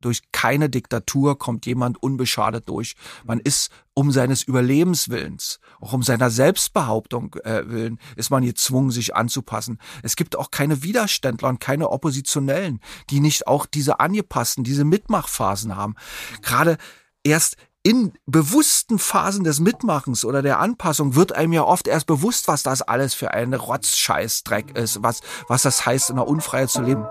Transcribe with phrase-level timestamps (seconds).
[0.00, 2.94] durch keine Diktatur kommt jemand unbeschadet durch.
[3.24, 8.90] Man ist um seines Überlebens willens, auch um seiner Selbstbehauptung äh, willen, ist man gezwungen,
[8.90, 9.78] sich anzupassen.
[10.02, 12.80] Es gibt auch keine Widerständler und keine Oppositionellen,
[13.10, 15.96] die nicht auch diese angepassten, diese Mitmachphasen haben.
[16.42, 16.78] Gerade
[17.24, 22.46] erst in bewussten Phasen des Mitmachens oder der Anpassung wird einem ja oft erst bewusst,
[22.46, 26.82] was das alles für ein Rotzscheißdreck ist, was, was das heißt, in der Unfreiheit zu
[26.82, 27.06] leben.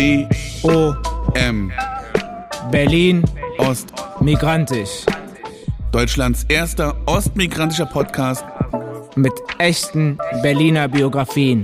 [0.00, 0.26] B
[0.62, 0.94] O
[1.34, 1.70] M
[2.70, 3.22] Berlin
[3.58, 5.04] Ost migrantisch
[5.92, 8.42] Deutschlands erster ostmigrantischer Podcast
[9.14, 11.62] mit echten Berliner Biografien.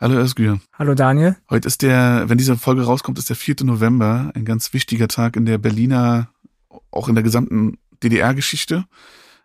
[0.00, 0.58] Hallo Özgür.
[0.72, 1.36] Hallo Daniel.
[1.50, 3.56] Heute ist der, wenn diese Folge rauskommt, ist der 4.
[3.62, 6.28] November, ein ganz wichtiger Tag in der Berliner,
[6.90, 8.84] auch in der gesamten DDR-Geschichte.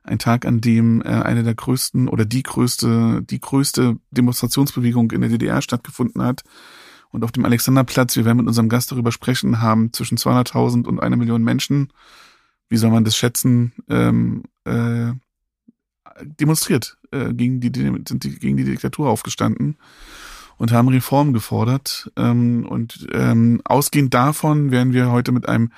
[0.03, 5.22] Ein Tag, an dem äh, eine der größten oder die größte, die größte Demonstrationsbewegung in
[5.22, 6.44] der DDR stattgefunden hat.
[7.12, 11.02] Und auf dem Alexanderplatz, wir werden mit unserem Gast darüber sprechen, haben zwischen 200.000 und
[11.02, 11.92] einer Million Menschen,
[12.69, 15.12] wie soll man das schätzen, ähm, äh,
[16.23, 17.72] demonstriert, äh, gegen die,
[18.08, 19.78] sind die, gegen die Diktatur aufgestanden
[20.58, 22.12] und haben Reformen gefordert.
[22.16, 25.72] Ähm, und ähm, ausgehend davon werden wir heute mit einem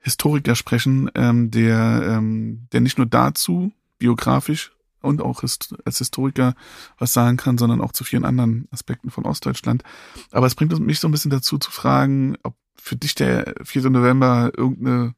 [0.00, 6.54] Historiker sprechen, ähm, der, ähm, der nicht nur dazu biografisch und auch als Historiker
[6.98, 9.82] was sagen kann, sondern auch zu vielen anderen Aspekten von Ostdeutschland.
[10.30, 13.90] Aber es bringt mich so ein bisschen dazu zu fragen, ob für dich der 4.
[13.90, 15.14] November irgendeine,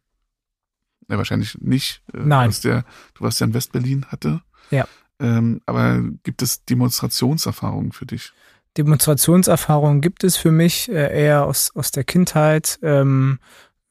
[1.09, 2.49] ne, wahrscheinlich nicht, äh, Nein.
[2.49, 4.43] Was der, du warst ja in Westberlin hatte.
[4.71, 4.87] Ja.
[5.21, 8.33] Ähm, aber gibt es Demonstrationserfahrungen für dich?
[8.77, 13.39] Demonstrationserfahrungen gibt es für mich äh, eher aus, aus der Kindheit, ähm,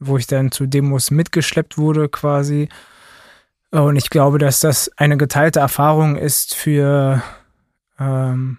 [0.01, 2.67] wo ich dann zu Demos mitgeschleppt wurde quasi.
[3.69, 7.23] Und ich glaube, dass das eine geteilte Erfahrung ist für
[7.99, 8.57] ähm,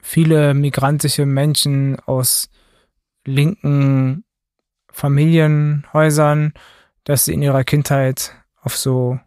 [0.00, 2.48] viele migrantische Menschen aus
[3.26, 4.24] linken
[4.90, 6.54] Familienhäusern,
[7.02, 9.18] dass sie in ihrer Kindheit auf so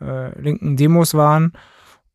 [0.00, 1.52] äh, linken Demos waren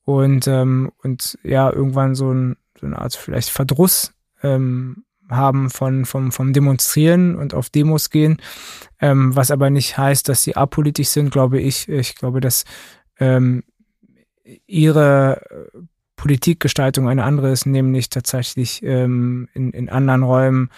[0.03, 6.05] und, ähm, und ja, irgendwann so ein so eine Art vielleicht Verdruss ähm, haben von,
[6.05, 8.37] vom, vom Demonstrieren und auf Demos gehen,
[8.99, 11.89] ähm, was aber nicht heißt, dass sie apolitisch sind, glaube ich.
[11.89, 12.65] Ich glaube, dass
[13.19, 13.63] ähm,
[14.67, 15.69] ihre
[16.15, 20.69] Politikgestaltung eine andere ist, nämlich tatsächlich ähm, in, in anderen Räumen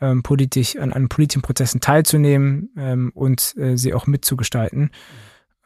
[0.00, 4.80] ähm, politisch an, an politischen Prozessen teilzunehmen ähm, und äh, sie auch mitzugestalten.
[4.80, 4.90] Mhm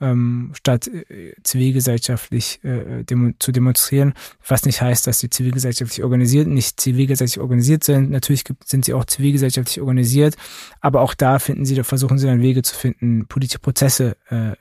[0.01, 4.15] ähm, statt äh, zivilgesellschaftlich äh, demo zu demonstrieren,
[4.47, 8.11] was nicht heißt, dass sie zivilgesellschaftlich organisiert, nicht zivilgesellschaftlich organisiert sind.
[8.11, 10.37] Natürlich gibt, sind sie auch zivilgesellschaftlich organisiert,
[10.81, 14.51] aber auch da finden sie, da versuchen sie dann Wege zu finden, politische Prozesse äh,
[14.51, 14.55] äh,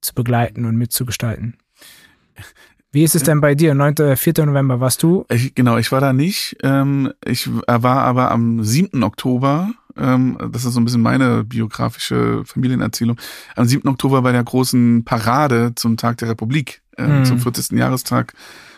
[0.00, 1.58] zu begleiten und mitzugestalten.
[2.90, 3.74] Wie ist es denn bei dir?
[3.74, 4.16] 9.
[4.16, 4.46] 4.
[4.46, 5.26] November warst du?
[5.28, 6.56] Ich, genau, ich war da nicht.
[6.62, 9.02] Ähm, ich war aber am 7.
[9.02, 13.18] Oktober ähm, das ist so ein bisschen meine biografische Familienerzählung.
[13.56, 13.88] Am 7.
[13.88, 17.24] Oktober bei der großen Parade zum Tag der Republik, äh, mhm.
[17.24, 17.78] zum 40.
[17.78, 18.34] Jahrestag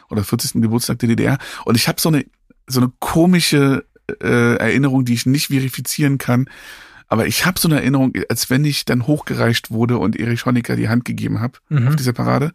[0.09, 0.60] oder 40.
[0.62, 1.38] Geburtstag der DDR.
[1.64, 2.25] Und ich habe so eine,
[2.66, 3.84] so eine komische
[4.22, 6.47] äh, Erinnerung, die ich nicht verifizieren kann.
[7.09, 10.76] Aber ich habe so eine Erinnerung, als wenn ich dann hochgereicht wurde und Erich Honecker
[10.76, 11.88] die Hand gegeben habe mhm.
[11.88, 12.53] auf dieser Parade.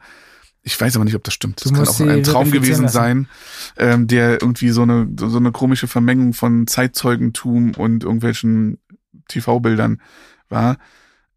[0.68, 1.64] Ich weiß aber nicht, ob das stimmt.
[1.64, 3.28] Das kann auch ein Traum gewesen sein,
[3.78, 8.80] ähm, der irgendwie so eine, so eine komische Vermengung von Zeitzeugentum und irgendwelchen
[9.28, 10.02] TV-Bildern
[10.50, 10.78] war.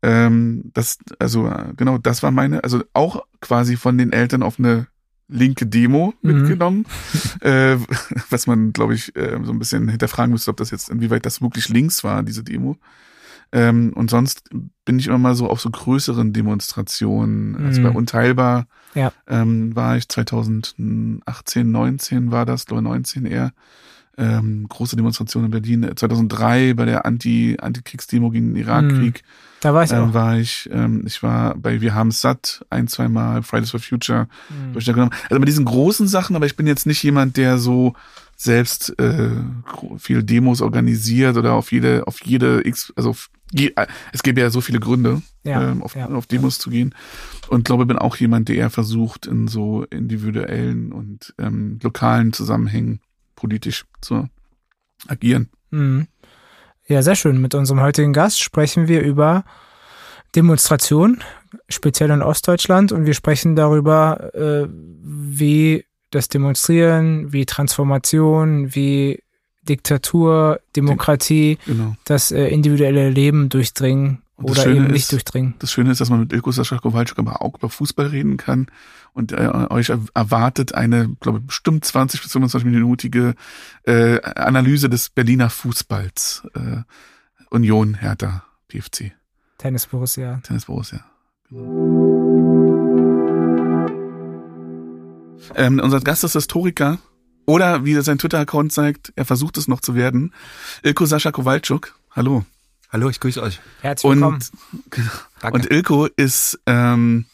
[0.02, 4.86] Ähm, das, also genau, das war meine, also auch quasi von den Eltern auf eine
[5.28, 6.32] linke Demo mhm.
[6.32, 6.86] mitgenommen,
[7.40, 7.76] äh,
[8.30, 11.42] was man, glaube ich, äh, so ein bisschen hinterfragen müsste, ob das jetzt, inwieweit das
[11.42, 12.78] wirklich links war, diese Demo.
[13.50, 14.44] Ähm, und sonst
[14.84, 17.52] bin ich immer mal so auf so größeren Demonstrationen.
[17.52, 17.66] Mhm.
[17.66, 17.96] Also bei mhm.
[17.96, 19.12] Unteilbar ja.
[19.26, 23.52] ähm, war ich 2018, 19 war das, glaube 19 eher.
[24.18, 25.92] Ähm, große Demonstration in Berlin.
[25.94, 29.22] 2003 bei der Anti Antikriegsdemo gegen den Irakkrieg.
[29.22, 29.28] Mhm.
[29.60, 30.14] Da war ich ähm, auch.
[30.14, 34.26] War ich, ähm, ich war bei Wir haben satt ein, zwei Mal Fridays for Future.
[34.48, 34.76] Mhm.
[34.76, 35.12] Ich da genommen.
[35.30, 37.94] Also bei diesen großen Sachen, aber ich bin jetzt nicht jemand, der so
[38.40, 39.30] selbst äh,
[39.98, 44.50] viel Demos organisiert oder auf jede, auf jede X, also auf äh, es gäbe ja
[44.50, 46.94] so viele Gründe, ja, ähm, auf, ja, auf Demos zu gehen.
[47.48, 53.00] Und glaube, bin auch jemand, der eher versucht, in so individuellen und ähm, lokalen Zusammenhängen
[53.34, 54.28] politisch zu
[55.08, 55.48] agieren.
[55.70, 56.06] Mhm.
[56.86, 57.40] Ja, sehr schön.
[57.40, 59.44] Mit unserem heutigen Gast sprechen wir über
[60.36, 61.22] Demonstration,
[61.68, 69.22] speziell in Ostdeutschland, und wir sprechen darüber, äh, wie das Demonstrieren, wie Transformation, wie
[69.68, 71.94] Diktatur, Demokratie, Genau.
[72.04, 75.54] das äh, individuelle Leben durchdringen oder eben nicht ist- durchdringen.
[75.58, 78.68] Das Schöne ist, dass man mit Ilko Sascha Kowalczyk aber auch über Fußball reden kann.
[79.12, 83.34] Und äh, euch erwartet eine, glaube ich, bestimmt 20 bis 25-minütige
[83.84, 86.46] äh, Analyse des Berliner Fußballs.
[86.54, 86.82] Äh,
[87.50, 89.12] Union, Hertha, BFC,
[89.58, 90.40] Tennis Borussia.
[90.44, 91.04] Tennis Borussia.
[95.54, 96.98] Ähm, unser Gast ist Historiker.
[97.46, 100.34] Oder wie sein Twitter-Account zeigt, er versucht es noch zu werden.
[100.82, 101.94] Ilko Sascha Kowalczuk.
[102.10, 102.44] Hallo.
[102.90, 103.60] Hallo, ich grüße euch.
[103.80, 104.34] Herzlich willkommen.
[104.36, 104.52] Und,
[105.40, 105.56] Danke.
[105.56, 107.24] und Ilko ist ähm,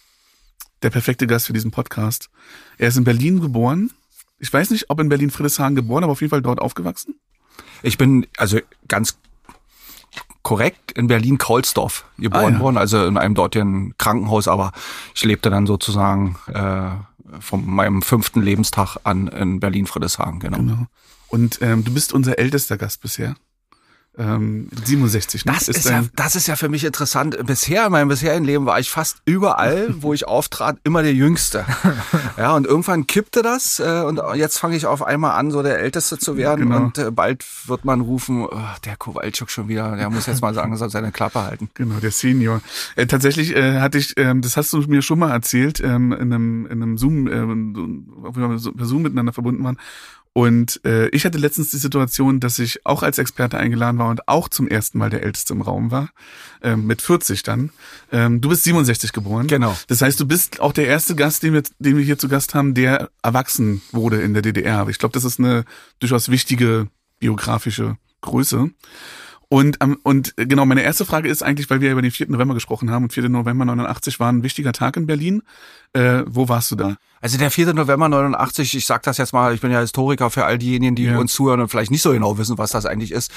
[0.83, 2.31] der perfekte Gast für diesen Podcast.
[2.79, 3.91] Er ist in Berlin geboren.
[4.39, 7.17] Ich weiß nicht, ob in Berlin Friedrichshagen geboren, aber auf jeden Fall dort aufgewachsen.
[7.83, 8.59] Ich bin also
[8.89, 9.19] ganz
[10.43, 12.61] korrekt in Berlin Kaulsdorf geboren Ah, ja.
[12.61, 14.73] worden, also in einem dortigen Krankenhaus, aber
[15.15, 16.91] ich lebte dann sozusagen äh,
[17.41, 20.59] von meinem fünften Lebenstag an in Berlin Friedrichshagen, genau.
[20.59, 20.87] Genau.
[21.29, 23.35] Und ähm, du bist unser ältester Gast bisher.
[24.17, 25.45] Ähm, 67.
[25.45, 25.53] Ne?
[25.53, 27.37] Das ist, ja, dein- das ist ja für mich interessant.
[27.47, 31.65] Bisher, in meinem bisherigen Leben war ich fast überall, wo ich auftrat, immer der Jüngste.
[32.37, 35.81] Ja, und irgendwann kippte das äh, und jetzt fange ich auf einmal an, so der
[35.81, 36.77] Älteste zu werden Genau.
[36.85, 40.55] und äh, bald wird man rufen, oh, der Kowalczuk schon wieder, der muss jetzt mal
[40.55, 41.69] sagen, er soll seine Klappe halten.
[41.75, 42.61] Genau, der Senior.
[42.95, 46.33] Äh, tatsächlich äh, hatte ich, ähm, das hast du mir schon mal erzählt, ähm, in
[46.33, 49.79] einem, in einem Zoom, ähm, wo wir per Zoom miteinander verbunden waren.
[50.35, 54.27] Und äh, ich hatte letztens die Situation, dass ich auch als Experte eingeladen war und
[54.27, 56.11] auch zum ersten Mal der Älteste im Raum war,
[56.61, 57.71] ähm, mit 40 dann.
[58.11, 59.47] Ähm, du bist 67 geboren.
[59.47, 59.79] Genau.
[59.87, 62.53] Das heißt, du bist auch der erste Gast, den wir, den wir hier zu Gast
[62.53, 64.79] haben, der erwachsen wurde in der DDR.
[64.79, 65.65] Aber ich glaube, das ist eine
[66.01, 66.89] durchaus wichtige
[67.21, 68.71] biografische Größe.
[69.49, 72.29] Und, ähm, und äh, genau, meine erste Frage ist eigentlich, weil wir über den 4.
[72.29, 73.29] November gesprochen haben und 4.
[73.29, 75.43] November 89 war ein wichtiger Tag in Berlin.
[75.95, 76.97] Äh, wo warst du da?
[77.21, 77.73] Also der 4.
[77.73, 81.05] November 89, ich sag das jetzt mal, ich bin ja Historiker für all diejenigen, die
[81.05, 81.17] Ja.
[81.17, 83.31] uns zuhören und vielleicht nicht so genau wissen, was das eigentlich ist,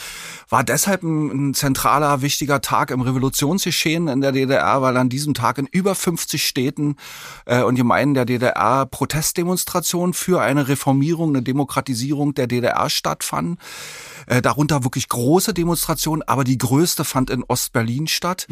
[0.50, 5.33] war deshalb ein, ein zentraler, wichtiger Tag im Revolutionsgeschehen in der DDR, weil an diesem
[5.33, 6.98] Tag in über 50 Städten
[7.45, 13.57] äh, und Gemeinden der DDR Protestdemonstrationen für eine Reformierung, eine Demokratisierung der DDR stattfanden.
[14.25, 18.48] Äh, darunter wirklich große Demonstrationen, aber die größte fand in Ostberlin statt.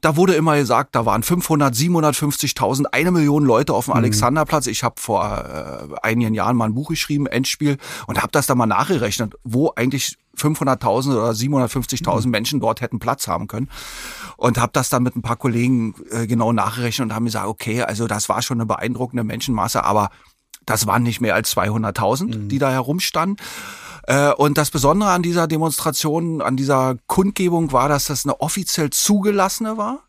[0.00, 4.66] Da wurde immer gesagt, da waren 500, 750.000, eine Million Leute auf dem Alexanderplatz.
[4.68, 8.58] Ich habe vor äh, einigen Jahren mal ein Buch geschrieben, Endspiel, und habe das dann
[8.58, 13.68] mal nachgerechnet, wo eigentlich 500.000 oder 750.000 Menschen dort hätten Platz haben können.
[14.36, 17.82] Und habe das dann mit ein paar Kollegen äh, genau nachgerechnet und haben gesagt, okay,
[17.82, 20.10] also das war schon eine beeindruckende Menschenmasse, aber
[20.64, 23.36] das waren nicht mehr als 200.000, die da herumstanden.
[24.06, 28.90] Äh, Und das Besondere an dieser Demonstration, an dieser Kundgebung war, dass das eine offiziell
[28.90, 30.00] zugelassene war.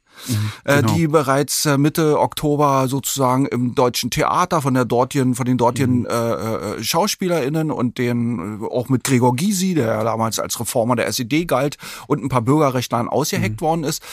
[0.63, 0.93] Äh, genau.
[0.93, 6.05] die bereits äh, Mitte Oktober sozusagen im deutschen Theater von der dortigen, von den dortigen
[6.05, 11.45] äh, äh, SchauspielerInnen und den auch mit Gregor Gysi, der damals als Reformer der SED
[11.45, 11.77] galt
[12.07, 14.03] und ein paar Bürgerrechtlern ausgeheckt worden ist.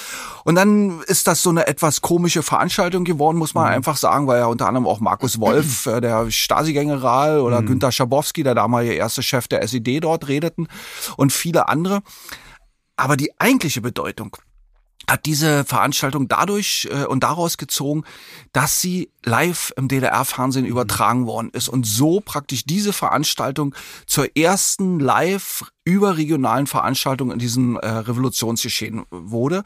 [0.44, 4.41] Und dann ist das so eine etwas komische Veranstaltung geworden, muss man einfach sagen, weil
[4.41, 9.49] ja unter anderem auch Markus Wolf, der Stasi-General oder Günter Schabowski, der damalige erste Chef
[9.49, 10.69] der SED dort redeten
[11.17, 12.00] und viele andere.
[12.97, 14.37] Aber die eigentliche Bedeutung
[15.08, 18.05] hat diese Veranstaltung dadurch äh, und daraus gezogen,
[18.53, 23.75] dass sie live im DDR-Fernsehen übertragen worden ist und so praktisch diese Veranstaltung
[24.06, 29.63] zur ersten live überregionalen Veranstaltung in diesem äh, Revolutionsgeschehen wurde.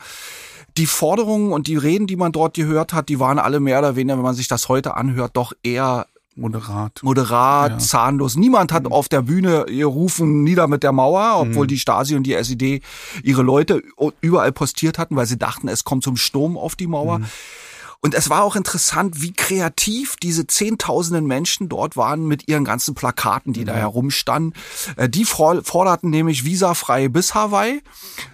[0.77, 3.97] Die Forderungen und die Reden, die man dort gehört hat, die waren alle mehr oder
[3.97, 6.07] weniger, wenn man sich das heute anhört, doch eher
[6.41, 7.01] Moderat.
[7.03, 7.79] moderat, Ja.
[7.79, 8.37] zahnlos.
[8.37, 12.35] Niemand hat auf der Bühne gerufen, nieder mit der Mauer, obwohl die Stasi und die
[12.35, 12.81] SED
[13.23, 13.83] ihre Leute
[14.21, 17.21] überall postiert hatten, weil sie dachten, es kommt zum Sturm auf die Mauer.
[18.03, 22.95] Und es war auch interessant, wie kreativ diese zehntausenden Menschen dort waren mit ihren ganzen
[22.95, 24.55] Plakaten, die da herumstanden.
[24.97, 27.83] Äh, Die for- forderten nämlich visafrei bis Hawaii,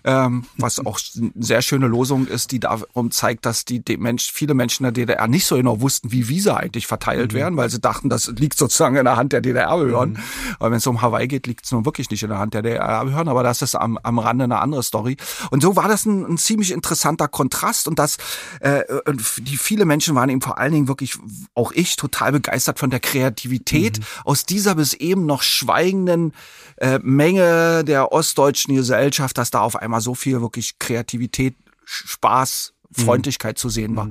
[0.04, 4.30] ähm, was auch eine sehr schöne Losung ist, die darum zeigt, dass die, die Mensch,
[4.32, 7.68] viele Menschen in der DDR nicht so genau wussten, wie Visa eigentlich verteilt werden, weil
[7.68, 10.20] sie dachten, das liegt sozusagen in der Hand der DDR-Behörden.
[10.60, 12.62] Aber wenn es um Hawaii geht, liegt es nun wirklich nicht in der Hand der
[12.62, 15.16] DDR-Behörden, aber das ist am, am Rande eine andere Story.
[15.50, 18.18] Und so war das ein, ein ziemlich interessanter Kontrast und das,
[18.60, 19.20] äh, und
[19.56, 21.16] die viele Menschen waren eben vor allen Dingen wirklich,
[21.54, 26.34] auch ich, total begeistert von der Kreativität aus dieser bis eben noch schweigenden
[26.76, 33.56] äh, Menge der ostdeutschen Gesellschaft, dass da auf einmal so viel wirklich Kreativität, Spaß, Freundlichkeit
[33.56, 34.10] zu sehen war.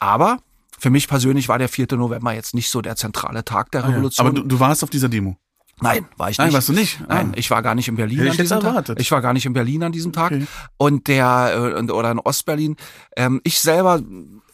[0.00, 0.38] Aber
[0.80, 1.86] für mich persönlich war der 4.
[1.92, 3.90] November jetzt nicht so der zentrale Tag der Ah, ja.
[3.92, 4.26] Revolution.
[4.26, 5.36] Aber du, du warst auf dieser Demo.
[5.80, 6.46] Nein, war ich nicht.
[6.46, 7.00] Nein, warst du nicht?
[7.02, 7.14] Ah.
[7.14, 9.00] Nein, ich war gar nicht in Berlin Hätte an diesem Tag.
[9.00, 10.32] Ich war gar nicht in Berlin an diesem Tag.
[10.32, 10.46] Okay.
[10.76, 12.76] Und der äh, oder in Ostberlin.
[13.16, 14.00] Ähm, ich selber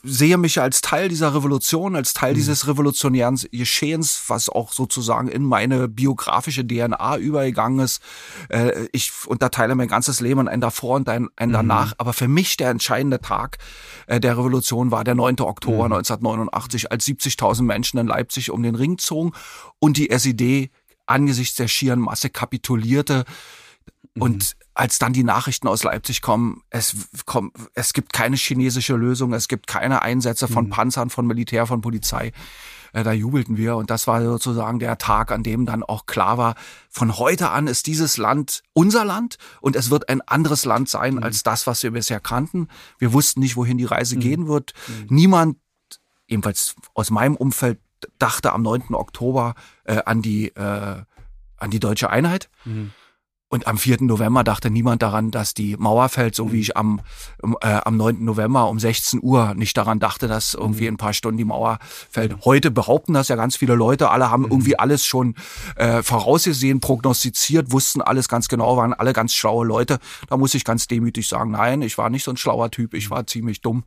[0.03, 2.37] sehe mich als Teil dieser Revolution, als Teil mhm.
[2.37, 8.03] dieses revolutionären Geschehens, was auch sozusagen in meine biografische DNA übergegangen ist.
[8.49, 11.89] Äh, ich unterteile mein ganzes Leben in ein davor und ein, ein danach.
[11.89, 11.95] Mhm.
[11.99, 13.59] Aber für mich der entscheidende Tag
[14.07, 15.41] äh, der Revolution war der 9.
[15.41, 15.95] Oktober mhm.
[15.95, 19.33] 1989, als 70.000 Menschen in Leipzig um den Ring zogen
[19.79, 20.71] und die SED
[21.07, 23.25] angesichts der schieren Masse kapitulierte.
[24.19, 24.58] Und mhm.
[24.79, 26.95] Als dann die Nachrichten aus Leipzig kommen, es
[27.27, 30.71] kommt, es gibt keine chinesische Lösung, es gibt keine Einsätze von mhm.
[30.71, 32.31] Panzern, von Militär, von Polizei.
[32.93, 36.39] Äh, da jubelten wir und das war sozusagen der Tag, an dem dann auch klar
[36.39, 36.55] war,
[36.91, 41.15] von heute an ist dieses Land unser Land und es wird ein anderes Land sein
[41.15, 41.25] mhm.
[41.25, 42.69] als das, was wir bisher kannten.
[42.99, 44.21] Wir wussten nicht, wohin die Reise mhm.
[44.21, 44.75] gehen wird.
[44.87, 45.07] Mhm.
[45.11, 45.57] Niemand,
[46.29, 47.81] ebenfalls aus meinem Umfeld,
[48.21, 48.95] dachte am 9.
[48.95, 51.03] Oktober äh, an die äh,
[51.57, 52.49] an die deutsche Einheit.
[53.51, 54.03] Und am 4.
[54.03, 56.63] November dachte niemand daran, dass die Mauer fällt, so wie mhm.
[56.63, 57.01] ich am,
[57.63, 58.23] äh, am 9.
[58.23, 60.89] November um 16 Uhr nicht daran dachte, dass irgendwie mhm.
[60.89, 61.79] in ein paar Stunden die Mauer
[62.11, 62.45] fällt.
[62.45, 64.11] Heute behaupten das ja ganz viele Leute.
[64.11, 64.51] Alle haben mhm.
[64.51, 65.35] irgendwie alles schon
[65.77, 69.99] äh, vorausgesehen, prognostiziert, wussten alles ganz genau, waren alle ganz schlaue Leute.
[70.29, 73.11] Da muss ich ganz demütig sagen, nein, ich war nicht so ein schlauer Typ, ich
[73.11, 73.85] war ziemlich dumm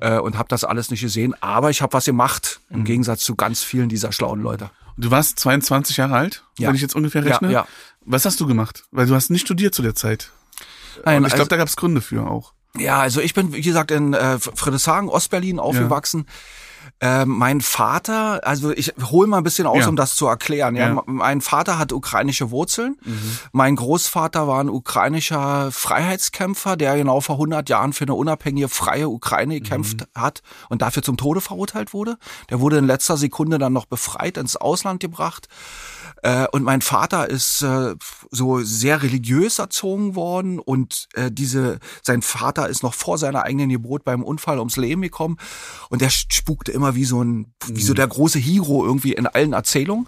[0.00, 1.34] äh, und habe das alles nicht gesehen.
[1.40, 4.70] Aber ich habe was gemacht, im Gegensatz zu ganz vielen dieser schlauen Leute.
[4.96, 6.68] Du warst 22 Jahre alt, ja.
[6.68, 7.48] wenn ich jetzt ungefähr rechne.
[7.48, 7.66] Ja, ja.
[8.04, 8.84] Was hast du gemacht?
[8.90, 10.30] Weil du hast nicht studiert zu der Zeit.
[11.04, 12.52] Nein, Und ich glaube, also, da gab es Gründe für auch.
[12.76, 16.26] Ja, also ich bin, wie gesagt, in äh, Friedrichshagen, Ostberlin aufgewachsen.
[16.26, 16.32] Ja.
[17.02, 19.88] Äh, mein Vater, also ich hole mal ein bisschen aus, ja.
[19.88, 20.76] um das zu erklären.
[20.76, 21.02] Ja, ja.
[21.06, 22.96] Mein Vater hat ukrainische Wurzeln.
[23.04, 23.38] Mhm.
[23.52, 29.08] Mein Großvater war ein ukrainischer Freiheitskämpfer, der genau vor 100 Jahren für eine unabhängige, freie
[29.08, 30.20] Ukraine gekämpft mhm.
[30.20, 32.18] hat und dafür zum Tode verurteilt wurde.
[32.50, 35.48] Der wurde in letzter Sekunde dann noch befreit, ins Ausland gebracht.
[36.22, 37.94] Äh, und mein Vater ist äh,
[38.30, 43.68] so sehr religiös erzogen worden und äh, diese, sein Vater ist noch vor seiner eigenen
[43.68, 45.36] Geburt beim Unfall ums Leben gekommen
[45.90, 47.96] und der spukte immer wie so ein, wie so mhm.
[47.96, 50.06] der große Hero irgendwie in allen Erzählungen.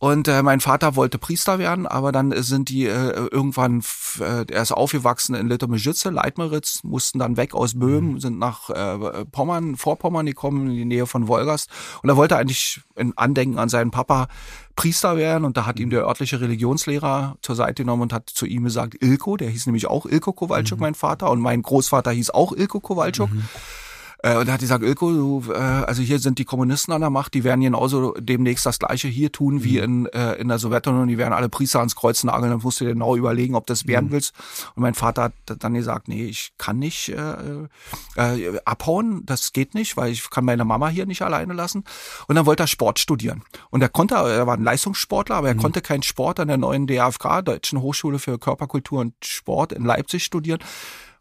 [0.00, 3.82] Und äh, mein Vater wollte Priester werden, aber dann sind die äh, irgendwann,
[4.20, 8.20] äh, er ist aufgewachsen in Littomejitze, Leitmeritz, mussten dann weg aus Böhmen, mhm.
[8.20, 11.68] sind nach äh, Pommern, Vorpommern gekommen, in die Nähe von Wolgast.
[12.02, 14.28] Und er wollte eigentlich in Andenken an seinen Papa
[14.76, 15.90] Priester werden und da hat ihm mhm.
[15.90, 19.88] der örtliche Religionslehrer zur Seite genommen und hat zu ihm gesagt, Ilko, der hieß nämlich
[19.88, 20.82] auch Ilko Kowalczuk, mhm.
[20.82, 23.32] mein Vater, und mein Großvater hieß auch Ilko Kowalczuk.
[23.32, 23.48] Mhm.
[24.22, 27.00] Äh, und da hat die gesagt, Ilko, du, äh, also hier sind die Kommunisten an
[27.00, 29.84] der Macht, die werden genauso demnächst das Gleiche hier tun wie mhm.
[29.84, 32.84] in, äh, in der Sowjetunion, die werden alle Priester ans Kreuz nageln, dann musst du
[32.84, 34.12] dir genau überlegen, ob das werden mhm.
[34.12, 34.34] willst.
[34.74, 37.66] Und mein Vater hat dann gesagt, nee, ich kann nicht äh,
[38.16, 41.84] äh, abhauen, das geht nicht, weil ich kann meine Mama hier nicht alleine lassen.
[42.26, 43.42] Und dann wollte er Sport studieren.
[43.70, 45.60] Und er konnte, er war ein Leistungssportler, aber er mhm.
[45.60, 50.24] konnte keinen Sport an der neuen DAFK, Deutschen Hochschule für Körperkultur und Sport in Leipzig
[50.24, 50.58] studieren,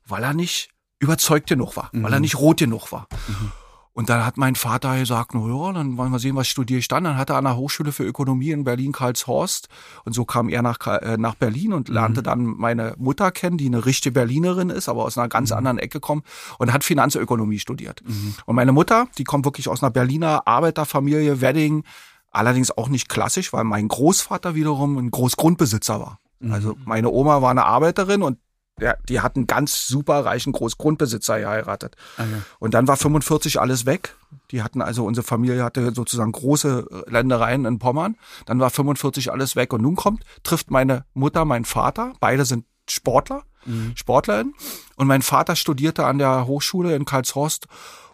[0.07, 2.03] weil er nicht überzeugt genug war, mhm.
[2.03, 2.23] weil er mhm.
[2.23, 3.07] nicht rot genug war.
[3.27, 3.51] Mhm.
[3.97, 6.87] Und dann hat mein Vater gesagt, na ja, dann wollen wir sehen, was studiere ich
[6.87, 7.05] dann.
[7.05, 9.69] Dann hat er an der Hochschule für Ökonomie in Berlin Karlshorst
[10.05, 12.25] und so kam er nach, äh, nach Berlin und lernte mhm.
[12.25, 15.57] dann meine Mutter kennen, die eine richtige Berlinerin ist, aber aus einer ganz mhm.
[15.57, 16.27] anderen Ecke kommt
[16.59, 18.03] und hat Finanzökonomie studiert.
[18.05, 18.35] Mhm.
[18.45, 21.83] Und meine Mutter, die kommt wirklich aus einer Berliner Arbeiterfamilie, Wedding,
[22.29, 26.19] allerdings auch nicht klassisch, weil mein Großvater wiederum ein Großgrundbesitzer war.
[26.51, 26.81] Also mhm.
[26.85, 28.37] meine Oma war eine Arbeiterin und
[28.79, 31.95] ja, die hatten ganz super reichen Großgrundbesitzer geheiratet.
[32.17, 32.41] Ah, ja.
[32.59, 34.15] Und dann war 45 alles weg.
[34.51, 38.15] Die hatten also, unsere Familie hatte sozusagen große Ländereien in Pommern.
[38.45, 39.73] Dann war 45 alles weg.
[39.73, 42.13] Und nun kommt, trifft meine Mutter, mein Vater.
[42.19, 43.93] Beide sind Sportler, mhm.
[43.95, 44.53] Sportlerin.
[44.95, 47.67] Und mein Vater studierte an der Hochschule in Karlshorst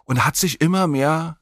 [0.05, 1.38] und hat sich immer mehr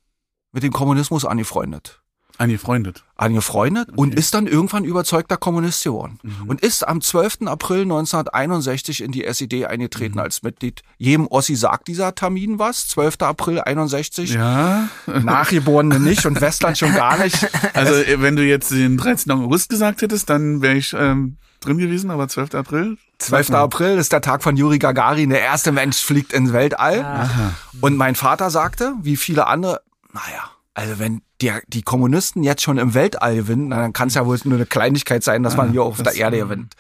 [0.52, 2.01] mit dem Kommunismus angefreundet.
[2.38, 3.04] Angefreundet.
[3.16, 4.00] Angefreundet okay.
[4.00, 6.20] und ist dann irgendwann überzeugter Kommunist geworden.
[6.24, 6.50] Mhm.
[6.50, 7.44] Und ist am 12.
[7.46, 10.22] April 1961 in die SED eingetreten mhm.
[10.22, 10.82] als Mitglied.
[10.98, 12.88] Jedem Ossi sagt dieser Termin was.
[12.90, 13.22] 12.
[13.22, 14.34] April 61.
[14.34, 14.90] Ja.
[15.06, 17.48] Nachgeborene nicht und Westland schon gar nicht.
[17.74, 19.32] Also wenn du jetzt den 13.
[19.32, 22.56] August gesagt hättest, dann wäre ich ähm, drin gewesen, aber 12.
[22.56, 22.98] April?
[23.20, 23.52] 12.
[23.52, 25.30] April ist der Tag von Juri Gagarin.
[25.30, 27.02] Der erste Mensch fliegt ins Weltall.
[27.02, 27.54] Aha.
[27.80, 32.78] Und mein Vater sagte, wie viele andere, naja, also wenn die, die Kommunisten jetzt schon
[32.78, 35.72] im Weltall gewinnen, dann kann es ja wohl nur eine Kleinigkeit sein, dass man ah,
[35.72, 36.76] hier auf der Erde gewinnt.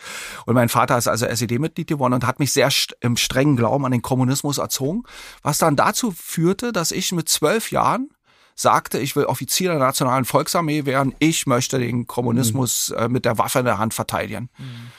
[0.45, 2.69] Und mein Vater ist also SED-Mitglied geworden und hat mich sehr
[3.01, 5.03] im strengen Glauben an den Kommunismus erzogen,
[5.41, 8.09] was dann dazu führte, dass ich mit zwölf Jahren
[8.55, 13.03] sagte, ich will Offizier der Nationalen Volksarmee werden, ich möchte den Kommunismus mhm.
[13.03, 14.49] äh, mit der Waffe in der Hand verteidigen.
[14.57, 14.91] Mhm.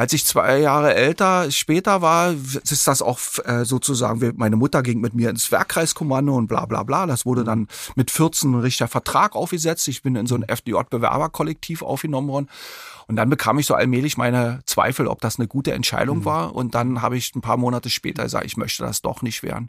[0.00, 4.98] Als ich zwei Jahre älter später war, ist das auch äh, sozusagen, meine Mutter ging
[4.98, 7.04] mit mir ins Werkkreiskommando und bla bla bla.
[7.04, 9.86] Das wurde dann mit 14 ein richtiger Vertrag aufgesetzt.
[9.88, 12.48] Ich bin in so ein FDJ-Bewerberkollektiv aufgenommen worden.
[13.08, 16.24] Und dann bekam ich so allmählich meine Zweifel, ob das eine gute Entscheidung mhm.
[16.24, 16.54] war.
[16.54, 19.68] Und dann habe ich ein paar Monate später gesagt, ich möchte das doch nicht werden.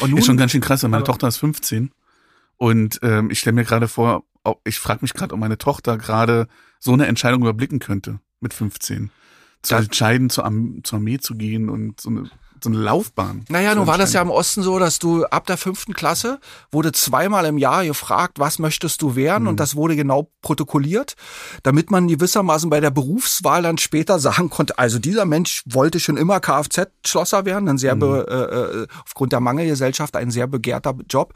[0.00, 1.92] Und nun, ist schon ganz schön krass, meine Tochter ist 15
[2.58, 4.24] und ähm, ich stelle mir gerade vor,
[4.64, 6.46] ich frage mich gerade, ob meine Tochter gerade
[6.78, 9.10] so eine Entscheidung überblicken könnte mit 15.
[9.62, 12.30] Zu entscheiden, zur, Armee zu gehen und so eine
[12.62, 13.44] so eine Laufbahn.
[13.48, 16.38] Naja, nun war das ja im Osten so, dass du ab der fünften Klasse
[16.70, 19.44] wurde zweimal im Jahr gefragt, was möchtest du werden?
[19.44, 19.48] Mhm.
[19.50, 21.14] Und das wurde genau protokolliert,
[21.62, 26.16] damit man gewissermaßen bei der Berufswahl dann später sagen konnte, also dieser Mensch wollte schon
[26.16, 28.00] immer Kfz-Schlosser werden, ein sehr, mhm.
[28.00, 31.34] be, äh, äh, aufgrund der Mangelgesellschaft ein sehr begehrter Job.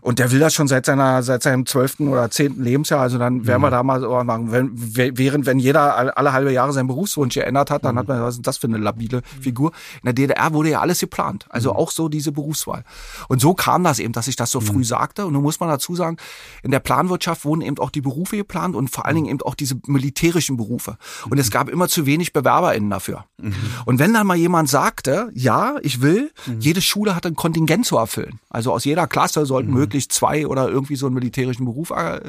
[0.00, 3.00] Und der will das schon seit seiner, seit seinem zwölften oder zehnten Lebensjahr.
[3.00, 3.66] Also dann werden mhm.
[3.66, 4.52] wir da mal so machen.
[4.52, 7.98] Wenn, während, wenn jeder alle halbe Jahre seinen Berufswunsch geändert hat, dann mhm.
[8.00, 9.42] hat man, was ist das für eine labile mhm.
[9.42, 9.72] Figur?
[10.02, 11.44] In der DDR wurde wurde ja alles geplant.
[11.50, 11.76] Also mhm.
[11.76, 12.84] auch so diese Berufswahl.
[13.28, 14.64] Und so kam das eben, dass ich das so mhm.
[14.64, 15.26] früh sagte.
[15.26, 16.16] Und nun muss man dazu sagen,
[16.62, 19.54] in der Planwirtschaft wurden eben auch die Berufe geplant und vor allen Dingen eben auch
[19.54, 20.96] diese militärischen Berufe.
[21.28, 21.52] Und es mhm.
[21.52, 23.26] gab immer zu wenig BewerberInnen dafür.
[23.36, 23.54] Mhm.
[23.84, 26.60] Und wenn dann mal jemand sagte, ja, ich will, mhm.
[26.60, 28.40] jede Schule hat ein Kontingent zu erfüllen.
[28.48, 29.76] Also aus jeder Klasse sollten mhm.
[29.76, 32.20] möglichst zwei oder irgendwie so einen militärischen Beruf äh,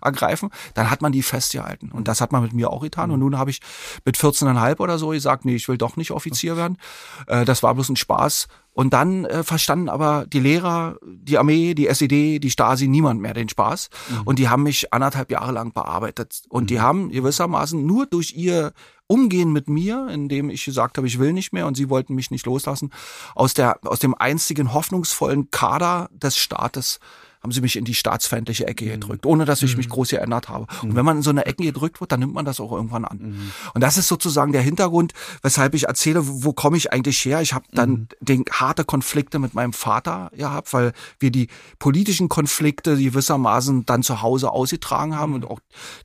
[0.00, 1.90] ergreifen, dann hat man die festgehalten.
[1.92, 3.10] Und das hat man mit mir auch getan.
[3.10, 3.60] Und nun habe ich
[4.06, 6.78] mit 14,5 oder so gesagt, nee, ich will doch nicht Offizier werden.
[7.26, 8.48] Äh, äh, das war bloß ein Spaß.
[8.74, 13.34] Und dann äh, verstanden aber die Lehrer, die Armee, die SED, die Stasi, niemand mehr
[13.34, 13.90] den Spaß.
[14.08, 14.22] Mhm.
[14.24, 16.42] Und die haben mich anderthalb Jahre lang bearbeitet.
[16.48, 16.66] Und mhm.
[16.68, 18.72] die haben gewissermaßen nur durch ihr
[19.08, 22.30] Umgehen mit mir, indem ich gesagt habe, ich will nicht mehr und sie wollten mich
[22.30, 22.90] nicht loslassen,
[23.34, 26.98] aus der, aus dem einzigen hoffnungsvollen Kader des Staates
[27.42, 28.90] haben sie mich in die staatsfeindliche Ecke mhm.
[28.92, 29.92] gedrückt, ohne dass ich mich mhm.
[29.92, 30.66] groß geändert habe.
[30.82, 30.96] Und mhm.
[30.96, 33.52] wenn man in so eine Ecke gedrückt wird, dann nimmt man das auch irgendwann an.
[33.74, 37.40] Und das ist sozusagen der Hintergrund, weshalb ich erzähle, wo, wo komme ich eigentlich her?
[37.40, 42.96] Ich habe dann den harte Konflikte mit meinem Vater gehabt, weil wir die politischen Konflikte
[42.96, 45.60] gewissermaßen dann zu Hause ausgetragen haben und auch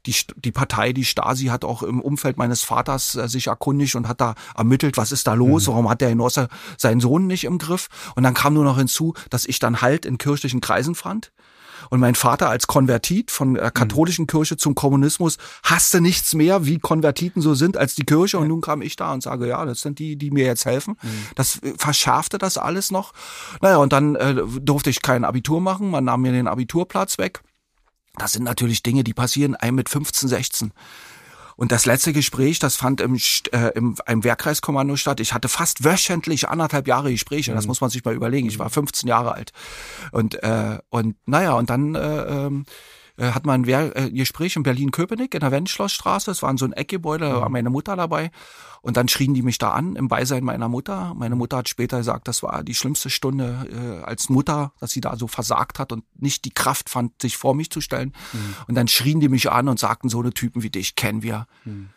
[0.06, 4.08] die, die Partei, die Stasi, hat auch im Umfeld meines Vaters äh, sich erkundigt und
[4.08, 7.58] hat da ermittelt, was ist da los, warum hat der Genosse seinen Sohn nicht im
[7.58, 7.90] Griff?
[8.16, 11.27] Und dann kam nur noch hinzu, dass ich dann Halt in kirchlichen Kreisen fand
[11.90, 14.28] und mein Vater als Konvertit von der katholischen.
[14.28, 18.38] Kirche zum Kommunismus hasste nichts mehr, wie Konvertiten so sind, als die Kirche.
[18.38, 20.98] Und nun kam ich da und sage, ja, das sind die, die mir jetzt helfen.
[21.02, 21.10] Mhm.
[21.36, 23.14] Das äh, verschärfte das alles noch.
[23.62, 25.90] Naja, und dann äh, durfte ich kein Abitur machen.
[25.90, 27.42] Man nahm mir den Abiturplatz weg.
[28.18, 30.72] Das sind natürlich Dinge, die passieren einem mit 15, 16.
[31.58, 33.16] Und das letzte Gespräch, das fand im,
[33.52, 35.20] äh, im einem Wehrkreiskommando statt.
[35.20, 37.54] Ich hatte fast wöchentlich anderthalb Jahre Gespräche.
[37.54, 37.70] Das mhm.
[37.70, 38.48] muss man sich mal überlegen.
[38.48, 39.52] Ich war 15 Jahre alt.
[40.12, 42.66] Und, äh, und naja, und dann äh, ähm,
[43.18, 46.32] äh, hat man ein Wehr, äh, Gespräch in Berlin-Köpenick in der Wendschlossstraße.
[46.32, 47.54] Es war in so ein Eckgebäude, da war mhm.
[47.54, 48.32] meine Mutter dabei.
[48.82, 51.14] Und dann schrien die mich da an im Beisein meiner Mutter.
[51.16, 55.02] Meine Mutter hat später gesagt, das war die schlimmste Stunde äh, als Mutter, dass sie
[55.02, 58.14] da so versagt hat und nicht die Kraft fand, sich vor mich zu stellen.
[58.34, 58.56] Mhm.
[58.68, 61.48] Und dann schrien die mich an und sagten, so eine Typen wie dich kennen wir.
[61.66, 61.90] Mhm.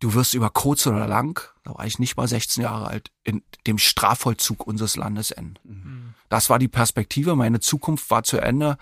[0.00, 3.42] Du wirst über kurz oder lang, da war ich nicht mal 16 Jahre alt, in
[3.66, 5.56] dem Strafvollzug unseres Landes enden.
[5.64, 6.14] Mhm.
[6.28, 7.34] Das war die Perspektive.
[7.34, 8.78] Meine Zukunft war zu Ende.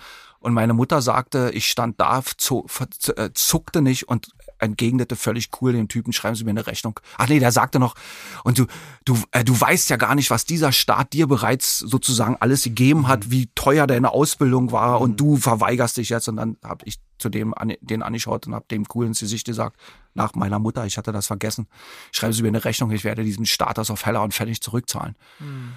[0.47, 4.29] Und meine Mutter sagte, ich stand da, äh, zuckte nicht und
[4.61, 7.01] entgegnete völlig cool dem Typen, schreiben Sie mir eine Rechnung.
[7.19, 7.97] Ach nee, der sagte noch,
[8.45, 8.67] und du,
[9.05, 13.09] du, äh, du weißt ja gar nicht, was dieser Staat dir bereits sozusagen alles gegeben
[13.09, 13.31] hat, mhm.
[13.33, 15.17] wie teuer deine Ausbildung war und mhm.
[15.17, 16.29] du verweigerst dich jetzt.
[16.29, 19.81] Und dann habe ich zu dem den angeschaut und habe dem cool ins Gesicht gesagt,
[20.15, 21.67] nach meiner Mutter, ich hatte das vergessen,
[22.13, 25.17] schreiben Sie mir eine Rechnung, ich werde diesen Status auf Heller und Pfennig zurückzahlen.
[25.41, 25.73] Mhm.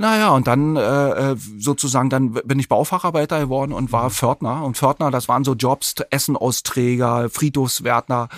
[0.00, 4.10] Naja, und dann äh, äh, sozusagen, dann bin ich Baufacharbeiter geworden und war mhm.
[4.12, 4.64] Pförtner.
[4.64, 8.30] Und Pförtner, das waren so Jobs, Essenausträger, Friedhofswärtner,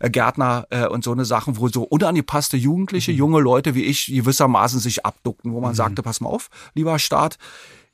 [0.00, 3.18] äh, Gärtner äh, und so eine Sachen, wo so unangepasste Jugendliche, mhm.
[3.18, 5.76] junge Leute wie ich gewissermaßen sich abduckten, wo man mhm.
[5.76, 7.38] sagte, pass mal auf, lieber Staat,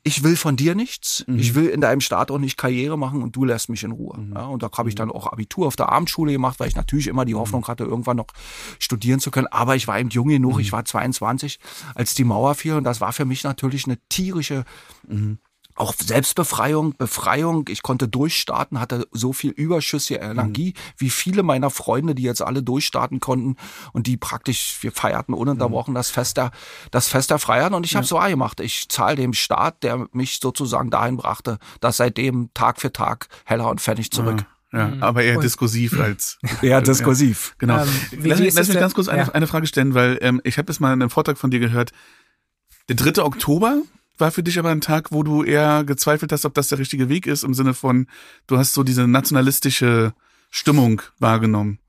[0.03, 1.37] ich will von dir nichts, mhm.
[1.37, 4.17] ich will in deinem Staat auch nicht Karriere machen und du lässt mich in Ruhe.
[4.17, 4.33] Mhm.
[4.33, 5.13] Ja, und da habe ich dann mhm.
[5.13, 7.39] auch Abitur auf der Abendschule gemacht, weil ich natürlich immer die mhm.
[7.39, 8.27] Hoffnung hatte, irgendwann noch
[8.79, 9.47] studieren zu können.
[9.47, 10.77] Aber ich war eben jung genug, ich mhm.
[10.77, 11.59] war 22,
[11.93, 14.65] als die Mauer fiel und das war für mich natürlich eine tierische
[15.75, 17.65] auch Selbstbefreiung, Befreiung.
[17.69, 20.93] Ich konnte durchstarten, hatte so viel überschüssige Energie, mhm.
[20.97, 23.55] wie viele meiner Freunde, die jetzt alle durchstarten konnten
[23.93, 25.95] und die praktisch, wir feierten ununterbrochen mhm.
[25.95, 26.51] das Fest der,
[26.91, 27.73] das Fest der Freiheit.
[27.73, 27.97] Und ich ja.
[27.97, 28.59] habe so gemacht.
[28.59, 33.69] Ich zahle dem Staat, der mich sozusagen dahin brachte, dass seitdem Tag für Tag Heller
[33.69, 34.39] und Pfennig zurück.
[34.39, 34.45] Ja.
[34.73, 35.03] Ja, mhm.
[35.03, 36.37] aber eher und diskursiv als.
[36.61, 37.49] eher diskursiv.
[37.49, 37.83] Ja, genau.
[37.83, 37.89] Ähm,
[38.23, 39.29] lass, mich, lass mich ganz kurz eine, ja.
[39.29, 41.91] eine Frage stellen, weil ähm, ich habe das mal in einem Vortrag von dir gehört.
[42.87, 43.21] Der 3.
[43.21, 43.81] Oktober
[44.21, 47.09] war für dich aber ein Tag, wo du eher gezweifelt hast, ob das der richtige
[47.09, 48.07] Weg ist, im Sinne von,
[48.47, 50.13] du hast so diese nationalistische
[50.49, 51.79] Stimmung wahrgenommen.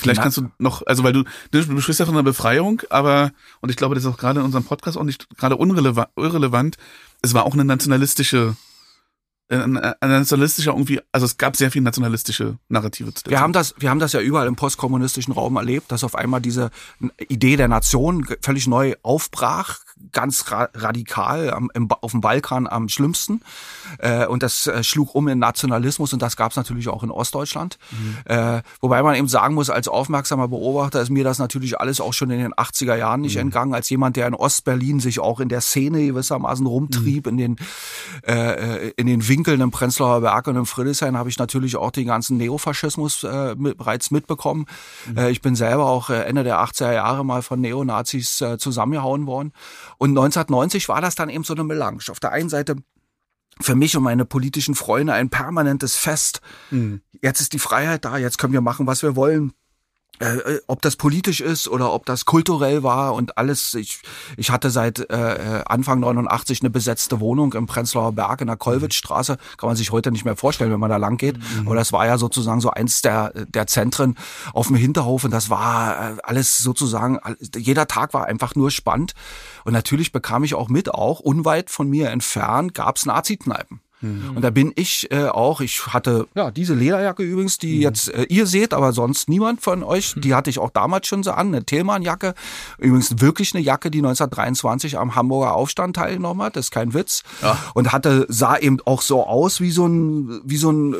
[0.00, 3.68] Vielleicht kannst du noch, also weil du, du sprichst ja von einer Befreiung, aber, und
[3.70, 6.76] ich glaube, das ist auch gerade in unserem Podcast auch nicht gerade irrelevant,
[7.22, 8.56] es war auch eine nationalistische,
[9.48, 13.42] äh, ein nationalistischer irgendwie, also es gab sehr viel nationalistische Narrative zu der Wir Zeit.
[13.42, 16.70] haben das, wir haben das ja überall im postkommunistischen Raum erlebt, dass auf einmal diese
[17.28, 19.80] Idee der Nation völlig neu aufbrach,
[20.12, 23.42] ganz ra radikal am, im, auf dem Balkan am schlimmsten.
[23.98, 27.10] Äh, und das äh, schlug um in Nationalismus und das gab es natürlich auch in
[27.10, 27.78] Ostdeutschland.
[28.24, 32.12] Äh, wobei man eben sagen muss, als aufmerksamer Beobachter ist mir das natürlich alles auch
[32.12, 35.48] schon in den 80er Jahren nicht entgangen, als jemand, der in Ostberlin sich auch in
[35.48, 37.56] der Szene gewissermaßen rumtrieb, in den
[38.26, 42.06] äh, in den Winkeln im Prenzlauer Berg und im Friedrichshain habe ich natürlich auch den
[42.06, 44.66] ganzen Neofaschismus äh, mit, bereits mitbekommen.
[45.16, 49.26] Äh, ich bin selber auch äh, Ende der 80er Jahre mal von Neonazis äh, zusammengehauen
[49.26, 49.52] worden.
[50.00, 52.00] Und 1990 war das dann eben so eine Melange.
[52.08, 52.76] Auf der einen Seite
[53.60, 56.40] für mich und meine politischen Freunde ein permanentes Fest.
[56.70, 57.02] Mhm.
[57.20, 59.52] Jetzt ist die Freiheit da, jetzt können wir machen, was wir wollen.
[60.20, 63.72] Äh, äh, ob das politisch ist oder ob das kulturell war und alles.
[63.72, 64.02] Ich,
[64.36, 69.38] ich hatte seit äh, Anfang 89 eine besetzte Wohnung im Prenzlauer Berg in der Kollwitzstraße.
[69.56, 71.38] Kann man sich heute nicht mehr vorstellen, wenn man da lang geht.
[71.64, 74.16] Aber das war ja sozusagen so eins der, der Zentren
[74.52, 77.18] auf dem Hinterhof und das war äh, alles sozusagen,
[77.56, 79.14] jeder Tag war einfach nur spannend.
[79.64, 83.80] Und natürlich bekam ich auch mit, auch unweit von mir entfernt gab's Nazi-Kneipen.
[84.02, 88.22] Und da bin ich äh, auch, ich hatte ja diese Lederjacke übrigens, die jetzt äh,
[88.30, 91.48] ihr seht, aber sonst niemand von euch, die hatte ich auch damals schon so an,
[91.48, 92.34] eine Thälmann-Jacke.
[92.78, 97.22] Übrigens wirklich eine Jacke, die 1923 am Hamburger Aufstand teilgenommen hat, das ist kein Witz.
[97.74, 100.96] Und hatte, sah eben auch so aus wie so ein, wie so ein, äh,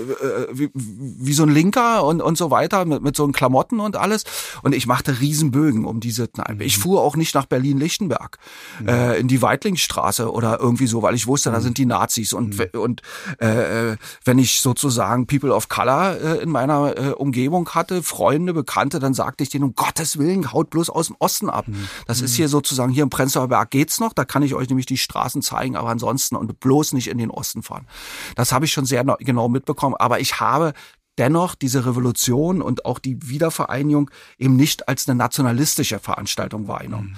[0.52, 3.96] wie, wie so ein Linker und, und so weiter, mit, mit so einen Klamotten und
[3.96, 4.24] alles.
[4.62, 6.64] Und ich machte Riesenbögen um diese Kneipe.
[6.64, 8.38] Ich fuhr auch nicht nach Berlin-Lichtenberg,
[8.86, 12.58] äh, in die Weitlingstraße oder irgendwie so, weil ich wusste, da sind die Nazis und,
[12.58, 13.03] we- und
[13.40, 18.53] äh, äh, wenn ich sozusagen People of Color äh, in meiner äh, Umgebung hatte, Freunde,
[18.53, 21.66] Bekannte, dann sagte ich denen, um Gottes Willen, haut bloß aus dem Osten ab.
[22.07, 24.87] Das ist hier sozusagen, hier im Prenzlauer Berg geht's noch, da kann ich euch nämlich
[24.87, 27.87] die Straßen zeigen, aber ansonsten und bloß nicht in den Osten fahren.
[28.35, 30.72] Das habe ich schon sehr genau mitbekommen, aber ich habe
[31.18, 37.16] dennoch diese Revolution und auch die Wiedervereinigung eben nicht als eine nationalistische Veranstaltung wahrgenommen.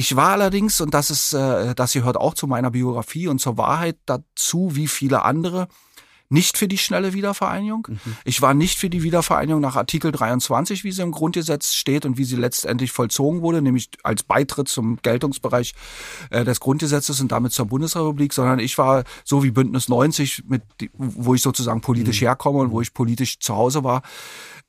[0.00, 3.58] Ich war allerdings, und das ist, äh, das gehört auch zu meiner Biografie und zur
[3.58, 5.68] Wahrheit dazu, wie viele andere,
[6.30, 7.88] nicht für die schnelle Wiedervereinigung.
[8.24, 12.18] Ich war nicht für die Wiedervereinigung nach Artikel 23, wie sie im Grundgesetz steht und
[12.18, 15.74] wie sie letztendlich vollzogen wurde, nämlich als Beitritt zum Geltungsbereich
[16.30, 20.62] äh, des Grundgesetzes und damit zur Bundesrepublik, sondern ich war so wie Bündnis 90, mit,
[20.94, 24.02] wo ich sozusagen politisch herkomme und wo ich politisch zu Hause war,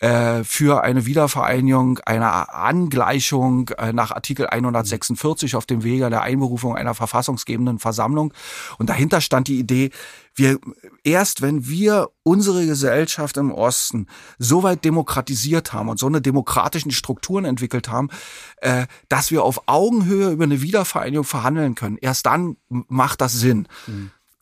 [0.02, 6.76] äh, für eine Wiedervereinigung, eine Angleichung äh, nach Artikel 146 auf dem Wege der Einberufung
[6.76, 8.34] einer verfassungsgebenden Versammlung.
[8.80, 9.92] Und dahinter stand die Idee,
[10.36, 10.60] wir
[11.04, 14.08] erst wenn wir unsere Gesellschaft im Osten
[14.40, 18.10] so weit demokratisiert haben und so eine demokratischen Strukturen entwickelt haben,
[18.58, 23.68] äh, dass wir auf Augenhöhe über eine Wiedervereinigung verhandeln können, erst dann macht das Sinn.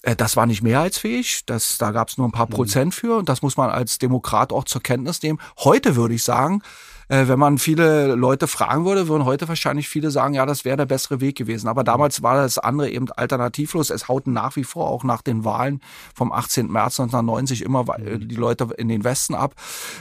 [0.04, 3.28] Äh, Das war nicht mehrheitsfähig, das, da gab es nur ein paar Prozent für und
[3.30, 5.40] das muss man als Demokrat auch zur Kenntnis nehmen.
[5.58, 6.62] Heute würde ich sagen,
[7.10, 10.78] äh, wenn man viele Leute fragen würde, würden heute wahrscheinlich viele sagen, ja, das wäre
[10.78, 11.68] der bessere Weg gewesen.
[11.68, 13.90] Aber damals war das andere eben alternativlos.
[13.90, 15.82] Es hauten nach wie vor auch nach den Wahlen
[16.16, 16.72] vom 18.
[16.72, 19.56] März 1990 immer äh, die Leute in den Westen ab.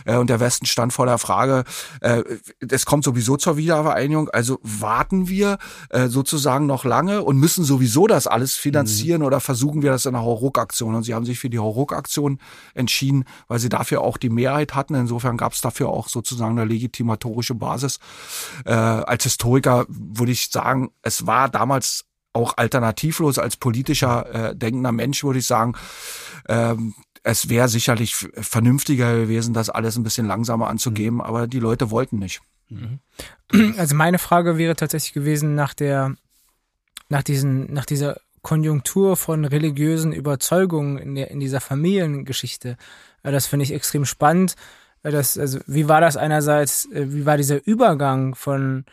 [0.05, 1.65] Äh, Und der Westen stand vor der Frage,
[2.01, 2.23] äh,
[2.61, 8.07] es kommt sowieso zur Wiedervereinigung, also warten wir äh, sozusagen noch lange und müssen sowieso
[8.07, 10.95] das alles finanzieren oder versuchen wir das in einer Hauruck-Aktion?
[10.95, 12.39] Und sie haben sich für die Hauruck-Aktion
[12.75, 14.95] entschieden, weil sie dafür auch die Mehrheit hatten.
[14.95, 17.99] Insofern gab es dafür auch sozusagen eine legitimatorische Basis.
[18.65, 24.93] Äh, als Historiker würde ich sagen, es war damals auch alternativlos als politischer äh, denkender
[24.93, 25.75] Mensch, würde ich sagen,
[26.49, 31.91] ähm, es wäre sicherlich vernünftiger gewesen, das alles ein bisschen langsamer anzugeben, aber die Leute
[31.91, 32.41] wollten nicht.
[33.77, 36.15] Also meine Frage wäre tatsächlich gewesen nach der,
[37.09, 42.77] nach diesen, nach dieser Konjunktur von religiösen Überzeugungen in, der, in dieser Familiengeschichte.
[43.23, 44.55] Äh, Das finde ich extrem spannend.
[45.03, 48.85] Das, also, wie war das einerseits, äh, wie war dieser Übergang von,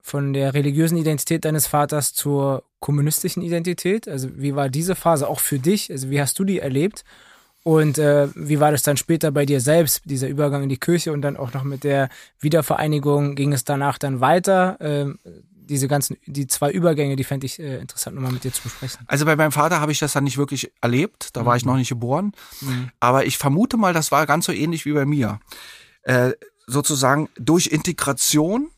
[0.00, 4.08] von der religiösen Identität deines Vaters zur kommunistischen Identität?
[4.08, 5.90] Also, wie war diese Phase auch für dich?
[5.90, 7.04] Also, wie hast du die erlebt?
[7.64, 11.12] Und äh, wie war das dann später bei dir selbst, dieser Übergang in die Kirche
[11.12, 12.08] und dann auch noch mit der
[12.40, 13.36] Wiedervereinigung?
[13.36, 14.76] Ging es danach dann weiter?
[14.80, 15.18] Ähm,
[15.72, 19.00] diese ganzen, die zwei Übergänge, die fände ich äh, interessant, nochmal mit dir zu besprechen.
[19.06, 21.76] Also bei meinem Vater habe ich das dann nicht wirklich erlebt, da war ich noch
[21.76, 22.32] nicht geboren,
[23.00, 25.40] aber ich vermute mal, das war ganz so ähnlich wie bei mir.
[26.02, 26.32] Äh,
[26.66, 28.70] sozusagen durch Integration,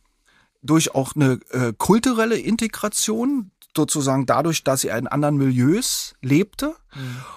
[0.62, 6.76] durch auch eine äh, kulturelle Integration, sozusagen dadurch, dass er in anderen Milieus lebte,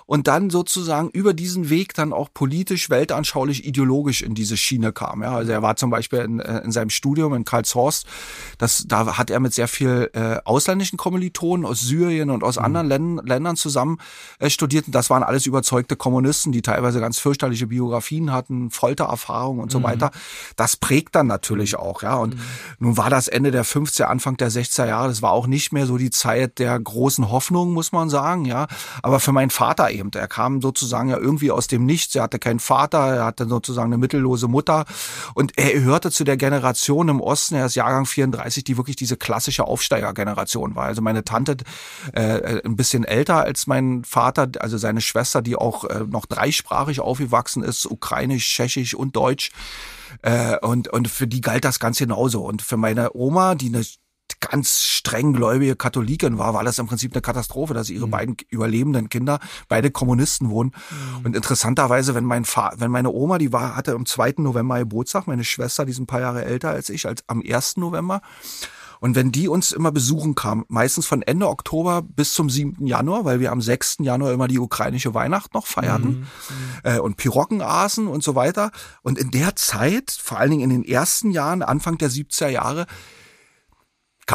[0.05, 5.21] und dann sozusagen über diesen Weg dann auch politisch, weltanschaulich, ideologisch in diese Schiene kam.
[5.23, 8.05] Ja, also er war zum Beispiel in, äh, in seinem Studium in Karlshorst,
[8.57, 12.65] das, da hat er mit sehr viel äh, ausländischen Kommilitonen aus Syrien und aus mhm.
[12.65, 13.97] anderen Ländern, Ländern zusammen
[14.39, 14.87] äh, studiert.
[14.87, 19.79] Und das waren alles überzeugte Kommunisten, die teilweise ganz fürchterliche Biografien hatten, Foltererfahrungen und so
[19.79, 19.83] mhm.
[19.83, 20.11] weiter.
[20.55, 21.79] Das prägt dann natürlich mhm.
[21.79, 22.15] auch, ja.
[22.15, 22.41] Und mhm.
[22.79, 25.85] nun war das Ende der 50er, Anfang der 60er Jahre, das war auch nicht mehr
[25.85, 28.67] so die Zeit der großen Hoffnung, muss man sagen, ja.
[29.03, 32.39] Aber für meinen Vater eben, er kam sozusagen ja irgendwie aus dem Nichts, er hatte
[32.39, 34.85] keinen Vater, er hatte sozusagen eine mittellose Mutter
[35.33, 39.17] und er gehörte zu der Generation im Osten, er ist Jahrgang 34, die wirklich diese
[39.17, 40.85] klassische Aufsteigergeneration war.
[40.85, 41.57] Also meine Tante
[42.13, 46.99] äh, ein bisschen älter als mein Vater, also seine Schwester, die auch äh, noch dreisprachig
[46.99, 49.51] aufgewachsen ist, ukrainisch, tschechisch und deutsch.
[50.21, 52.41] Äh, und, und für die galt das ganz genauso.
[52.41, 53.83] Und für meine Oma, die eine
[54.39, 58.11] ganz streng gläubige Katholikin war, war das im Prinzip eine Katastrophe, dass ihre mhm.
[58.11, 60.71] beiden überlebenden Kinder beide Kommunisten wurden.
[61.19, 61.25] Mhm.
[61.25, 64.35] Und interessanterweise, wenn mein Fa wenn meine Oma, die war, hatte am 2.
[64.37, 67.77] November Geburtstag, meine Schwester, die ist ein paar Jahre älter als ich, als am 1.
[67.77, 68.21] November.
[68.99, 72.85] Und wenn die uns immer besuchen kamen, meistens von Ende Oktober bis zum 7.
[72.85, 73.97] Januar, weil wir am 6.
[73.99, 76.27] Januar immer die ukrainische Weihnacht noch feierten mhm.
[76.83, 78.71] äh, und Pirocken aßen und so weiter.
[79.03, 82.87] Und in der Zeit, vor allen Dingen in den ersten Jahren, Anfang der 70er Jahre,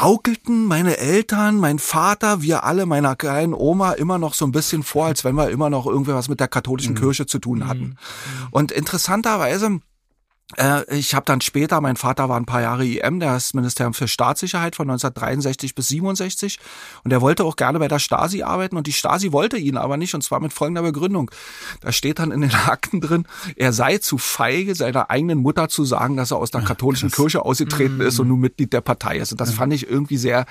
[0.02, 4.82] gaukelten meine Eltern, mein Vater, wir alle, meiner kleinen Oma immer noch so ein bisschen
[4.82, 6.98] vor, als wenn wir immer noch irgendwie was mit der katholischen mhm.
[6.98, 7.84] Kirche zu tun hatten.
[7.84, 7.96] Mhm.
[8.50, 9.78] Und interessanterweise
[10.90, 14.08] ich habe dann später, mein Vater war ein paar Jahre IM, der ist Ministerium für
[14.08, 16.58] Staatssicherheit von 1963 bis 67
[17.04, 19.96] und er wollte auch gerne bei der Stasi arbeiten und die Stasi wollte ihn aber
[19.96, 21.30] nicht und zwar mit folgender Begründung.
[21.80, 25.84] Da steht dann in den Akten drin, er sei zu feige, seiner eigenen Mutter zu
[25.84, 29.18] sagen, dass er aus der katholischen Ach, Kirche ausgetreten ist und nun Mitglied der Partei
[29.18, 29.32] ist.
[29.32, 30.46] Und das fand ich irgendwie sehr,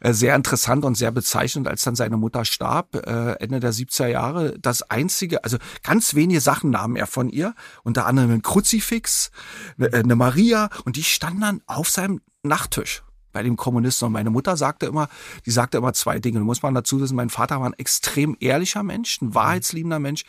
[0.00, 4.08] äh, sehr interessant und sehr bezeichnend, als dann seine Mutter starb, äh, Ende der 70er
[4.08, 4.58] Jahre.
[4.58, 9.30] Das einzige, also ganz wenige Sachen nahm er von ihr, unter anderem ein Kruzifix,
[9.78, 13.02] eine, eine Maria und die stand dann auf seinem Nachttisch
[13.32, 14.06] bei dem Kommunisten.
[14.06, 15.08] Und meine Mutter sagte immer,
[15.46, 16.38] die sagte immer zwei Dinge.
[16.38, 20.24] Da muss man dazu wissen, mein Vater war ein extrem ehrlicher Mensch, ein wahrheitsliebender Mensch.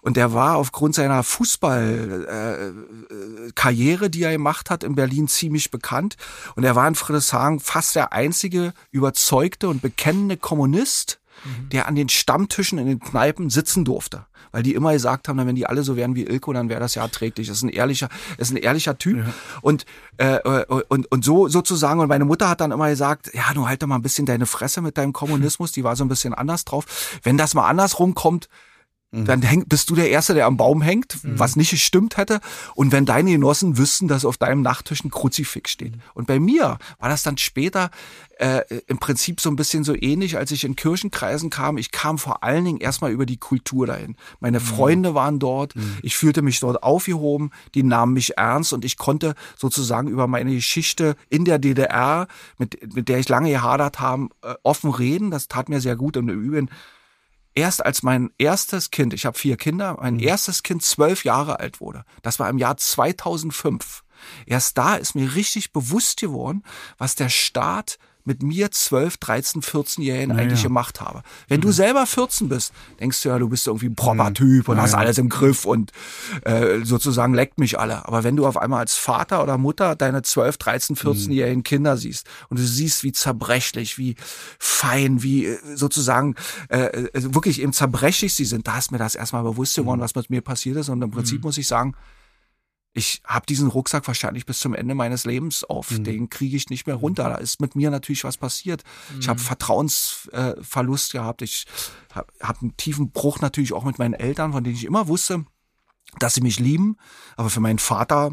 [0.00, 6.16] Und der war aufgrund seiner Fußballkarriere, äh, die er gemacht hat, in Berlin ziemlich bekannt.
[6.54, 11.68] Und er war in Friedrichshagen fast der einzige überzeugte und bekennende Kommunist, mhm.
[11.70, 15.54] der an den Stammtischen in den Kneipen sitzen durfte weil die immer gesagt haben, wenn
[15.54, 17.48] die alle so wären wie Ilko, dann wäre das ja erträglich.
[17.48, 19.18] Das ist ein ehrlicher, ist ein ehrlicher Typ.
[19.18, 19.34] Ja.
[19.60, 19.84] Und,
[20.16, 23.82] äh, und, und so sozusagen, und meine Mutter hat dann immer gesagt, ja, du halt
[23.82, 26.64] doch mal ein bisschen deine Fresse mit deinem Kommunismus, die war so ein bisschen anders
[26.64, 27.18] drauf.
[27.22, 28.48] Wenn das mal andersrum kommt.
[29.12, 31.38] Dann häng, bist du der Erste, der am Baum hängt, mhm.
[31.38, 32.40] was nicht gestimmt hätte.
[32.74, 35.96] Und wenn deine Genossen wüssten, dass auf deinem Nachttisch ein Kruzifix steht.
[35.96, 36.02] Mhm.
[36.14, 37.90] Und bei mir war das dann später
[38.38, 41.78] äh, im Prinzip so ein bisschen so ähnlich, als ich in Kirchenkreisen kam.
[41.78, 44.16] Ich kam vor allen Dingen erstmal über die Kultur dahin.
[44.40, 44.64] Meine mhm.
[44.64, 45.76] Freunde waren dort.
[45.76, 45.98] Mhm.
[46.02, 47.52] Ich fühlte mich dort aufgehoben.
[47.74, 52.26] Die nahmen mich ernst und ich konnte sozusagen über meine Geschichte in der DDR,
[52.58, 55.30] mit, mit der ich lange gehadert habe, äh, offen reden.
[55.30, 56.16] Das tat mir sehr gut.
[56.16, 56.70] Und im Übrigen
[57.56, 60.20] erst als mein erstes Kind, ich habe vier Kinder, mein mhm.
[60.20, 64.04] erstes Kind zwölf Jahre alt wurde, das war im Jahr 2005,
[64.46, 66.62] erst da ist mir richtig bewusst geworden,
[66.98, 70.42] was der Staat mit mir 12, 13, 14-Jährigen naja.
[70.42, 71.22] eigentlich gemacht habe.
[71.48, 71.62] Wenn mhm.
[71.62, 74.34] du selber 14 bist, denkst du ja, du bist irgendwie ein proper mhm.
[74.34, 74.88] Typ und naja.
[74.88, 75.92] hast alles im Griff und
[76.42, 78.06] äh, sozusagen leckt mich alle.
[78.06, 81.64] Aber wenn du auf einmal als Vater oder Mutter deine 12, 13, 14-jährigen mhm.
[81.64, 84.16] Kinder siehst und du siehst, wie zerbrechlich, wie
[84.58, 86.34] fein, wie äh, sozusagen
[86.68, 90.04] äh, äh, wirklich eben zerbrechlich sie sind, da ist mir das erstmal bewusst geworden, mhm.
[90.04, 90.88] was mit mir passiert ist.
[90.88, 91.46] Und im Prinzip mhm.
[91.46, 91.94] muss ich sagen,
[92.96, 95.90] ich habe diesen Rucksack wahrscheinlich bis zum Ende meines Lebens auf.
[95.90, 96.04] Mhm.
[96.04, 97.24] Den kriege ich nicht mehr runter.
[97.24, 98.84] Da ist mit mir natürlich was passiert.
[99.12, 99.20] Mhm.
[99.20, 101.42] Ich habe Vertrauensverlust äh, gehabt.
[101.42, 101.66] Ich
[102.14, 105.44] habe hab einen tiefen Bruch natürlich auch mit meinen Eltern, von denen ich immer wusste,
[106.18, 106.96] dass sie mich lieben.
[107.36, 108.32] Aber für meinen Vater,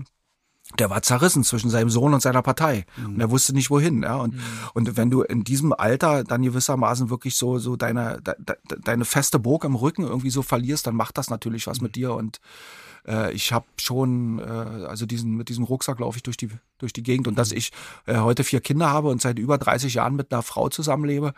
[0.79, 2.85] der war zerrissen zwischen seinem Sohn und seiner Partei.
[2.95, 3.15] Mhm.
[3.15, 4.03] Und er wusste nicht wohin.
[4.03, 4.15] Ja?
[4.15, 4.41] Und, mhm.
[4.75, 9.03] und wenn du in diesem Alter dann gewissermaßen wirklich so, so deine, de, de, deine
[9.03, 11.99] feste Burg im Rücken irgendwie so verlierst, dann macht das natürlich was mit mhm.
[11.99, 12.13] dir.
[12.13, 12.39] Und
[13.07, 16.93] äh, ich habe schon, äh, also diesen, mit diesem Rucksack laufe ich durch die, durch
[16.93, 17.57] die Gegend und dass mhm.
[17.57, 17.71] ich
[18.05, 21.33] äh, heute vier Kinder habe und seit über 30 Jahren mit einer Frau zusammenlebe,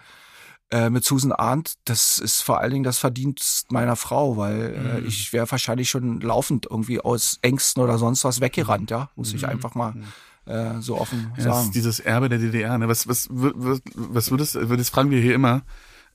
[0.71, 5.01] äh, mit Susan Arndt, das ist vor allen Dingen das Verdienst meiner Frau, weil äh,
[5.01, 5.07] mhm.
[5.07, 9.43] ich wäre wahrscheinlich schon laufend irgendwie aus Ängsten oder sonst was weggerannt, ja, muss ich
[9.43, 9.49] mhm.
[9.49, 10.51] einfach mal mhm.
[10.51, 11.71] äh, so offen ja, sagen.
[11.71, 12.87] dieses Erbe der DDR, ne?
[12.87, 15.61] Was, was, was, was würdest, würdest fragen wir hier immer,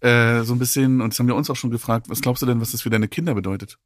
[0.00, 2.46] äh, so ein bisschen, und das haben wir uns auch schon gefragt, was glaubst du
[2.46, 3.78] denn, was das für deine Kinder bedeutet?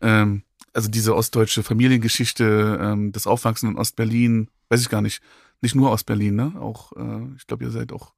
[0.00, 5.22] Ähm, also diese ostdeutsche Familiengeschichte, ähm, das Aufwachsen in Ostberlin, weiß ich gar nicht,
[5.60, 6.54] nicht nur Ostberlin, ne?
[6.60, 8.12] Auch, äh, ich glaube, ihr seid auch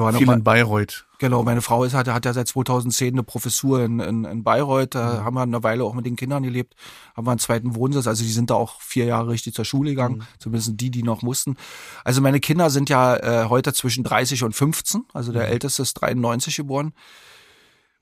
[0.00, 1.06] waren Viel in Bayreuth.
[1.18, 4.94] Genau, meine Frau ist, hat, hat ja seit 2010 eine Professur in, in, in Bayreuth.
[4.94, 6.74] Da haben wir eine Weile auch mit den Kindern gelebt,
[7.16, 8.06] haben wir einen zweiten Wohnsitz.
[8.06, 11.22] Also die sind da auch vier Jahre richtig zur Schule gegangen, zumindest die, die noch
[11.22, 11.56] mussten.
[12.04, 15.06] Also meine Kinder sind ja äh, heute zwischen 30 und 15.
[15.12, 16.92] Also der älteste ist 93 geboren.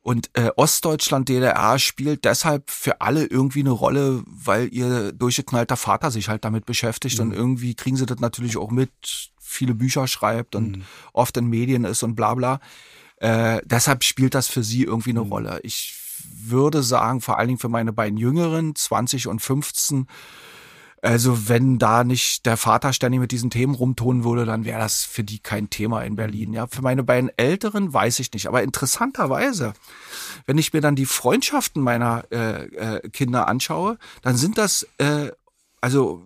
[0.07, 6.13] Und äh, Ostdeutschland, DDR spielt deshalb für alle irgendwie eine Rolle, weil ihr durchgeknallter Vater
[6.13, 7.19] sich halt damit beschäftigt.
[7.19, 8.93] Und irgendwie kriegen sie das natürlich auch mit,
[9.41, 12.61] viele Bücher schreibt und oft in Medien ist und bla bla.
[13.17, 15.59] Äh, deshalb spielt das für sie irgendwie eine Rolle.
[15.65, 15.97] Ich
[16.39, 20.07] würde sagen, vor allen Dingen für meine beiden Jüngeren, 20 und 15,
[21.07, 25.05] also wenn da nicht der Vater ständig mit diesen Themen rumtonen würde, dann wäre das
[25.05, 26.53] für die kein Thema in Berlin.
[26.53, 28.49] Ja, für meine beiden Älteren weiß ich nicht.
[28.49, 29.73] Aber interessanterweise,
[30.47, 35.31] wenn ich mir dann die Freundschaften meiner äh, äh, Kinder anschaue, dann sind das äh,
[35.81, 36.25] also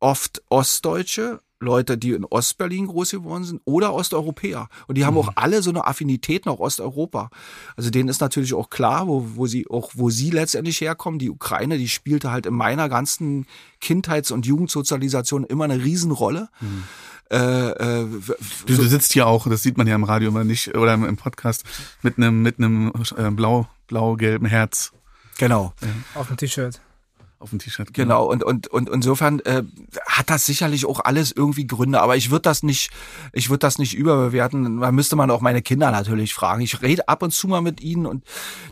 [0.00, 4.68] oft Ostdeutsche, Leute, die in Ostberlin groß geworden sind oder Osteuropäer.
[4.86, 7.30] Und die haben auch alle so eine Affinität nach Osteuropa.
[7.76, 11.18] Also denen ist natürlich auch klar, wo, wo sie auch, wo sie letztendlich herkommen.
[11.18, 13.46] Die Ukraine, die spielte halt in meiner ganzen
[13.80, 16.48] Kindheits- und Jugendsozialisation immer eine Riesenrolle.
[17.30, 18.06] Äh, äh,
[18.66, 21.04] Du, du sitzt hier auch, das sieht man ja im Radio immer nicht, oder im,
[21.04, 21.64] im Podcast,
[22.02, 24.92] mit einem mit einem äh, blau, blau-gelben Herz
[25.38, 25.72] genau.
[26.14, 26.80] Auf dem T-Shirt.
[27.42, 27.92] Auf dem T-Shirt.
[27.92, 29.62] Genau, und, und, und insofern äh,
[30.06, 32.90] hat das sicherlich auch alles irgendwie Gründe, aber ich würde das nicht,
[33.32, 34.80] ich würde das nicht überbewerten.
[34.80, 36.62] Da müsste man auch meine Kinder natürlich fragen.
[36.62, 38.24] Ich rede ab und zu mal mit ihnen und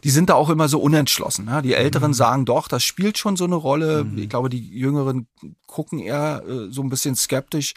[0.04, 1.44] die sind da auch immer so unentschlossen.
[1.46, 1.62] Ne?
[1.62, 4.06] Die Älteren sagen doch, das spielt schon so eine Rolle.
[4.16, 5.26] Ich glaube, die Jüngeren
[5.66, 7.74] gucken eher äh, so ein bisschen skeptisch.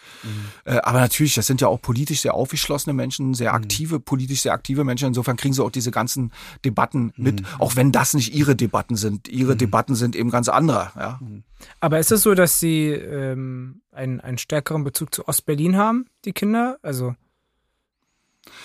[0.65, 4.53] Äh, aber natürlich, das sind ja auch politisch sehr aufgeschlossene Menschen, sehr aktive, politisch sehr
[4.53, 5.07] aktive Menschen.
[5.07, 6.31] Insofern kriegen sie auch diese ganzen
[6.65, 9.27] Debatten mit, auch wenn das nicht ihre Debatten sind.
[9.27, 10.82] Ihre Debatten sind eben ganz andere.
[10.95, 11.19] Ja.
[11.79, 16.33] Aber ist es so, dass sie ähm, einen, einen stärkeren Bezug zu Ostberlin haben, die
[16.33, 16.77] Kinder?
[16.81, 17.15] Also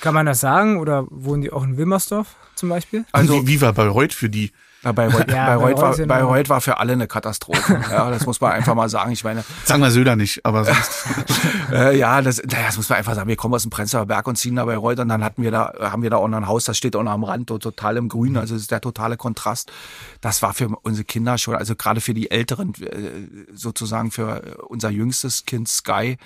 [0.00, 0.78] kann man das sagen?
[0.78, 3.04] Oder wohnen die auch in Wilmersdorf zum Beispiel?
[3.12, 4.52] Also Also- wie, wie war Bayreuth für die?
[4.84, 7.80] Ja, Bayreuth, Ja, Bayreuth, Bayreuth war, ist ja Bayreuth war für alle eine Katastrophe.
[7.90, 9.10] Ja, das muss man einfach mal sagen.
[9.10, 11.06] Ich meine, Sagen wir Söder nicht, aber sonst.
[11.72, 13.28] äh, ja, das, naja, das muss man einfach sagen.
[13.28, 15.72] Wir kommen aus dem Prenzlauer Berg und ziehen da Bayreuth und dann hatten wir da,
[15.80, 17.96] haben wir da auch noch ein Haus, das steht auch noch am Rand, so total
[17.96, 18.36] im Grün.
[18.36, 19.72] Also das ist der totale Kontrast.
[20.20, 24.90] Das war für unsere Kinder schon, also gerade für die Älteren, äh, sozusagen für unser
[24.90, 26.18] jüngstes Kind Sky,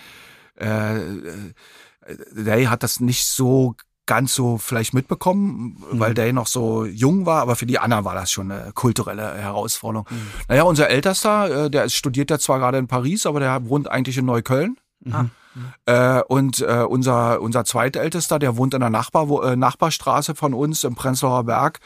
[0.60, 1.52] äh, äh,
[2.34, 7.40] Day hat das nicht so ganz so vielleicht mitbekommen, weil Day noch so jung war,
[7.42, 10.06] aber für die anderen war das schon eine kulturelle Herausforderung.
[10.48, 13.88] Naja, unser Ältester, äh, der ist, studiert ja zwar gerade in Paris, aber der wohnt
[13.88, 14.76] eigentlich in Neukölln.
[15.10, 15.26] Ah.
[15.86, 20.54] Äh, und äh, unser, unser zweitältester, der wohnt in der Nachbar, wo, äh, Nachbarstraße von
[20.54, 21.80] uns im Prenzlauer Berg.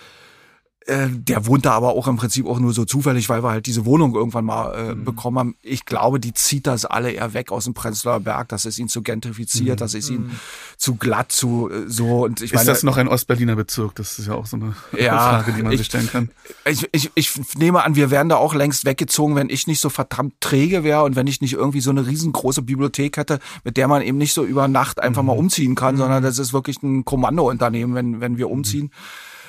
[0.89, 3.67] Äh, der wohnt da aber auch im Prinzip auch nur so zufällig, weil wir halt
[3.67, 5.05] diese Wohnung irgendwann mal äh, Mhm.
[5.05, 5.57] bekommen haben.
[5.63, 8.49] Ich glaube, die zieht das alle eher weg aus dem Prenzlauer Berg.
[8.51, 10.31] Das ist ihn zu gentrifiziert, das ist ihn
[10.77, 12.25] zu glatt, zu äh, so.
[12.25, 12.55] Und ich Mhm.
[12.55, 13.97] Ist meine, das noch ein Ostberliner Bezirk?
[13.97, 16.31] Das ist ja auch so eine Ja, Frage, die man ich- sich stellen kann.
[16.65, 19.89] ich, ich, ich nehme an, wir wären da auch längst weggezogen, wenn ich nicht so
[19.91, 23.89] verdammt träge wäre und wenn ich nicht irgendwie so eine riesengroße Bibliothek hätte, mit der
[23.89, 27.05] man eben nicht so über Nacht einfach mal umziehen kann, sondern das ist wirklich ein
[27.05, 28.93] Kommandounternehmen, wenn, wenn wir umziehen.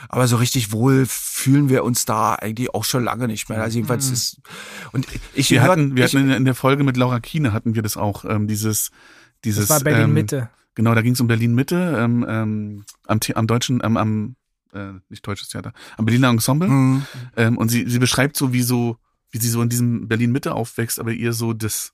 [0.10, 3.62] Aber so richtig wohl fühlen wir uns da eigentlich auch schon lange nicht mehr.
[3.62, 4.42] Also jedenfalls ist,
[4.92, 7.76] und ich Wir hör- hatten, wir ich, hatten in, der Folge mit Laura Kiene hatten
[7.76, 8.92] wir das auch, ähm, dieses,
[9.44, 9.68] dieses.
[9.68, 10.50] Das war Berlin ähm, Mitte.
[10.76, 14.36] Genau, da ging es um Berlin Mitte, ähm, ähm, am, am deutschen, ähm, am,
[14.74, 16.68] äh, nicht deutsches Theater, am Berliner Ensemble.
[16.70, 17.04] Hm,
[17.36, 18.98] Ähm, und sie, sie beschreibt so, wie so,
[19.32, 21.94] wie sie so in diesem Berlin Mitte aufwächst, aber ihr so das,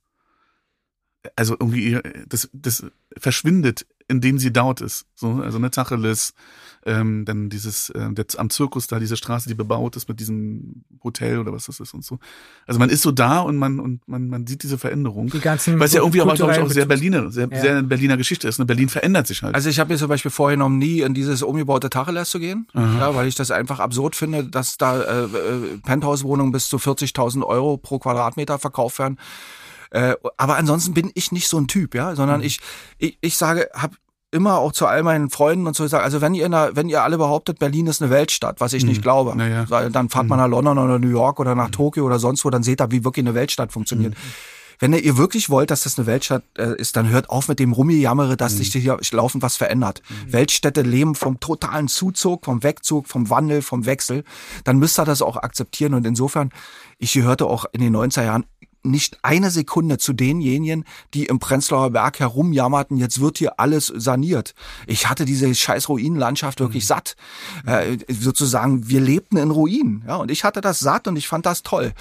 [1.37, 2.83] also irgendwie ihr, das, das
[3.17, 5.05] verschwindet, indem sie dort ist.
[5.15, 6.33] So, also eine Tacheles,
[6.85, 10.83] ähm, dann dieses, äh, der, am Zirkus da, diese Straße, die bebaut ist mit diesem
[11.03, 12.19] Hotel oder was das ist und so.
[12.67, 15.27] Also man ist so da und man, und man, man sieht diese Veränderung.
[15.27, 17.61] Die ganzen Was ja irgendwie aber, glaube ich, auch sehr Berliner, sehr, Ja.
[17.61, 18.59] sehr Berliner Geschichte ist.
[18.59, 18.65] Ne?
[18.65, 19.55] Berlin verändert sich halt.
[19.55, 23.15] Also ich habe mir zum Beispiel vorgenommen, nie in dieses umgebaute Tacheles zu gehen, ja,
[23.15, 27.77] weil ich das einfach absurd finde, dass da äh, äh, Penthouse-Wohnungen bis zu 40.000 Euro
[27.77, 29.17] pro Quadratmeter verkauft werden.
[29.93, 32.59] Äh, aber ansonsten bin ich nicht so ein Typ, ja, sondern ich,
[32.97, 33.95] ich, ich sage, habe
[34.31, 36.89] immer auch zu all meinen Freunden und so gesagt, also wenn ihr in der, wenn
[36.89, 39.65] ihr alle behauptet, Berlin ist eine Weltstadt, was ich nicht glaube, Naja.
[39.91, 42.63] dann fahrt man nach London oder New York oder nach Tokio oder sonst wo, dann
[42.63, 44.15] seht ihr, wie wirklich eine Weltstadt funktioniert.
[44.79, 47.73] Wenn ihr wirklich wollt, dass das eine Weltstadt äh, ist, dann hört auf mit dem
[47.73, 50.01] Rumgejammere, dass sich hier laufend was verändert.
[50.27, 54.23] Weltstädte leben vom totalen Zuzug, vom Wegzug, vom Wandel, vom Wechsel.
[54.63, 55.93] Dann müsst ihr das auch akzeptieren.
[55.93, 56.49] Und insofern,
[56.97, 58.45] ich gehörte auch in den 90er Jahren
[58.83, 64.53] nicht eine Sekunde zu denjenigen, die im Prenzlauer Berg herumjammerten, jetzt wird hier alles saniert.
[64.87, 67.15] Ich hatte diese scheiß Ruinenlandschaft wirklich satt.
[67.65, 70.03] Äh, sozusagen, wir lebten in Ruinen.
[70.07, 71.93] Ja, und ich hatte das satt und ich fand das toll.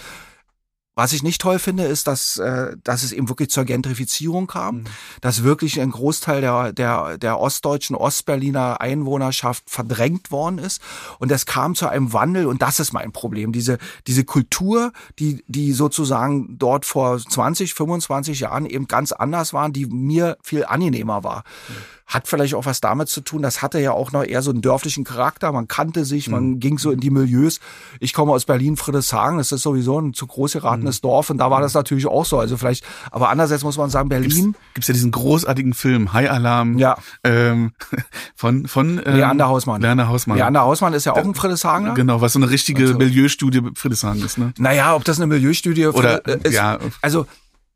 [0.94, 4.76] Was ich nicht toll finde, ist, dass, äh, dass es eben wirklich zur Gentrifizierung kam,
[4.76, 4.84] mhm.
[5.22, 10.82] dass wirklich ein Großteil der, der, der ostdeutschen, Ostberliner Einwohnerschaft verdrängt worden ist.
[11.18, 13.52] Und es kam zu einem Wandel und das ist mein Problem.
[13.52, 19.72] Diese, diese Kultur, die, die sozusagen dort vor 20, 25 Jahren eben ganz anders waren,
[19.72, 21.44] die mir viel angenehmer war.
[21.68, 24.50] Mhm hat vielleicht auch was damit zu tun, das hatte ja auch noch eher so
[24.50, 25.50] einen dörflichen Charakter.
[25.50, 26.60] Man kannte sich, man mhm.
[26.60, 27.60] ging so in die Milieus.
[28.00, 31.08] Ich komme aus Berlin, Friedrichshagen, das ist sowieso ein zu groß geratenes mhm.
[31.08, 32.38] Dorf und da war das natürlich auch so.
[32.38, 34.54] Also vielleicht, aber andererseits muss man sagen, Berlin.
[34.74, 36.78] Gibt es ja diesen großartigen Film, High Alarm.
[36.78, 36.96] Ja.
[37.24, 37.72] Ähm,
[38.34, 39.80] von, von ähm, Leander Hausmann.
[39.80, 40.36] Leander Hausmann.
[40.36, 41.94] Leander Hausmann ist ja auch ein Friedrichshagener.
[41.94, 44.52] Genau, was so eine richtige also, Milieustudie Friedrichshagen ist, ne?
[44.58, 46.52] Naja, ob das eine Milieustudie Oder, ist.
[46.52, 46.78] Ja.
[47.00, 47.26] Also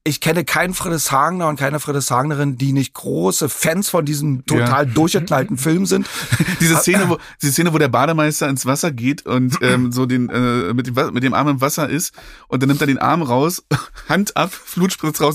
[0.06, 4.92] ich kenne keinen Friedrichshagener und keine Friedrichshagenerin, die nicht große Fans von diesem total ja.
[4.92, 6.08] durchgeknallten Film sind.
[6.60, 10.30] diese Szene, wo, diese Szene, wo der Bademeister ins Wasser geht und ähm, so den
[10.30, 12.14] äh, mit, dem, mit dem Arm im Wasser ist
[12.48, 13.64] und dann nimmt er den Arm raus,
[14.08, 15.34] Hand ab, Flutspritz raus,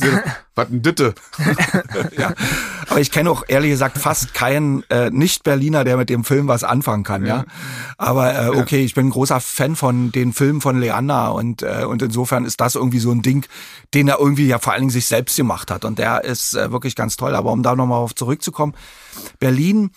[0.55, 1.13] was ein Ditte.
[2.17, 2.33] ja.
[2.91, 6.65] Aber ich kenne auch ehrlich gesagt fast keinen äh, Nicht-Berliner, der mit dem Film was
[6.65, 7.37] anfangen kann, ja.
[7.37, 7.45] ja?
[7.97, 11.85] Aber äh, okay, ich bin ein großer Fan von den Filmen von Leander und, äh,
[11.87, 13.47] und insofern ist das irgendwie so ein Ding,
[13.93, 15.85] den er irgendwie ja vor allen Dingen sich selbst gemacht hat.
[15.85, 17.33] Und der ist äh, wirklich ganz toll.
[17.33, 18.73] Aber um da nochmal auf zurückzukommen,
[19.39, 19.91] Berlin,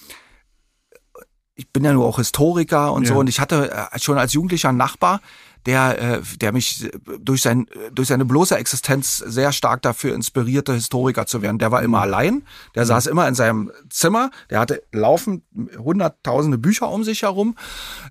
[1.56, 3.08] ich bin ja nur auch Historiker und ja.
[3.08, 5.20] so und ich hatte äh, schon als Jugendlicher einen Nachbar,
[5.66, 6.90] der, äh, der mich
[7.20, 11.58] durch, sein, durch seine bloße Existenz sehr stark dafür inspirierte, Historiker zu werden.
[11.58, 12.04] Der war immer mhm.
[12.04, 12.42] allein,
[12.74, 12.88] der mhm.
[12.88, 15.42] saß immer in seinem Zimmer, der hatte laufend
[15.78, 17.56] hunderttausende Bücher um sich herum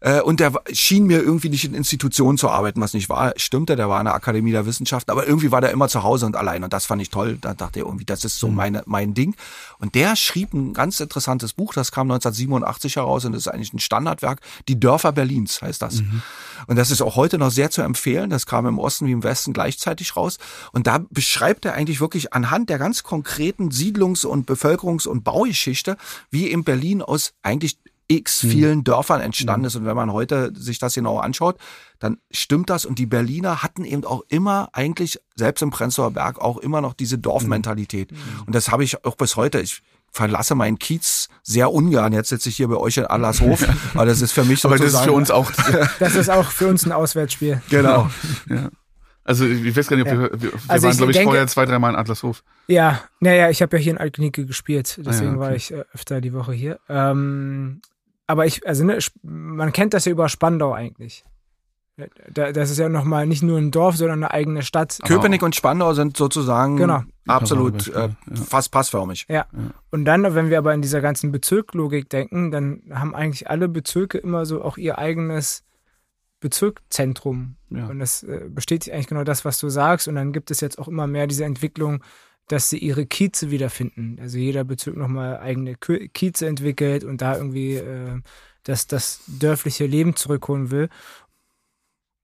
[0.01, 3.33] äh, und der schien mir irgendwie nicht in Institutionen zu arbeiten, was nicht war.
[3.37, 6.25] Stimmte, der war in der Akademie der Wissenschaften, aber irgendwie war der immer zu Hause
[6.25, 7.37] und allein und das fand ich toll.
[7.39, 8.55] Da dachte ich irgendwie, das ist so mhm.
[8.55, 9.35] meine, mein Ding.
[9.79, 13.79] Und der schrieb ein ganz interessantes Buch, das kam 1987 heraus und ist eigentlich ein
[13.79, 14.39] Standardwerk.
[14.67, 16.01] Die Dörfer Berlins heißt das.
[16.01, 16.21] Mhm.
[16.67, 18.29] Und das ist auch heute noch sehr zu empfehlen.
[18.29, 20.37] Das kam im Osten wie im Westen gleichzeitig raus.
[20.71, 25.97] Und da beschreibt er eigentlich wirklich anhand der ganz konkreten Siedlungs- und Bevölkerungs- und Baugeschichte,
[26.29, 27.77] wie in Berlin aus eigentlich
[28.07, 28.49] x mhm.
[28.49, 28.83] vielen mhm.
[28.83, 29.67] Dörfern entstanden mhm.
[29.67, 29.75] ist.
[29.75, 31.57] Und wenn man heute sich das genau anschaut,
[31.99, 32.85] dann stimmt das.
[32.85, 36.93] Und die Berliner hatten eben auch immer eigentlich, selbst im Prenzlauer Berg, auch immer noch
[36.93, 38.11] diese Dorfmentalität.
[38.11, 38.17] Mhm.
[38.47, 39.61] Und das habe ich auch bis heute.
[39.61, 39.81] Ich
[40.11, 42.13] verlasse meinen Kiez sehr ungern.
[42.13, 44.81] Jetzt sitze ich hier bei euch in Allershof, aber das ist für mich sozusagen.
[44.81, 45.51] Aber das ist für uns auch.
[45.99, 47.61] das ist auch für uns ein Auswärtsspiel.
[47.69, 48.09] Genau.
[48.49, 48.69] Ja.
[49.25, 50.19] Also ich weiß gar nicht, ob ja.
[50.19, 52.43] wir, wir, also waren, glaube ich, denke, vorher zwei, dreimal in Adlershof.
[52.67, 55.39] Ja, naja, ich habe ja hier in Altklinike gespielt, deswegen ah, ja, okay.
[55.39, 56.79] war ich äh, öfter die Woche hier.
[56.89, 57.81] Ähm,
[58.27, 61.23] aber ich, also ne, man kennt das ja über Spandau eigentlich.
[62.33, 64.99] Das ist ja nochmal nicht nur ein Dorf, sondern eine eigene Stadt.
[65.05, 67.03] Köpenick und Spandau sind sozusagen genau.
[67.27, 69.25] absolut äh, fast passförmig.
[69.29, 69.35] Ja.
[69.35, 69.47] ja.
[69.91, 74.17] Und dann, wenn wir aber in dieser ganzen Bezirklogik denken, dann haben eigentlich alle Bezirke
[74.17, 75.63] immer so auch ihr eigenes
[76.39, 77.55] Bezirkszentrum.
[77.69, 77.87] Ja.
[77.87, 80.07] Und das äh, bestätigt eigentlich genau das, was du sagst.
[80.07, 82.03] Und dann gibt es jetzt auch immer mehr diese Entwicklung,
[82.47, 84.17] dass sie ihre Kieze wiederfinden.
[84.21, 88.19] Also jeder Bezirk nochmal eigene Kieze entwickelt und da irgendwie äh,
[88.63, 90.89] das, das dörfliche Leben zurückholen will.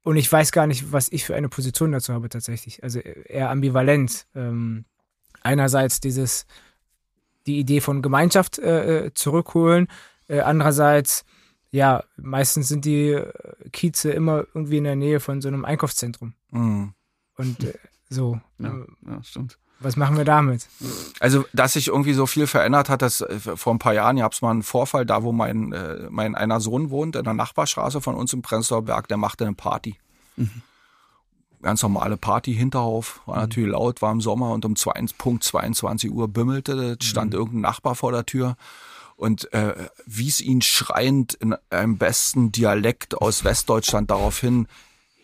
[0.09, 2.81] Und ich weiß gar nicht, was ich für eine Position dazu habe tatsächlich.
[2.81, 4.25] Also eher ambivalent.
[4.33, 4.85] Ähm,
[5.43, 6.47] einerseits dieses,
[7.45, 9.87] die Idee von Gemeinschaft äh, äh, zurückholen.
[10.27, 11.25] Äh, andererseits,
[11.69, 13.31] ja, meistens sind die äh,
[13.71, 16.33] Kieze immer irgendwie in der Nähe von so einem Einkaufszentrum.
[16.49, 16.95] Mhm.
[17.35, 17.77] Und äh,
[18.09, 18.41] so.
[18.57, 19.59] Ja, ja, stimmt.
[19.81, 20.67] Was machen wir damit?
[21.19, 24.33] Also, dass sich irgendwie so viel verändert hat, dass äh, vor ein paar Jahren gab
[24.33, 28.01] es mal einen Vorfall, da wo mein, äh, mein einer Sohn wohnt, in der Nachbarstraße
[28.01, 29.95] von uns im Prenzlauer Berg, der machte eine Party.
[30.35, 30.61] Mhm.
[31.61, 33.41] Ganz normale Party, Hinterhof, war mhm.
[33.41, 37.39] natürlich laut, war im Sommer und um zwei, Punkt 22 Uhr bimmelte, stand mhm.
[37.39, 38.57] irgendein Nachbar vor der Tür
[39.15, 44.67] und äh, wies ihn schreiend in einem besten Dialekt aus Westdeutschland darauf hin,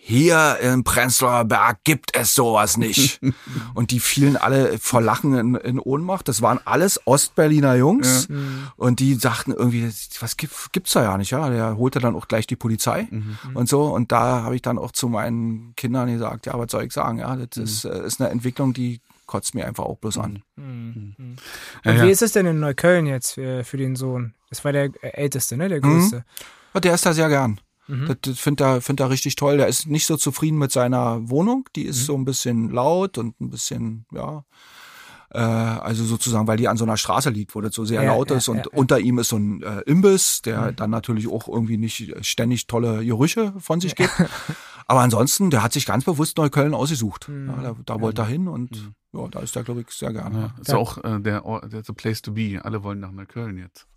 [0.07, 3.19] hier im Prenzlauer Berg gibt es sowas nicht.
[3.73, 6.27] und die fielen alle vor Lachen in, in Ohnmacht.
[6.27, 8.27] Das waren alles Ostberliner Jungs.
[8.29, 8.35] Ja.
[8.75, 11.49] Und die sagten irgendwie, was gibt, gibt's da ja nicht, ja.
[11.49, 13.39] Der holte dann auch gleich die Polizei mhm.
[13.55, 13.85] und so.
[13.85, 17.17] Und da habe ich dann auch zu meinen Kindern gesagt, ja, was soll ich sagen?
[17.17, 17.63] Ja, das mhm.
[17.63, 20.43] ist, äh, ist eine Entwicklung, die kotzt mir einfach auch bloß an.
[20.55, 21.15] Mhm.
[21.17, 21.35] mhm.
[21.83, 24.35] Und wie ist es denn in Neukölln jetzt für, für den Sohn?
[24.51, 25.67] Das war der älteste, ne?
[25.67, 26.25] Der größte.
[26.75, 26.81] Mhm.
[26.81, 27.59] Der ist da sehr gern.
[27.87, 28.07] Mhm.
[28.07, 29.57] Das, das findet er, find er richtig toll.
[29.57, 31.67] Der ist nicht so zufrieden mit seiner Wohnung.
[31.75, 32.05] Die ist mhm.
[32.05, 34.43] so ein bisschen laut und ein bisschen, ja,
[35.31, 38.13] äh, also sozusagen, weil die an so einer Straße liegt, wo das so sehr ja,
[38.13, 38.47] laut ist.
[38.47, 40.75] Ja, und ja, unter ihm ist so ein äh, Imbiss, der mhm.
[40.75, 44.13] dann natürlich auch irgendwie nicht ständig tolle Gerüche von sich gibt.
[44.87, 47.27] Aber ansonsten, der hat sich ganz bewusst Neukölln ausgesucht.
[47.27, 47.49] Mhm.
[47.49, 49.19] Ja, da, da wollte er hin und mhm.
[49.19, 50.53] ja, da ist er, glaube ich, sehr gerne.
[50.55, 52.59] Ja, ist auch äh, der, der the place to be.
[52.63, 53.87] Alle wollen nach Neukölln jetzt.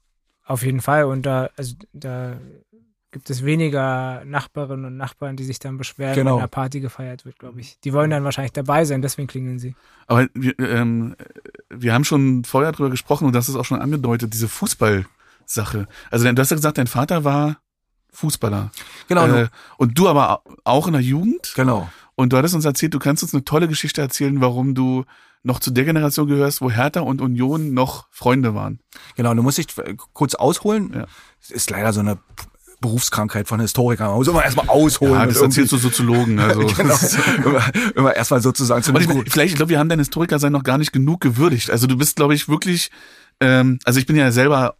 [0.45, 1.05] Auf jeden Fall.
[1.05, 2.39] Und da, also da
[3.11, 6.34] gibt es weniger Nachbarinnen und Nachbarn, die sich dann beschweren, Genau.
[6.34, 7.78] wenn eine Party gefeiert wird, glaube ich.
[7.80, 9.74] Die wollen dann wahrscheinlich dabei sein, deswegen klingeln sie.
[10.06, 11.16] Aber wir, ähm,
[11.70, 15.86] wir haben schon vorher drüber gesprochen und das ist auch schon angedeutet, diese Fußballsache.
[16.11, 17.59] Also du hast ja gesagt, dein Vater war
[18.12, 18.70] Fußballer.
[19.09, 21.52] Genau, Äh, und du aber auch in der Jugend.
[21.54, 21.88] genau.
[22.14, 25.04] Und du hattest uns erzählt, du kannst uns eine tolle Geschichte erzählen, warum du
[25.44, 28.80] noch zu der Generation gehörst, wo Hertha und Union noch Freunde waren.
[29.16, 29.68] Genau, du musst dich
[30.14, 30.92] kurz ausholen.
[30.94, 31.06] Ja.
[31.40, 32.18] Es ist leider so eine
[32.81, 34.09] Berufskrankheit von Historikern.
[34.09, 35.14] Man muss immer erstmal ausholen.
[35.14, 36.39] Ja, das erzählst du Soziologen.
[36.39, 36.61] Also.
[36.76, 36.97] genau.
[37.45, 37.62] immer,
[37.97, 40.62] immer erstmal sozusagen zu Und einem ich, vielleicht, ich glaube, wir haben dein Historikersein noch
[40.62, 41.70] gar nicht genug gewürdigt.
[41.70, 42.91] Also du bist, glaube ich, wirklich,
[43.41, 44.76] ähm, also ich bin ja selber,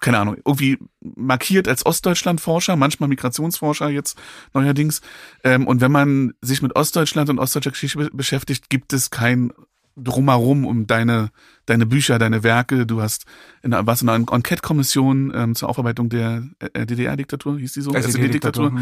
[0.00, 4.18] keine Ahnung, irgendwie markiert als Ostdeutschland-Forscher, manchmal Migrationsforscher jetzt
[4.52, 5.00] neuerdings.
[5.42, 9.52] Ähm, und wenn man sich mit Ostdeutschland und ostdeutscher Geschichte be- beschäftigt, gibt es kein
[9.96, 11.30] drumherum um deine
[11.68, 12.86] deine Bücher, deine Werke.
[12.86, 13.24] Du hast
[13.62, 17.92] in einer, warst in einer Enquete-Kommission ähm, zur Aufarbeitung der äh, DDR-Diktatur, hieß die so?
[17.92, 18.66] SED-Diktatur.
[18.66, 18.72] SED-Diktatur.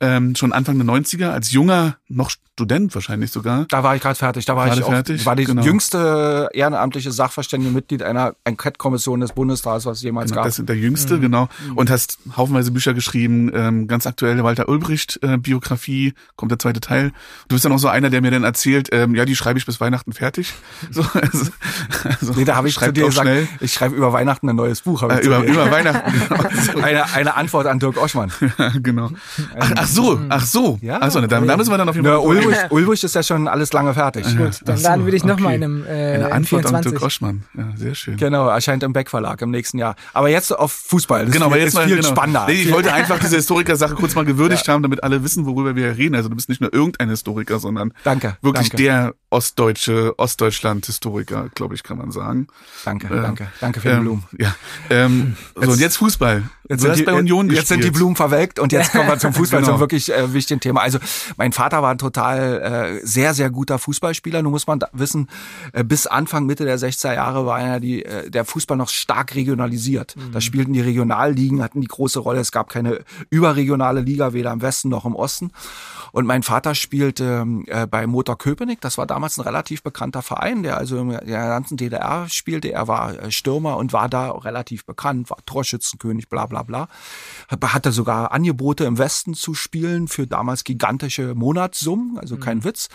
[0.00, 2.30] Ähm, schon Anfang der 90er, als junger, noch
[2.60, 3.64] Student wahrscheinlich sogar.
[3.70, 4.44] Da war ich gerade fertig.
[4.44, 5.62] Da war Gerade ich auch, fertig, war die genau.
[5.62, 10.44] jüngste ehrenamtliche Sachverständige Mitglied einer Enquete-Kommission des Bundestags, was es jemals Genau, gab.
[10.44, 11.48] das ist der jüngste, genau.
[11.74, 16.80] Und hast haufenweise Bücher geschrieben, ähm, ganz aktuelle Walter Ulbricht äh, Biografie, kommt der zweite
[16.80, 17.12] Teil.
[17.48, 19.64] Du bist dann auch so einer, der mir dann erzählt, ähm, ja, die schreibe ich
[19.64, 20.52] bis Weihnachten fertig.
[20.90, 21.46] So, also,
[22.02, 23.48] also Nee, da habe ich zu dir gesagt, schnell.
[23.60, 25.02] ich schreibe über Weihnachten ein neues Buch.
[25.02, 26.12] Äh, über, über Weihnachten.
[26.28, 26.82] Genau.
[26.82, 28.32] eine, eine Antwort an Dirk Oschmann.
[28.82, 29.10] genau.
[29.58, 30.78] Ach, ach so, ach so.
[30.82, 30.98] Ja.
[31.00, 32.18] Ach so, ne, da, da müssen wir dann auf jeden Fall.
[32.18, 34.24] Ulrich, Ulrich ist ja schon alles lange fertig.
[34.36, 35.56] Gut, dann so, laden wir dich nochmal okay.
[35.56, 36.92] in einem äh, Eine Antwort an 24.
[36.92, 37.42] Dirk Oschmann.
[37.56, 38.16] Ja, sehr schön.
[38.16, 39.96] Genau, erscheint im Beck Verlag im nächsten Jahr.
[40.12, 41.26] Aber jetzt auf Fußball.
[41.26, 42.08] Das Genau, ist, aber jetzt ist mal, viel genau.
[42.08, 42.46] spannender.
[42.48, 45.96] Nee, ich wollte einfach diese Historiker-Sache kurz mal gewürdigt haben, damit alle wissen, worüber wir
[45.96, 46.14] reden.
[46.14, 48.82] Also du bist nicht nur irgendein Historiker, sondern Danke, wirklich danke.
[48.82, 52.19] der ostdeutsche, Ostdeutschland-Historiker, glaube ich, kann man sagen.
[52.84, 53.48] Danke, Äh, danke.
[53.60, 54.24] Danke für die Ähm, Blumen.
[54.38, 54.54] Ja.
[54.90, 56.42] Ähm, so, und jetzt Fußball.
[56.70, 57.82] Jetzt sind, die, bei Union jetzt gespielt.
[57.82, 59.72] sind die Blumen verwelkt und jetzt kommen wir zum Fußball, Genau.
[59.72, 60.80] zum wirklich äh, wichtigen Thema.
[60.82, 60.98] Also
[61.36, 64.40] mein Vater war ein total äh, sehr, sehr guter Fußballspieler.
[64.42, 65.28] Nun muss man wissen,
[65.72, 69.34] äh, bis Anfang, Mitte der 60er Jahre war ja die, äh, der Fußball noch stark
[69.34, 70.14] regionalisiert.
[70.32, 72.40] Da spielten die Regionalligen, hatten die große Rolle.
[72.40, 73.00] Es gab keine
[73.30, 75.50] überregionale Liga, weder im Westen noch im Osten.
[76.12, 78.80] Und mein Vater spielte äh, bei Motor Köpenick.
[78.80, 82.72] Das war damals ein relativ bekannter Verein, der also in der ganzen DDR spielte.
[82.72, 86.88] Er war äh, Stürmer und war da relativ bekannt, war Torschützenkönig, bla bla bla.
[87.62, 92.88] Hatte sogar Angebote im Westen zu spielen für damals gigantische Monatssummen, also kein Witz.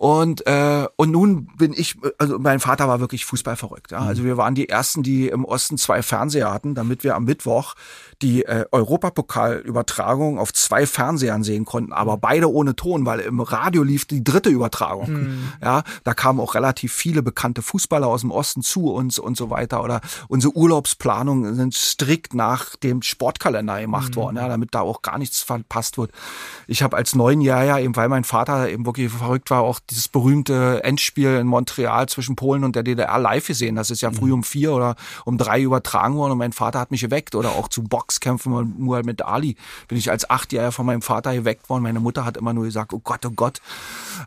[0.00, 3.90] Und, äh, und nun bin ich, also mein Vater war wirklich Fußballverrückt.
[3.90, 3.98] Ja?
[3.98, 7.74] Also wir waren die Ersten, die im Osten zwei Fernseher hatten, damit wir am Mittwoch
[8.22, 13.82] die äh, Europapokalübertragung auf zwei Fernsehern sehen konnten, aber beide ohne Ton, weil im Radio
[13.82, 15.10] lief die dritte Übertragung.
[15.62, 19.50] Ja, da kamen auch relativ viele bekannte Fußballer aus dem Osten zu uns und so
[19.50, 19.82] weiter.
[19.82, 25.18] Oder unsere Urlaubsplanungen sind strikt nach dem Sportkalender gemacht worden, ja, damit da auch gar
[25.18, 26.10] nichts verpasst wird.
[26.66, 30.82] Ich habe als Neunjähriger, eben weil mein Vater eben wirklich verrückt war, auch dieses berühmte
[30.84, 33.76] Endspiel in Montreal zwischen Polen und der DDR live gesehen.
[33.76, 36.90] Das ist ja früh um vier oder um drei übertragen worden und mein Vater hat
[36.90, 37.34] mich geweckt.
[37.34, 39.56] Oder auch zu Boxkämpfen mit Muhammad Ali
[39.88, 41.82] bin ich als Achtjähriger von meinem Vater geweckt worden.
[41.82, 43.60] Meine Mutter hat immer nur gesagt, oh Gott, oh Gott.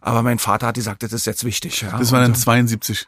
[0.02, 1.82] Aber mein Vater hat gesagt, das ist jetzt wichtig.
[1.82, 1.98] Ja.
[1.98, 2.42] Das war dann so.
[2.42, 3.08] 72.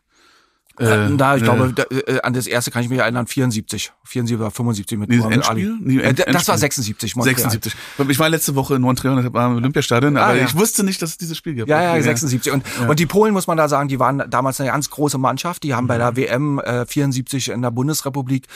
[0.79, 3.91] Äh, da, ich äh, glaube, da, äh, an das erste kann ich mich erinnern, 74,
[4.03, 5.49] 74 oder 75 mit Nee, Muhammad?
[5.49, 5.71] Ali.
[5.79, 6.57] Nee, äh, d- das war Endspiel.
[6.57, 7.35] 76, Montreal.
[7.37, 7.75] 76.
[8.09, 10.45] Ich war letzte Woche in Montreal und war im Olympiastadion, aber Ah, ja.
[10.45, 11.69] ich wusste nicht, dass es dieses Spiel gibt.
[11.69, 12.51] Ja, ja, Okay, 76.
[12.51, 15.63] Und, und die Polen, muss man da sagen, die waren damals eine ganz große Mannschaft.
[15.63, 15.99] Die haben bei Mhm.
[15.99, 18.47] der WM äh, 74 in der Bundesrepublik,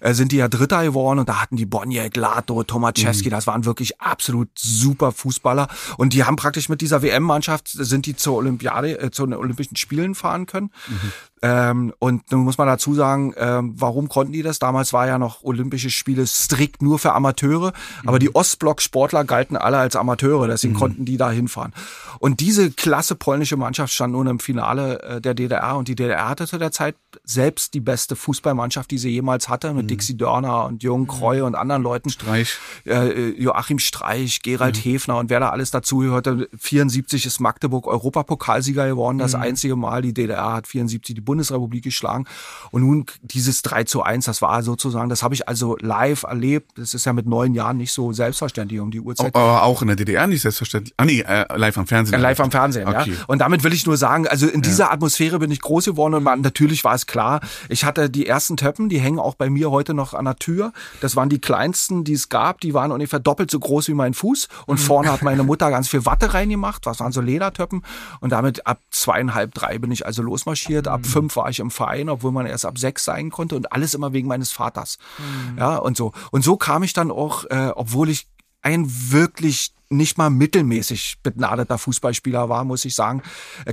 [0.00, 2.66] äh, sind die ja Dritter geworden und da hatten die Boniek, Lato, Mhm.
[2.66, 5.68] Tomaszewski, das waren wirklich absolut super Fußballer.
[5.96, 9.76] Und die haben praktisch mit dieser WM-Mannschaft, sind die zur Olympiade, äh, zu den Olympischen
[9.76, 10.70] Spielen fahren können.
[10.88, 11.12] Mhm.
[11.42, 14.58] Ähm, und nun muss man dazu sagen, ähm, warum konnten die das?
[14.58, 17.72] Damals war ja noch Olympische Spiele strikt nur für Amateure,
[18.04, 18.20] aber Mhm.
[18.20, 21.72] die Ostblock-Sportler galten alle als Amateure, deswegen konnten die da hinfahren.
[22.18, 26.28] Und diese klasse polnische Mannschaft stand nun im Finale äh, der DDR und die DDR
[26.28, 30.64] hatte zu der Zeit selbst die beste Fußballmannschaft, die sie jemals hatte, mit Dixie Dörner
[30.66, 32.08] und Jürgen Kreu und anderen Leuten.
[32.08, 32.12] Mhm.
[32.12, 32.58] Streich.
[32.84, 34.80] Äh, Joachim Streich, Gerald Mhm.
[34.90, 36.48] Hefner und wer da alles dazugehörte.
[36.58, 39.42] 74 ist Magdeburg Europapokalsieger geworden, das Mhm.
[39.42, 40.02] einzige Mal.
[40.02, 42.24] Die DDR hat 74 die Bundesrepublik geschlagen.
[42.70, 46.72] Und nun dieses 3 zu 1, das war sozusagen, das habe ich also live erlebt.
[46.78, 49.34] Das ist ja mit neun Jahren nicht so selbstverständlich um die Uhrzeit.
[49.34, 50.94] Aber auch in der DDR nicht selbstverständlich.
[50.96, 52.14] Ah nee, äh, live am Fernsehen.
[52.14, 53.10] Ja, live am Fernsehen, Okay.
[53.12, 53.24] ja.
[53.26, 56.22] Und damit will ich nur sagen, also in dieser Atmosphäre bin ich groß geworden und
[56.22, 59.70] man, natürlich war es klar, ich hatte die ersten Töppen, die hängen auch bei mir
[59.70, 60.72] heute noch an der Tür.
[61.00, 64.14] Das waren die kleinsten, die es gab, die waren ungefähr doppelt so groß wie mein
[64.14, 67.82] Fuß und vorne hat meine Mutter ganz viel Watte reingemacht, das waren so Ledertöppen
[68.20, 70.88] und damit ab zweieinhalb, drei bin ich also losmarschiert.
[70.88, 73.94] Ab fünf war ich im Verein, obwohl man erst ab sechs sein konnte und alles
[73.94, 74.98] immer wegen meines Vaters.
[75.18, 75.58] Mhm.
[75.58, 76.12] Ja, und so.
[76.30, 78.28] Und so kam ich dann auch, äh, obwohl ich
[78.62, 83.22] ein wirklich nicht mal mittelmäßig begnadeter Fußballspieler war, muss ich sagen,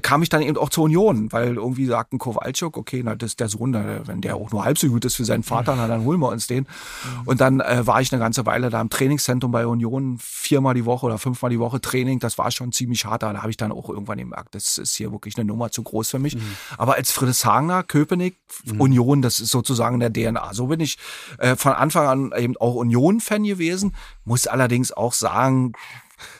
[0.01, 3.39] kam ich dann eben auch zur Union, weil irgendwie sagten Kowalczuk, okay, na, das ist
[3.39, 6.03] der Sohn, wenn der auch nur halb so gut ist für seinen Vater, na, dann
[6.05, 6.63] holen wir uns den.
[6.63, 7.27] Mhm.
[7.27, 10.85] Und dann äh, war ich eine ganze Weile da im Trainingszentrum bei Union, viermal die
[10.85, 13.71] Woche oder fünfmal die Woche Training, das war schon ziemlich hart, da habe ich dann
[13.71, 16.35] auch irgendwann gemerkt, das ist hier wirklich eine Nummer zu groß für mich.
[16.35, 16.55] Mhm.
[16.77, 18.79] Aber als Friedrichshagener, Köpenick, mhm.
[18.79, 20.53] Union, das ist sozusagen der DNA.
[20.53, 20.97] So bin ich
[21.39, 25.73] äh, von Anfang an eben auch Union-Fan gewesen, muss allerdings auch sagen,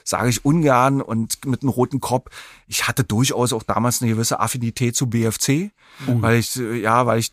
[0.04, 2.30] sage ich ungern und mit einem roten Kopf.
[2.66, 5.48] Ich hatte durchaus auch damals eine gewisse Affinität zu BFC,
[6.06, 6.22] mhm.
[6.22, 7.30] weil ich ja, weil ich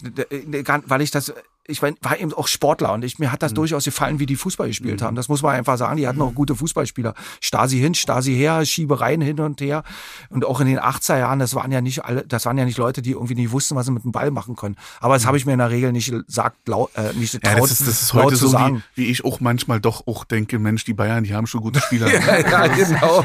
[0.87, 1.33] weil ich das
[1.66, 3.55] ich war eben auch Sportler und ich, mir hat das mhm.
[3.55, 5.05] durchaus gefallen, wie die Fußball gespielt mhm.
[5.05, 5.16] haben.
[5.16, 5.95] Das muss man einfach sagen.
[5.95, 7.14] Die hatten auch gute Fußballspieler.
[7.39, 9.84] Stasi hin, Stasi her, Schiebereien hin und her.
[10.30, 12.78] Und auch in den 80er Jahren, das waren ja nicht alle, das waren ja nicht
[12.78, 14.76] Leute, die irgendwie nicht wussten, was sie mit dem Ball machen können.
[14.99, 15.28] Aber das mhm.
[15.28, 17.88] habe ich mir in der Regel nicht sagt, laut, äh, nicht getraut, ja, das ist,
[17.88, 21.24] das ist heute so, wie, wie, ich auch manchmal doch auch denke, Mensch, die Bayern,
[21.24, 22.07] die haben schon gute Spieler.
[22.14, 23.24] ja, ja, genau.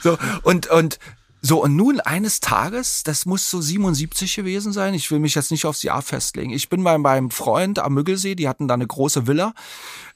[0.00, 0.98] So, und, und,
[1.42, 5.50] so, und nun eines Tages, das muss so 77 gewesen sein, ich will mich jetzt
[5.50, 6.50] nicht aufs Jahr festlegen.
[6.50, 9.54] Ich bin bei meinem Freund am Müggelsee, die hatten da eine große Villa.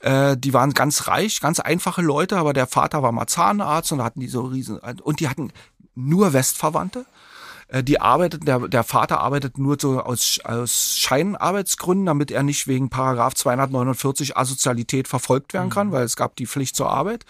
[0.01, 4.03] Äh, die waren ganz reich, ganz einfache Leute, aber der Vater war mal Zahnarzt und
[4.03, 5.53] hatten die so riesen, und die hatten
[5.95, 7.07] nur Westverwandte.
[7.71, 12.67] Äh, die arbeitet, der, der Vater arbeitet nur so aus, aus Scheinarbeitsgründen, damit er nicht
[12.67, 15.93] wegen Paragraph 249 Asozialität verfolgt werden kann, mhm.
[15.93, 17.25] weil es gab die Pflicht zur Arbeit.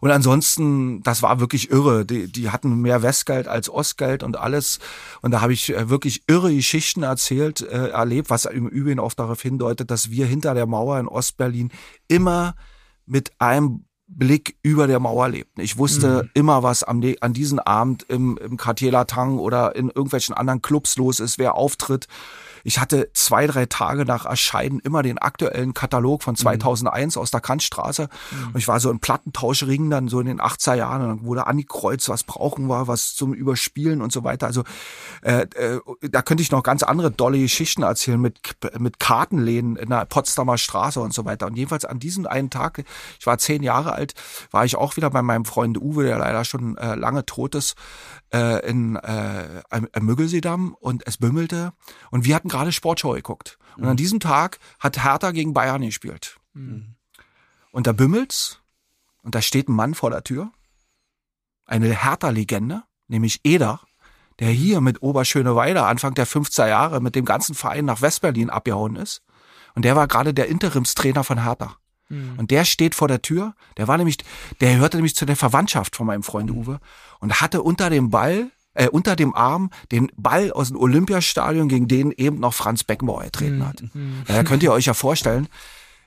[0.00, 2.06] Und ansonsten, das war wirklich irre.
[2.06, 4.78] Die, die hatten mehr Westgeld als Ostgeld und alles.
[5.22, 9.14] Und da habe ich äh, wirklich irre Geschichten erzählt, äh, erlebt, was im Übrigen auch
[9.14, 11.70] darauf hindeutet, dass wir hinter der Mauer in Ostberlin
[12.08, 12.54] immer
[13.06, 15.60] mit einem Blick über der Mauer lebten.
[15.60, 16.30] Ich wusste mhm.
[16.34, 20.96] immer, was am, an diesem Abend im, im Cartier Latang oder in irgendwelchen anderen Clubs
[20.96, 22.06] los ist, wer auftritt.
[22.64, 27.22] Ich hatte zwei, drei Tage nach Erscheinen immer den aktuellen Katalog von 2001 mhm.
[27.22, 28.08] aus der Kantstraße.
[28.30, 28.46] Mhm.
[28.48, 31.02] Und ich war so im Plattentauschring dann so in den 80er Jahren.
[31.02, 34.46] Und dann wurde angekreuzt, was brauchen wir, was zum Überspielen und so weiter.
[34.46, 34.64] Also
[35.22, 38.40] äh, äh, da könnte ich noch ganz andere dolle Geschichten erzählen mit,
[38.78, 41.46] mit Kartenläden in der Potsdamer Straße und so weiter.
[41.46, 42.84] Und jedenfalls an diesem einen Tag,
[43.18, 44.14] ich war zehn Jahre alt,
[44.50, 47.74] war ich auch wieder bei meinem Freund Uwe, der leider schon äh, lange tot ist,
[48.32, 51.72] äh, in äh, am Müggelseedamm und es bümmelte.
[52.10, 53.58] Und wir hatten gerade Sportschau geguckt.
[53.76, 53.90] Und mhm.
[53.90, 56.38] an diesem Tag hat Hertha gegen Bayern gespielt.
[56.52, 56.94] Mhm.
[57.72, 58.60] Und da bümmelt's
[59.22, 60.50] und da steht ein Mann vor der Tür.
[61.66, 63.80] Eine Hertha-Legende, nämlich Eder,
[64.38, 68.96] der hier mit Oberschöneweide Anfang der 50er Jahre mit dem ganzen Verein nach Westberlin abgehauen
[68.96, 69.22] ist.
[69.74, 71.76] Und der war gerade der Interimstrainer von Hertha.
[72.10, 72.34] Mhm.
[72.36, 73.54] Und der steht vor der Tür.
[73.78, 74.18] Der war nämlich,
[74.60, 76.80] der hörte nämlich zu der Verwandtschaft von meinem Freund Uwe
[77.20, 81.88] und hatte unter dem Ball äh, unter dem Arm den Ball aus dem Olympiastadion, gegen
[81.88, 83.66] den eben noch Franz Beckenbauer getreten mhm.
[83.66, 83.82] hat.
[83.94, 84.22] Mhm.
[84.26, 85.48] Da könnt ihr euch ja vorstellen,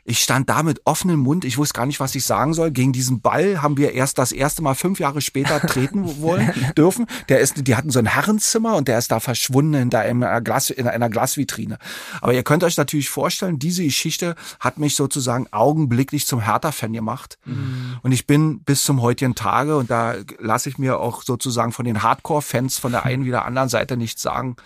[0.05, 2.71] ich stand da mit offenem Mund, ich wusste gar nicht, was ich sagen soll.
[2.71, 7.05] Gegen diesen Ball haben wir erst das erste Mal fünf Jahre später treten wollen dürfen.
[7.29, 10.69] Der ist, die hatten so ein Herrenzimmer und der ist da verschwunden in einer, Glas,
[10.69, 11.77] in einer Glasvitrine.
[12.19, 17.37] Aber ihr könnt euch natürlich vorstellen, diese Geschichte hat mich sozusagen augenblicklich zum Hertha-Fan gemacht.
[17.45, 17.97] Mhm.
[18.01, 21.85] Und ich bin bis zum heutigen Tage, und da lasse ich mir auch sozusagen von
[21.85, 24.57] den Hardcore-Fans von der einen wie der anderen Seite nichts sagen,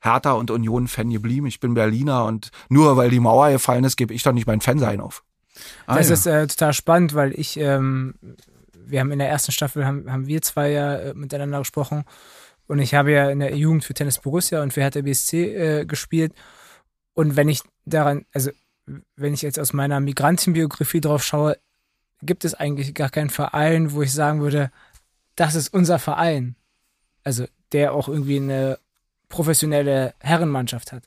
[0.00, 1.46] Hertha und Union-Fan geblieben.
[1.46, 4.60] Ich bin Berliner und nur weil die Mauer gefallen ist, gebe ich doch nicht mein
[4.60, 5.24] Fansein auf.
[5.86, 6.14] Ah, das ja.
[6.14, 8.14] ist äh, total spannend, weil ich, ähm,
[8.72, 12.04] wir haben in der ersten Staffel, haben, haben wir zwei ja äh, miteinander gesprochen
[12.66, 15.84] und ich habe ja in der Jugend für Tennis Borussia und für Hertha BSC äh,
[15.86, 16.34] gespielt
[17.14, 18.50] und wenn ich daran, also
[19.16, 21.56] wenn ich jetzt aus meiner Migrantenbiografie drauf schaue,
[22.22, 24.70] gibt es eigentlich gar keinen Verein, wo ich sagen würde,
[25.34, 26.56] das ist unser Verein.
[27.24, 28.78] Also der auch irgendwie eine
[29.28, 31.04] professionelle Herrenmannschaft hat.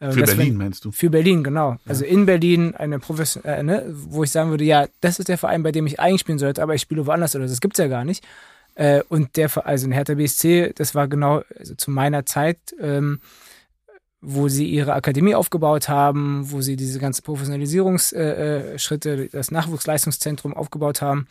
[0.00, 0.92] Äh, für Berlin wenn, meinst du?
[0.92, 1.72] Für Berlin, genau.
[1.72, 1.78] Ja.
[1.86, 5.38] Also in Berlin eine Profession, äh, ne, wo ich sagen würde, ja, das ist der
[5.38, 7.88] Verein, bei dem ich eigentlich spielen sollte, aber ich spiele woanders oder das gibt's ja
[7.88, 8.24] gar nicht.
[8.74, 13.20] Äh, und der, also in Hertha BSC, das war genau also zu meiner Zeit, ähm,
[14.20, 20.54] wo sie ihre Akademie aufgebaut haben, wo sie diese ganzen Professionalisierungsschritte, äh, äh das Nachwuchsleistungszentrum
[20.54, 21.26] aufgebaut haben,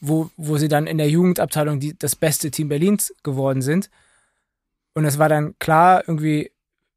[0.00, 3.90] wo, wo sie dann in der Jugendabteilung die, das beste Team Berlins geworden sind.
[4.94, 6.50] Und es war dann klar, irgendwie,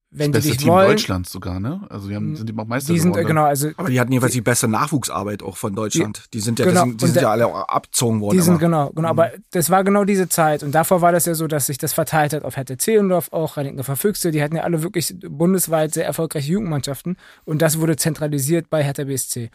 [0.10, 0.90] wenn das die dich Team wollen.
[0.90, 1.88] Deutschlands sogar, ne?
[1.90, 3.28] Also die haben, sind die auch Meister die sind, geworden.
[3.28, 6.26] Genau, also aber die hatten jeweils die beste Nachwuchsarbeit auch von Deutschland.
[6.26, 8.38] Die, die sind ja, genau, sind, die sind ja alle abgezogen worden.
[8.38, 9.14] Die sind genau, genau.
[9.14, 9.20] Mhm.
[9.20, 10.64] Aber das war genau diese Zeit.
[10.64, 13.56] Und davor war das ja so, dass sich das verteilt hat auf Hertha Zehlendorf, auch
[13.56, 14.32] Reinickendorfer Füchse.
[14.32, 17.18] Die hatten ja alle wirklich bundesweit sehr erfolgreiche Jugendmannschaften.
[17.46, 19.50] Und das wurde zentralisiert bei Hertha BSC.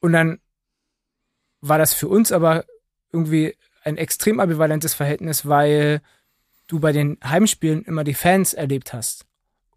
[0.00, 0.38] Und dann
[1.60, 2.64] war das für uns aber
[3.12, 6.00] irgendwie ein extrem ambivalentes Verhältnis, weil
[6.66, 9.26] du bei den Heimspielen immer die Fans erlebt hast.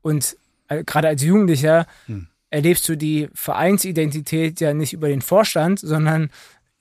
[0.01, 0.37] Und
[0.67, 2.27] äh, gerade als Jugendlicher hm.
[2.49, 6.29] erlebst du die Vereinsidentität ja nicht über den Vorstand, sondern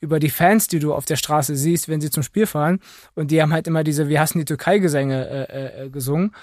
[0.01, 2.81] über die Fans, die du auf der Straße siehst, wenn sie zum Spiel fahren.
[3.15, 6.35] Und die haben halt immer diese Wir hassen die Türkei-Gesänge äh, äh, gesungen.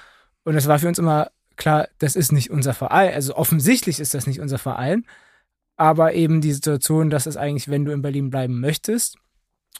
[0.43, 3.13] Und das war für uns immer klar, das ist nicht unser Verein.
[3.13, 5.05] Also offensichtlich ist das nicht unser Verein.
[5.78, 9.18] Aber eben die Situation, dass es eigentlich, wenn du in Berlin bleiben möchtest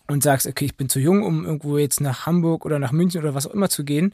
[0.08, 3.22] und sagst, okay, ich bin zu jung, um irgendwo jetzt nach Hamburg oder nach München
[3.22, 4.14] oder was auch immer zu gehen,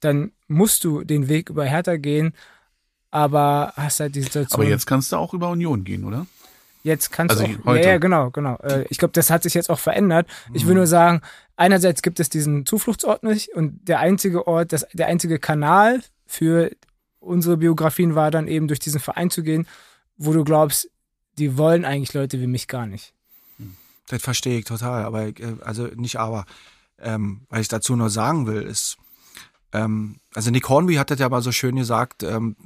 [0.00, 2.34] dann musst du den Weg über Hertha gehen,
[3.10, 4.60] aber hast halt die Situation.
[4.60, 6.26] Aber jetzt kannst du auch über Union gehen, oder?
[6.82, 7.84] Jetzt kannst also du auch, heute.
[7.84, 8.56] Ja, ja, genau, genau.
[8.56, 10.26] Äh, ich glaube, das hat sich jetzt auch verändert.
[10.54, 10.78] Ich will mhm.
[10.78, 11.20] nur sagen,
[11.56, 16.70] einerseits gibt es diesen Zufluchtsort nicht und der einzige Ort, das, der einzige Kanal für
[17.18, 19.66] unsere Biografien war dann eben durch diesen Verein zu gehen,
[20.16, 20.90] wo du glaubst,
[21.38, 23.12] die wollen eigentlich Leute wie mich gar nicht.
[24.10, 26.44] Das verstehe ich total, aber äh, also nicht aber.
[26.98, 28.98] Ähm, was ich dazu nur sagen will, ist,
[29.72, 32.56] ähm, also Nick Hornby hat das ja mal so schön gesagt, ähm,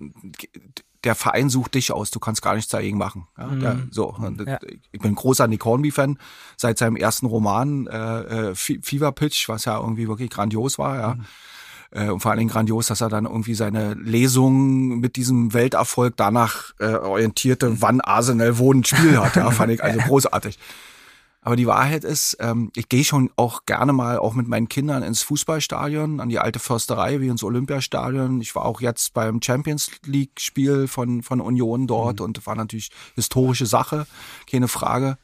[1.04, 3.28] der Verein sucht dich aus, du kannst gar nichts dagegen machen.
[3.38, 3.60] Ja, mhm.
[3.60, 4.16] der, so,
[4.46, 4.58] ja.
[4.90, 6.18] Ich bin großer Nick Hornby-Fan
[6.56, 11.14] seit seinem ersten Roman äh, äh, Fever Pitch, was ja irgendwie wirklich grandios war, ja.
[11.14, 11.24] Mhm.
[11.90, 16.14] Äh, und vor allen Dingen grandios, dass er dann irgendwie seine Lesung mit diesem Welterfolg
[16.16, 19.36] danach äh, orientierte, wann Arsenal wo ein Spiel hat.
[19.36, 20.58] Ja, fand ich also großartig.
[21.46, 25.02] Aber die Wahrheit ist, ähm, ich gehe schon auch gerne mal auch mit meinen Kindern
[25.02, 28.40] ins Fußballstadion, an die alte Försterei wie ins Olympiastadion.
[28.40, 32.24] Ich war auch jetzt beim Champions League Spiel von, von Union dort mhm.
[32.24, 34.06] und war natürlich historische Sache,
[34.50, 35.18] keine Frage.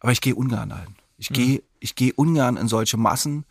[0.00, 0.96] Aber ich gehe ungern ein.
[1.16, 1.34] Ich mhm.
[1.34, 3.44] gehe, ich gehe ungern in solche Massen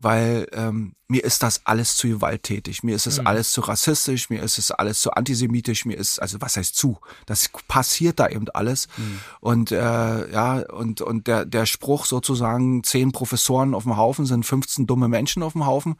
[0.00, 3.26] weil ähm, mir ist das alles zu gewalttätig, mir ist es mhm.
[3.26, 6.98] alles zu rassistisch, mir ist es alles zu antisemitisch, mir ist, also was heißt zu?
[7.26, 8.88] Das passiert da eben alles.
[8.96, 9.20] Mhm.
[9.40, 14.46] Und äh, ja, und, und der, der Spruch sozusagen, zehn Professoren auf dem Haufen sind
[14.46, 15.96] 15 dumme Menschen auf dem Haufen.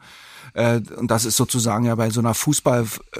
[0.53, 2.87] Äh, und das ist sozusagen ja bei so einer Fußball.
[3.13, 3.19] Äh,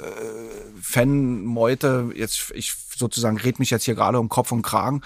[0.82, 5.02] Fan-Meute, jetzt, ich sozusagen red mich jetzt hier gerade um Kopf und Kragen,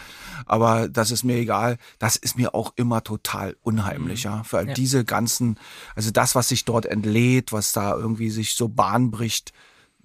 [0.46, 1.76] aber das ist mir egal.
[1.98, 4.30] Das ist mir auch immer total unheimlich, mhm.
[4.30, 4.42] ja.
[4.50, 4.74] Weil ja.
[4.74, 5.58] diese ganzen,
[5.94, 9.52] also das, was sich dort entlädt, was da irgendwie sich so Bahn bricht,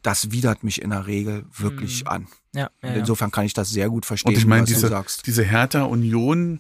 [0.01, 2.09] das widert mich in der Regel wirklich mhm.
[2.09, 2.27] an.
[2.53, 5.25] Ja, ja, insofern kann ich das sehr gut verstehen, und ich meine, diese, du sagst.
[5.25, 6.59] Diese Hertha-Union,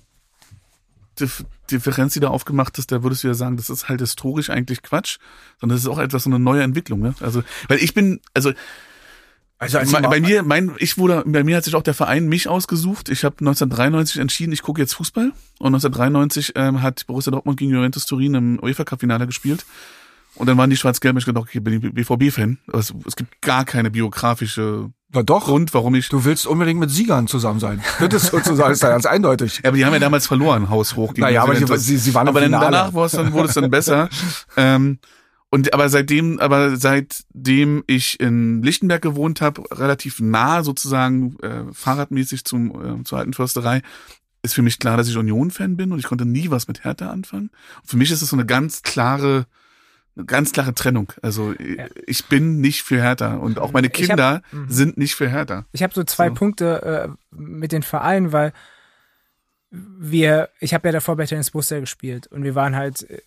[1.69, 4.81] Differenz, die da aufgemacht ist, da würdest du ja sagen, das ist halt historisch eigentlich
[4.81, 5.19] Quatsch,
[5.59, 7.01] sondern das ist auch etwas so eine neue Entwicklung.
[7.01, 7.13] Ne?
[7.19, 8.53] Also, weil ich bin, also
[9.61, 12.47] also als bei, mir, mein, ich wurde, bei mir hat sich auch der Verein mich
[12.47, 13.09] ausgesucht.
[13.09, 15.33] Ich habe 1993 entschieden, ich gucke jetzt Fußball.
[15.59, 19.63] Und 1993 ähm, hat Borussia Dortmund gegen Juventus Turin im UEFA Cup Finale gespielt.
[20.33, 22.57] Und dann waren die Schwarz-Gelben, ich gedacht, okay, bin ich BVB-Fan.
[22.73, 25.45] Es, es gibt gar keine biografische na doch.
[25.45, 26.09] Grund, warum ich.
[26.09, 27.83] Du willst unbedingt mit Siegern zusammen sein.
[27.99, 29.59] Das ist sozusagen ist ganz eindeutig.
[29.61, 31.13] Ja, aber die haben ja damals verloren, Haus hoch.
[31.17, 34.09] Naja, aber sie, sie, waren Aber dann danach wurde es dann, wurde es dann besser.
[34.57, 34.99] ähm,
[35.53, 42.45] und aber seitdem, aber seitdem ich in Lichtenberg gewohnt habe, relativ nah sozusagen äh, fahrradmäßig
[42.45, 43.81] zum äh, zur alten Försterei,
[44.43, 47.09] ist für mich klar, dass ich Union-Fan bin und ich konnte nie was mit Hertha
[47.09, 47.49] anfangen.
[47.81, 49.45] Und für mich ist es so eine ganz klare,
[50.15, 51.11] eine ganz klare Trennung.
[51.21, 51.85] Also ja.
[52.07, 54.69] ich bin nicht für Hertha und auch meine Kinder hab, mhm.
[54.69, 55.65] sind nicht für Hertha.
[55.73, 56.35] Ich habe so zwei so.
[56.35, 58.53] Punkte äh, mit den Vereinen, weil
[59.69, 63.21] wir, ich habe ja davor bei Tennis Borussia gespielt und wir waren halt äh,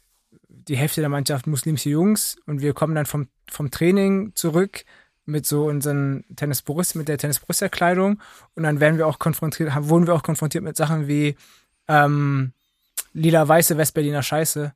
[0.54, 4.84] die Hälfte der Mannschaft muslimische Jungs und wir kommen dann vom, vom Training zurück
[5.26, 8.20] mit so unseren Tennis Borussia, mit der Tennis Borussia Kleidung
[8.54, 11.36] und dann werden wir auch konfrontiert, wurden wir auch konfrontiert mit Sachen wie
[11.88, 12.52] ähm,
[13.12, 14.74] lila-weiße Westberliner Scheiße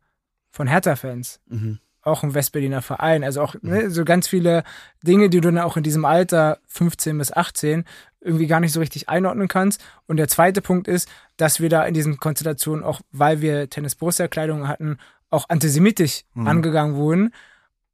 [0.50, 1.40] von Hertha-Fans.
[1.46, 1.78] Mhm.
[2.02, 3.24] Auch ein Westberliner Verein.
[3.24, 3.90] Also auch ne, mhm.
[3.90, 4.64] so ganz viele
[5.02, 7.84] Dinge, die du dann auch in diesem Alter 15 bis 18
[8.20, 9.84] irgendwie gar nicht so richtig einordnen kannst.
[10.06, 13.94] Und der zweite Punkt ist, dass wir da in diesen Konstellationen auch, weil wir Tennis
[13.94, 14.98] Borussia Kleidung hatten,
[15.30, 16.46] auch antisemitisch mhm.
[16.46, 17.34] angegangen wurden.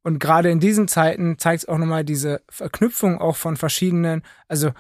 [0.03, 4.73] Und gerade in diesen Zeiten zeigt es auch nochmal diese Verknüpfung auch von verschiedenen, also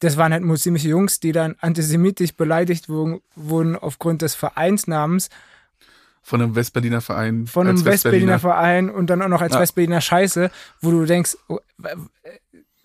[0.00, 5.28] das waren halt muslimische Jungs, die dann antisemitisch beleidigt wurden, wurden aufgrund des Vereinsnamens.
[6.22, 7.46] Von einem Westberliner Verein.
[7.46, 9.60] Von einem Westberliner Verein und dann auch noch als ja.
[9.60, 11.58] Westberliner Scheiße, wo du denkst, oh,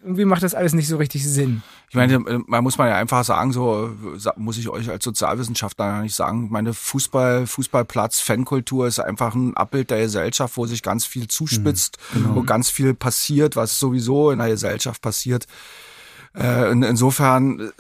[0.06, 1.64] irgendwie macht das alles nicht so richtig Sinn.
[1.90, 3.90] Ich meine, man muss man ja einfach sagen, so
[4.36, 6.50] muss ich euch als Sozialwissenschaftler nicht sagen.
[6.52, 11.98] Meine Fußball, Fußballplatz, Fankultur ist einfach ein Abbild der Gesellschaft, wo sich ganz viel zuspitzt,
[12.14, 12.36] mhm, genau.
[12.36, 15.48] wo ganz viel passiert, was sowieso in der Gesellschaft passiert.
[16.38, 17.72] Äh, insofern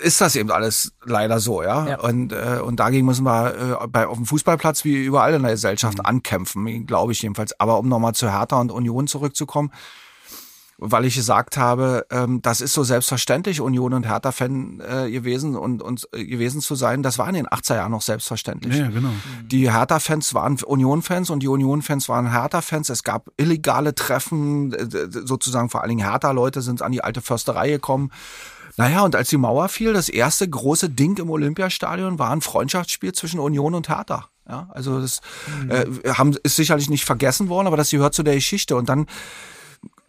[0.00, 1.86] ist das eben alles leider so, ja.
[1.86, 2.00] ja.
[2.00, 5.52] Und, äh, und dagegen müssen wir äh, bei, auf dem Fußballplatz wie überall in der
[5.52, 6.06] Gesellschaft mhm.
[6.06, 7.58] ankämpfen, glaube ich jedenfalls.
[7.60, 9.70] Aber um nochmal zu Hertha und Union zurückzukommen,
[10.82, 15.82] weil ich gesagt habe, ähm, das ist so selbstverständlich, Union und Hertha-Fan äh, gewesen und,
[15.82, 17.02] und äh, gewesen zu sein.
[17.02, 18.76] Das war in den 80er Jahren noch selbstverständlich.
[18.76, 19.10] Ja, genau.
[19.44, 22.88] Die Hertha-Fans waren Union-Fans und die Union-Fans waren Hertha-Fans.
[22.88, 27.68] Es gab illegale Treffen, äh, sozusagen vor allen Dingen Hertha-Leute sind an die alte Försterei
[27.68, 28.10] gekommen.
[28.78, 33.12] Naja, und als die Mauer fiel, das erste große Ding im Olympiastadion war ein Freundschaftsspiel
[33.12, 34.28] zwischen Union und Hertha.
[34.48, 35.20] Ja, also das
[35.62, 35.70] mhm.
[35.70, 38.76] äh, haben, ist sicherlich nicht vergessen worden, aber das gehört zu der Geschichte.
[38.76, 39.06] Und dann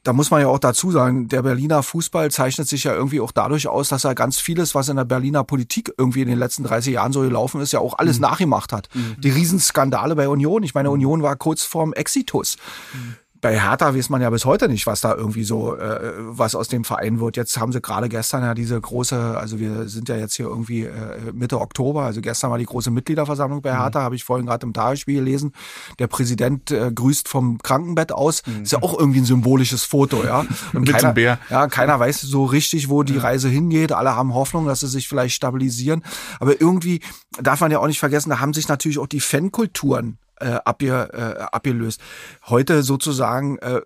[0.03, 3.31] da muss man ja auch dazu sagen, der Berliner Fußball zeichnet sich ja irgendwie auch
[3.31, 6.63] dadurch aus, dass er ganz vieles, was in der Berliner Politik irgendwie in den letzten
[6.63, 8.23] 30 Jahren so gelaufen ist, ja auch alles mhm.
[8.23, 8.89] nachgemacht hat.
[8.93, 9.17] Mhm.
[9.19, 10.63] Die Riesenskandale bei Union.
[10.63, 12.57] Ich meine, Union war kurz vorm Exitus.
[12.93, 16.53] Mhm bei Hertha weiß man ja bis heute nicht, was da irgendwie so, äh, was
[16.53, 17.37] aus dem Verein wird.
[17.37, 20.83] Jetzt haben sie gerade gestern ja diese große, also wir sind ja jetzt hier irgendwie
[20.83, 23.79] äh, Mitte Oktober, also gestern war die große Mitgliederversammlung bei mhm.
[23.79, 24.03] Hertha, mhm.
[24.03, 25.53] habe ich vorhin gerade im Tagesspiel gelesen.
[25.97, 28.43] Der Präsident äh, grüßt vom Krankenbett aus.
[28.45, 28.63] Mhm.
[28.63, 30.41] Ist ja auch irgendwie ein symbolisches Foto, ja.
[30.73, 31.39] Und Mit keiner, Bär.
[31.49, 33.91] Ja, keiner weiß so richtig, wo die Reise hingeht.
[33.91, 36.03] Alle haben Hoffnung, dass sie sich vielleicht stabilisieren.
[36.39, 37.01] Aber irgendwie
[37.41, 41.09] darf man ja auch nicht vergessen, da haben sich natürlich auch die Fankulturen äh, abge,
[41.13, 42.01] äh, abgelöst.
[42.47, 43.81] Heute sozusagen äh,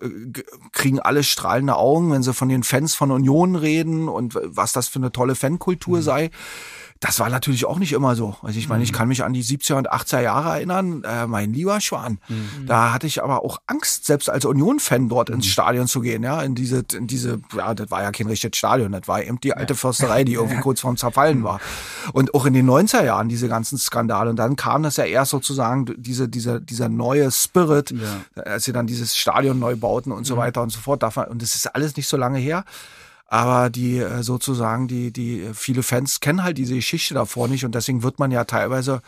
[0.72, 4.88] kriegen alle strahlende Augen, wenn sie von den Fans von Union reden und was das
[4.88, 6.02] für eine tolle Fankultur mhm.
[6.04, 6.32] sei.
[7.06, 8.36] Das war natürlich auch nicht immer so.
[8.42, 8.96] Also ich meine, ich mhm.
[8.96, 12.18] kann mich an die 70er und 80er Jahre erinnern, äh, mein lieber Schwan.
[12.28, 12.66] Mhm.
[12.66, 15.50] Da hatte ich aber auch Angst, selbst als Union-Fan dort ins mhm.
[15.50, 18.92] Stadion zu gehen, ja, in diese, in diese, ja, das war ja kein richtiges Stadion,
[18.92, 21.60] das war eben die alte Försterei, die irgendwie kurz vorm Zerfallen war.
[22.12, 24.32] Und auch in den 90er Jahren diese ganzen Skandale.
[24.32, 28.42] Und dann kam das ja erst sozusagen, diese, dieser, dieser neue Spirit, ja.
[28.42, 31.04] als sie dann dieses Stadion neu bauten und so weiter und so fort.
[31.04, 32.66] Und das ist alles nicht so lange her.
[33.28, 37.66] Aber die äh, sozusagen, die, die äh, viele Fans kennen halt diese Geschichte davor nicht
[37.66, 39.02] und deswegen wird man ja teilweise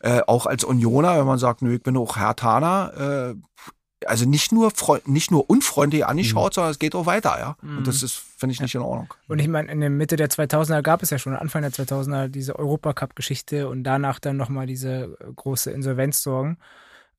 [0.00, 4.52] äh, auch als Unioner, wenn man sagt, nö, ich bin auch Hertaner, äh, also nicht
[4.52, 4.72] nur
[5.06, 6.54] nicht nur unfreundlich angeschaut, mhm.
[6.54, 7.56] sondern es geht auch weiter, ja.
[7.62, 7.78] Mhm.
[7.78, 9.12] Und das ist finde ich nicht in Ordnung.
[9.26, 12.28] Und ich meine, in der Mitte der 2000er gab es ja schon Anfang der 2000er
[12.28, 16.58] diese Europacup-Geschichte und danach dann nochmal diese große Insolvenzsorgen.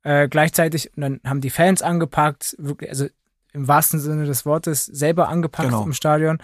[0.03, 3.07] Äh, gleichzeitig, und dann haben die Fans angepackt, wirklich, also
[3.53, 5.83] im wahrsten Sinne des Wortes selber angepackt genau.
[5.83, 6.39] im Stadion.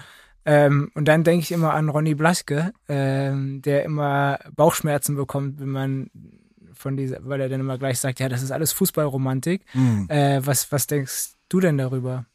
[0.45, 5.69] Ähm, und dann denke ich immer an Ronny Blaschke, ähm, der immer Bauchschmerzen bekommt, wenn
[5.69, 6.11] man
[6.73, 9.63] von dieser, weil er dann immer gleich sagt, ja, das ist alles Fußballromantik.
[9.73, 10.07] Mhm.
[10.09, 12.25] Äh, was, was denkst du denn darüber?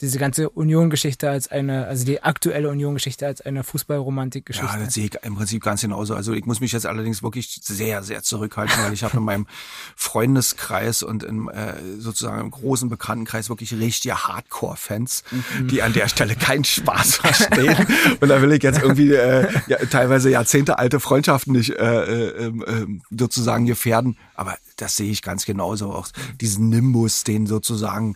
[0.00, 4.66] Diese ganze Union-Geschichte als eine, also die aktuelle Union-Geschichte als eine Fußballromantik-Geschichte.
[4.66, 6.16] Ja, das sehe ich im Prinzip ganz genauso.
[6.16, 9.46] Also ich muss mich jetzt allerdings wirklich sehr, sehr zurückhalten, weil ich habe in meinem
[9.94, 15.68] Freundeskreis und in, äh, sozusagen im großen Bekanntenkreis wirklich richtige Hardcore-Fans, mhm.
[15.68, 17.86] die an der Stelle keinen Spaß verstehen.
[18.20, 22.46] und da will ich jetzt irgendwie äh, ja, teilweise Jahrzehnte alte Freundschaften nicht äh, äh,
[22.46, 24.16] äh, sozusagen gefährden.
[24.34, 25.92] Aber das sehe ich ganz genauso.
[25.92, 26.08] Auch
[26.40, 28.14] diesen Nimbus, den sozusagen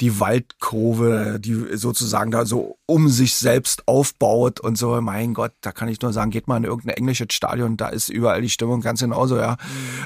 [0.00, 4.98] die Waldkurve, die sozusagen da so um sich selbst aufbaut und so.
[5.02, 8.08] Mein Gott, da kann ich nur sagen, geht mal in irgendein englisches Stadion, da ist
[8.08, 9.56] überall die Stimmung ganz genauso, ja.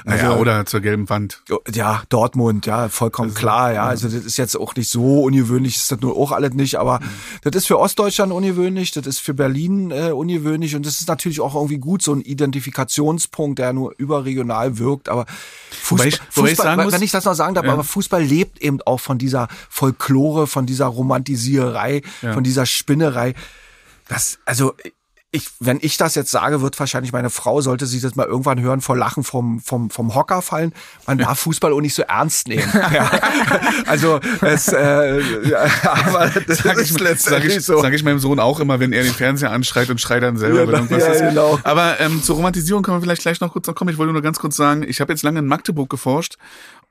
[0.05, 1.43] Also, naja, oder zur gelben Wand.
[1.73, 3.85] Ja, Dortmund, ja, vollkommen also, klar, ja.
[3.85, 6.99] Also das ist jetzt auch nicht so ungewöhnlich, ist das nur auch alles nicht, aber
[6.99, 7.05] mhm.
[7.43, 11.39] das ist für Ostdeutschland ungewöhnlich, das ist für Berlin äh, ungewöhnlich und das ist natürlich
[11.39, 15.25] auch irgendwie gut, so ein Identifikationspunkt, der nur überregional wirkt, aber
[15.97, 17.73] Fußball Wobei ich, Fußball, ich muss, wenn ich das noch sagen darf, ja.
[17.73, 22.33] aber Fußball lebt eben auch von dieser Folklore, von dieser Romantisiererei, ja.
[22.33, 23.33] von dieser Spinnerei.
[24.07, 24.73] Das, also
[25.35, 28.61] ich, wenn ich das jetzt sage, wird wahrscheinlich meine Frau, sollte sie das mal irgendwann
[28.61, 30.73] hören, vor Lachen vom, vom, vom Hocker fallen.
[31.07, 32.71] Man darf Fußball auch nicht so ernst nehmen.
[32.93, 33.09] Ja.
[33.87, 35.21] Also es, äh,
[35.83, 37.81] aber das sag ist ich, letztendlich sag ich, so.
[37.81, 40.65] Sag ich meinem Sohn auch immer, wenn er den Fernseher anschreit und schreit dann selber.
[40.65, 41.21] Ja, irgendwas ja, ist.
[41.21, 41.59] Genau.
[41.63, 43.89] Aber ähm, zur Romantisierung können wir vielleicht gleich noch kurz noch kommen.
[43.89, 46.35] Ich wollte nur ganz kurz sagen, ich habe jetzt lange in Magdeburg geforscht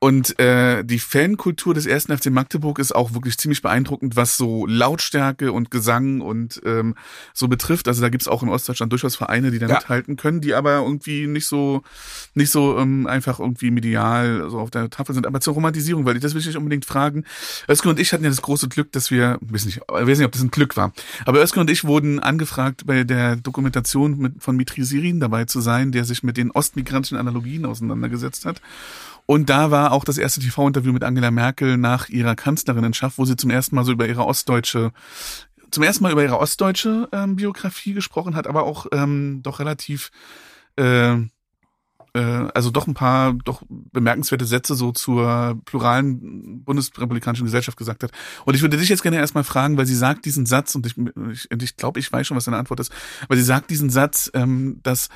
[0.03, 4.67] und äh, die Fankultur des ersten FC Magdeburg ist auch wirklich ziemlich beeindruckend, was so
[4.67, 6.97] Lautstärke und Gesang und ähm,
[7.33, 7.87] so betrifft.
[7.87, 9.77] Also da gibt's auch in Ostdeutschland durchaus Vereine, die da ja.
[9.77, 11.85] mithalten können, die aber irgendwie nicht so
[12.35, 15.25] nicht so ähm, einfach irgendwie medial so auf der Tafel sind.
[15.25, 17.23] Aber zur Romantisierung, weil ich das will ich unbedingt fragen.
[17.69, 20.27] Özgür und ich hatten ja das große Glück, dass wir, weiß nicht, ich weiß nicht,
[20.27, 20.93] ob das ein Glück war,
[21.27, 25.61] aber Özgür und ich wurden angefragt, bei der Dokumentation mit, von Mitri Sirin dabei zu
[25.61, 28.61] sein, der sich mit den ostmigrantischen Analogien auseinandergesetzt hat.
[29.27, 33.37] Und da war auch das erste TV-Interview mit Angela Merkel nach ihrer Kanzlerinnenschaft, wo sie
[33.37, 34.93] zum ersten Mal so über ihre ostdeutsche
[35.71, 40.11] zum ersten Mal über ihre ostdeutsche ähm, Biografie gesprochen hat, aber auch ähm, doch relativ
[40.77, 41.17] äh,
[42.15, 42.21] äh,
[42.55, 48.13] also doch ein paar doch bemerkenswerte Sätze so zur pluralen bundesrepublikanischen Gesellschaft gesagt hat.
[48.45, 50.95] Und ich würde dich jetzt gerne erstmal fragen, weil sie sagt diesen Satz, und ich,
[51.33, 52.93] ich, ich glaube, ich weiß schon, was deine Antwort ist,
[53.25, 55.09] aber sie sagt diesen Satz, ähm, dass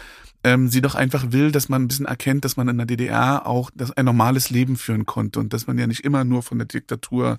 [0.47, 3.47] ähm, sie doch einfach will, dass man ein bisschen erkennt, dass man in der DDR
[3.47, 6.59] auch das ein normales Leben führen konnte und dass man ja nicht immer nur von
[6.59, 7.39] der Diktatur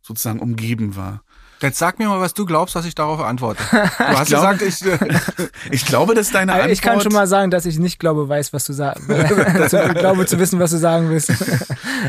[0.00, 1.22] sozusagen umgeben war.
[1.60, 3.62] Jetzt sag mir mal, was du glaubst, was ich darauf antworte.
[3.70, 6.70] Du hast glaube- gesagt, ich, äh, Ich glaube, dass deine Antwort.
[6.70, 9.02] Ich kann schon mal sagen, dass ich nicht glaube, weiß, was du sagst.
[9.10, 11.30] ich glaube zu wissen, was du sagen willst.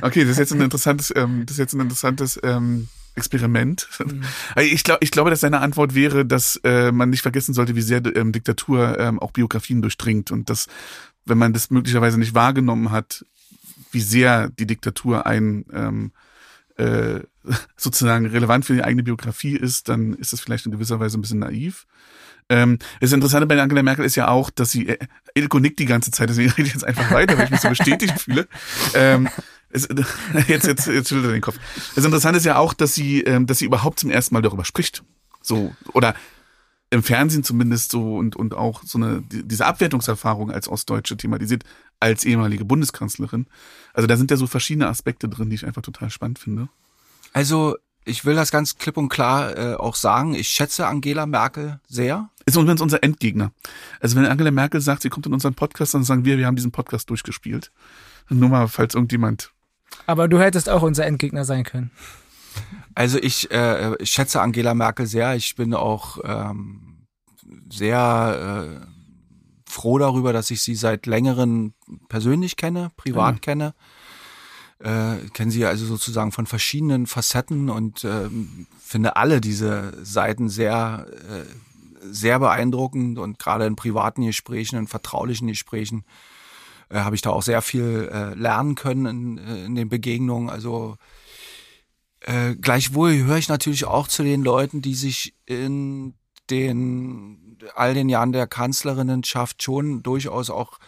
[0.02, 3.88] Okay, das ist jetzt ein interessantes, ähm, das ist jetzt ein interessantes ähm, Experiment.
[4.56, 7.76] Also Ich, glaub, ich glaube, dass deine Antwort wäre, dass äh, man nicht vergessen sollte,
[7.76, 10.68] wie sehr ähm, Diktatur ähm, auch Biografien durchdringt und dass,
[11.26, 13.26] wenn man das möglicherweise nicht wahrgenommen hat,
[13.92, 16.12] wie sehr die Diktatur ein ähm,
[16.78, 17.22] äh,
[17.78, 21.22] sozusagen relevant für die eigene Biografie ist, dann ist das vielleicht in gewisser Weise ein
[21.22, 21.86] bisschen naiv.
[22.50, 24.98] Ähm, das Interessante bei Angela Merkel ist ja auch, dass sie, äh,
[25.36, 27.70] Ilko nickt die ganze Zeit, deswegen rede ich jetzt einfach weiter, weil ich mich so
[27.70, 28.48] bestätigt fühle.
[28.96, 29.30] Ähm,
[29.70, 29.88] es,
[30.48, 31.58] jetzt, jetzt, jetzt schüttelt er den Kopf.
[31.96, 34.66] Das Interessante ist ja auch, dass sie, ähm, dass sie überhaupt zum ersten Mal darüber
[34.66, 35.04] spricht.
[35.42, 36.16] So, oder
[36.92, 41.64] im Fernsehen zumindest so und, und auch so eine, die- diese Abwertungserfahrung als Ostdeutsche thematisiert,
[42.00, 43.46] als ehemalige Bundeskanzlerin.
[43.94, 46.68] Also da sind ja so verschiedene Aspekte drin, die ich einfach total spannend finde.
[47.34, 47.76] also
[48.06, 50.34] ich will das ganz klipp und klar äh, auch sagen.
[50.36, 52.30] Ich schätze Angela Merkel sehr.
[52.46, 53.52] Ist übrigens unser Endgegner.
[54.00, 56.56] Also wenn Angela Merkel sagt, sie kommt in unseren Podcast, dann sagen wir, wir haben
[56.56, 57.72] diesen Podcast durchgespielt.
[58.30, 59.52] Nur mal, falls irgendjemand.
[60.06, 61.92] Aber du hättest auch unser Endgegner sein können.
[62.96, 65.36] Also ich, äh, ich schätze Angela Merkel sehr.
[65.36, 67.06] Ich bin auch ähm,
[67.70, 68.86] sehr äh,
[69.70, 71.74] froh darüber, dass ich sie seit längerem
[72.08, 73.40] persönlich kenne, privat Ja.
[73.40, 73.74] kenne.
[74.80, 81.06] Äh, kenne sie also sozusagen von verschiedenen Facetten und ähm, finde alle diese Seiten sehr,
[81.30, 81.44] äh,
[82.10, 86.06] sehr beeindruckend und gerade in privaten Gesprächen, in vertraulichen Gesprächen
[86.88, 90.50] äh, habe ich da auch sehr viel äh, lernen können in, äh, in den Begegnungen.
[90.50, 90.96] Also
[92.22, 96.14] äh, gleichwohl höre ich natürlich auch zu den Leuten, die sich in
[96.50, 100.80] den all den Jahren der Kanzlerinnenschaft schon durchaus auch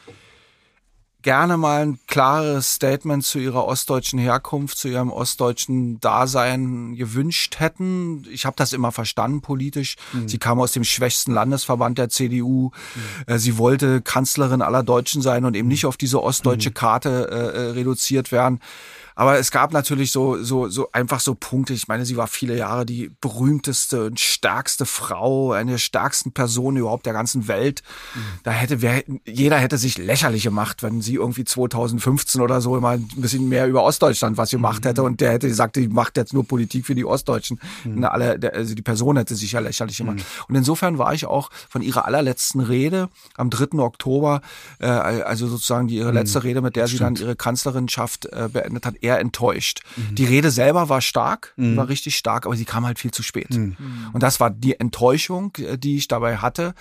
[1.22, 8.26] gerne mal ein klares Statement zu ihrer ostdeutschen Herkunft, zu ihrem ostdeutschen Dasein gewünscht hätten.
[8.32, 9.96] Ich habe das immer verstanden politisch.
[10.28, 12.72] Sie kam aus dem schwächsten Landesverband der CDU.
[13.28, 17.58] Äh, Sie wollte Kanzlerin aller Deutschen sein und eben nicht auf diese ostdeutsche Karte äh,
[17.58, 18.60] äh, reduziert werden.
[19.16, 21.74] Aber es gab natürlich so, so, so einfach so Punkte.
[21.74, 26.78] Ich meine, sie war viele Jahre die berühmteste und stärkste Frau, eine der stärksten Personen
[26.78, 27.84] überhaupt der ganzen Welt.
[28.44, 32.92] Da hätte wer, jeder hätte sich lächerlich gemacht, wenn sie irgendwie 2015 oder so immer
[32.92, 36.34] ein bisschen mehr über Ostdeutschland was gemacht hätte und der hätte gesagt, die macht jetzt
[36.34, 37.60] nur Politik für die Ostdeutschen.
[37.84, 40.24] Na, alle, also die Person hätte sich ja lächerlich gemacht.
[40.48, 43.80] Und insofern war ich auch von ihrer allerletzten Rede am 3.
[43.80, 44.42] Oktober,
[44.80, 48.86] äh, also sozusagen die, ihre letzte Rede, mit der sie dann ihre Kanzlerinschaft äh, beendet
[48.86, 49.82] hat, eher enttäuscht.
[50.12, 53.24] Die Rede selber war stark, die war richtig stark, aber sie kam halt viel zu
[53.24, 53.50] spät.
[54.14, 56.74] Und das war die Enttäuschung, äh, die ich dabei hatte.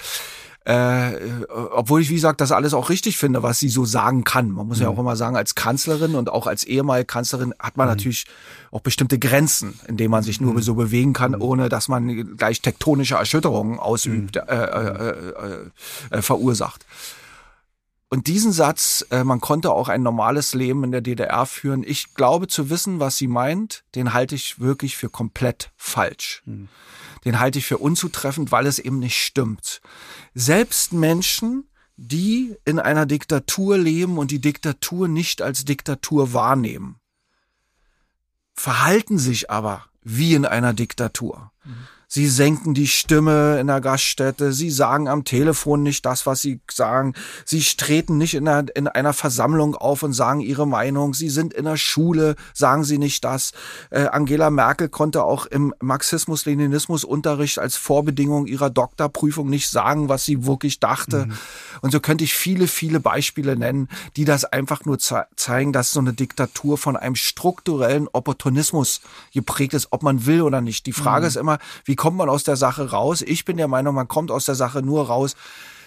[0.66, 4.24] Äh, äh, obwohl ich, wie gesagt, das alles auch richtig finde, was sie so sagen
[4.24, 4.50] kann.
[4.50, 7.88] Man muss ja auch immer sagen, als Kanzlerin und auch als ehemalige Kanzlerin hat man
[7.88, 8.26] natürlich
[8.70, 12.60] auch bestimmte Grenzen, in denen man sich nur so bewegen kann, ohne dass man gleich
[12.60, 15.14] tektonische Erschütterungen ausübt, äh, äh,
[16.10, 16.84] äh, äh, verursacht.
[18.12, 22.14] Und diesen Satz, äh, man konnte auch ein normales Leben in der DDR führen, ich
[22.14, 26.42] glaube zu wissen, was sie meint, den halte ich wirklich für komplett falsch.
[27.24, 29.80] Den halte ich für unzutreffend, weil es eben nicht stimmt.
[30.34, 36.96] Selbst Menschen, die in einer Diktatur leben und die Diktatur nicht als Diktatur wahrnehmen,
[38.54, 41.52] verhalten sich aber wie in einer Diktatur.
[42.12, 46.60] Sie senken die Stimme in der Gaststätte, sie sagen am Telefon nicht das, was sie
[46.68, 51.30] sagen, sie treten nicht in einer, in einer Versammlung auf und sagen ihre Meinung, sie
[51.30, 53.52] sind in der Schule, sagen sie nicht das.
[53.90, 60.44] Äh, Angela Merkel konnte auch im Marxismus-Leninismus-Unterricht als Vorbedingung ihrer Doktorprüfung nicht sagen, was sie
[60.46, 61.28] wirklich dachte.
[61.80, 65.92] Und so könnte ich viele, viele Beispiele nennen, die das einfach nur ze zeigen, dass
[65.92, 69.00] so eine Diktatur von einem strukturellen Opportunismus
[69.32, 70.86] geprägt ist, ob man will oder nicht.
[70.86, 73.20] Die Frage ist immer, wie kommt man aus der Sache raus?
[73.20, 75.36] Ich bin der Meinung, man kommt aus der Sache nur raus,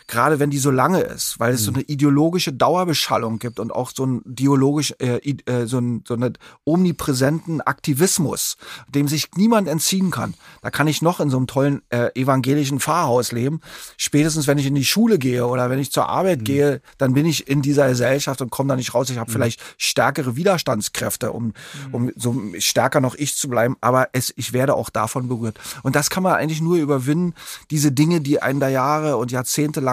[0.07, 3.91] gerade wenn die so lange ist, weil es so eine ideologische Dauerbeschallung gibt und auch
[3.93, 10.11] so ein ideologisch, äh, äh, so, ein, so einen omnipräsenten Aktivismus, dem sich niemand entziehen
[10.11, 10.33] kann.
[10.61, 13.61] Da kann ich noch in so einem tollen äh, evangelischen Pfarrhaus leben.
[13.97, 17.25] Spätestens, wenn ich in die Schule gehe oder wenn ich zur Arbeit gehe, dann bin
[17.25, 19.09] ich in dieser Gesellschaft und komme da nicht raus.
[19.09, 21.53] Ich habe vielleicht stärkere Widerstandskräfte, um,
[21.91, 23.77] um so stärker noch ich zu bleiben.
[23.81, 25.59] Aber es, ich werde auch davon berührt.
[25.83, 27.33] Und das kann man eigentlich nur überwinden.
[27.71, 29.92] Diese Dinge, die einen da Jahre und Jahrzehnte lang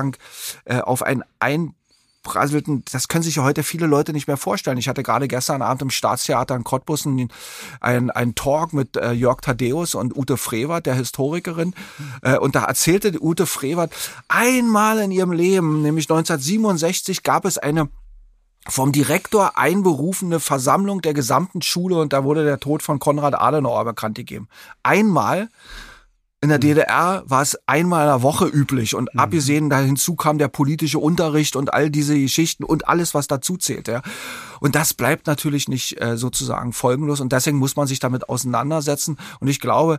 [0.64, 4.78] äh, auf einen einprasselten, das können sich ja heute viele Leute nicht mehr vorstellen.
[4.78, 7.28] Ich hatte gerade gestern Abend im Staatstheater in Cottbus einen,
[7.80, 11.74] einen, einen Talk mit äh, Jörg Thaddeus und Ute Frevert, der Historikerin.
[12.22, 13.92] Äh, und da erzählte Ute Frevert,
[14.28, 17.88] einmal in ihrem Leben, nämlich 1967, gab es eine
[18.68, 23.84] vom Direktor einberufene Versammlung der gesamten Schule und da wurde der Tod von Konrad Adenauer
[23.84, 24.48] bekannt gegeben.
[24.82, 25.48] Einmal
[26.42, 29.20] In der DDR war es einmal in der Woche üblich und mhm.
[29.20, 33.58] abgesehen da hinzu kam der politische Unterricht und all diese Geschichten und alles, was dazu
[33.58, 33.88] zählt.
[33.88, 34.00] Ja.
[34.58, 39.18] Und das bleibt natürlich nicht äh, sozusagen folgenlos und deswegen muss man sich damit auseinandersetzen.
[39.40, 39.98] Und ich glaube,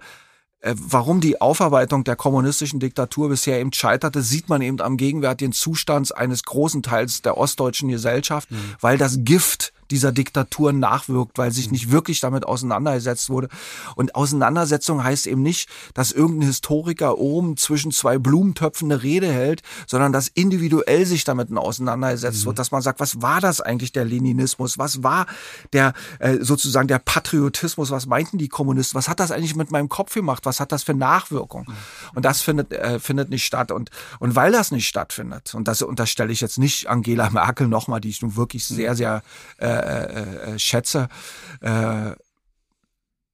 [0.62, 5.54] äh, warum die Aufarbeitung der kommunistischen Diktatur bisher eben scheiterte, sieht man eben am gegenwärtigen
[5.54, 8.76] Zustand eines großen Teils der ostdeutschen Gesellschaft, mhm.
[8.80, 13.50] weil das Gift dieser Diktatur nachwirkt, weil sich nicht wirklich damit auseinandergesetzt wurde.
[13.96, 19.62] Und Auseinandersetzung heißt eben nicht, dass irgendein Historiker oben zwischen zwei Blumentöpfen eine Rede hält,
[19.88, 22.46] sondern dass individuell sich damit auseinandergesetzt mhm.
[22.48, 24.78] wird, dass man sagt, was war das eigentlich der Leninismus?
[24.78, 25.26] Was war
[25.74, 27.92] der äh, sozusagen der Patriotismus?
[27.92, 28.98] Was meinten die Kommunisten?
[28.98, 30.46] Was hat das eigentlich mit meinem Kopf gemacht?
[30.46, 31.66] Was hat das für Nachwirkung?
[31.68, 31.74] Mhm.
[32.16, 33.72] Und das findet äh, findet nicht statt.
[33.72, 33.90] Und
[34.20, 38.10] und weil das nicht stattfindet, und das unterstelle ich jetzt nicht Angela Merkel nochmal, die
[38.10, 39.24] ich nun wirklich sehr, sehr
[39.58, 41.10] äh, äh, äh, schätze.
[41.62, 42.12] Äh,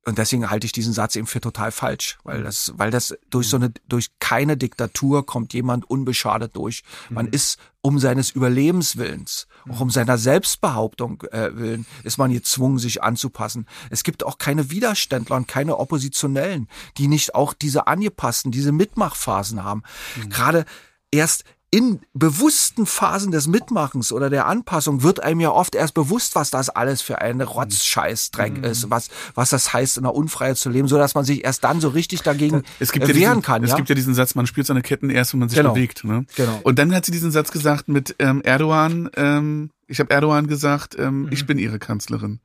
[0.08, 3.50] und deswegen halte ich diesen Satz eben für total falsch, weil das, weil das durch
[3.50, 6.84] so eine, durch keine Diktatur kommt jemand unbeschadet durch.
[7.10, 7.34] Man mhm.
[7.34, 13.68] ist um seines Überlebenswillens, auch um seiner Selbstbehauptung äh, willen, ist man gezwungen, sich anzupassen.
[13.90, 19.62] Es gibt auch keine Widerständler und keine Oppositionellen, die nicht auch diese angepassten, diese Mitmachphasen
[19.66, 19.84] haben.
[20.16, 20.30] Mhm.
[20.30, 20.66] Gerade
[21.12, 26.36] erst in bewussten Phasen des Mitmachens oder der Anpassung wird einem ja oft erst bewusst,
[26.36, 28.64] was das alles für ein Rotzscheißdreck mhm.
[28.64, 31.66] ist, was, was das heißt, in der Unfreiheit zu leben, so dass man sich erst
[31.66, 33.64] dann so richtig dagegen es gibt wehren ja diesen, kann.
[33.66, 33.76] Es ja?
[33.76, 35.74] gibt ja diesen Satz, man spürt seine Ketten erst, wenn man sich genau.
[35.74, 36.06] bewegt.
[36.06, 36.26] Ne?
[36.38, 36.60] Genau.
[36.64, 40.96] Und dann hat sie diesen Satz gesagt mit ähm, Erdogan, ähm, ich habe Erdogan gesagt,
[40.98, 41.32] ähm, mhm.
[41.32, 42.40] ich bin ihre Kanzlerin.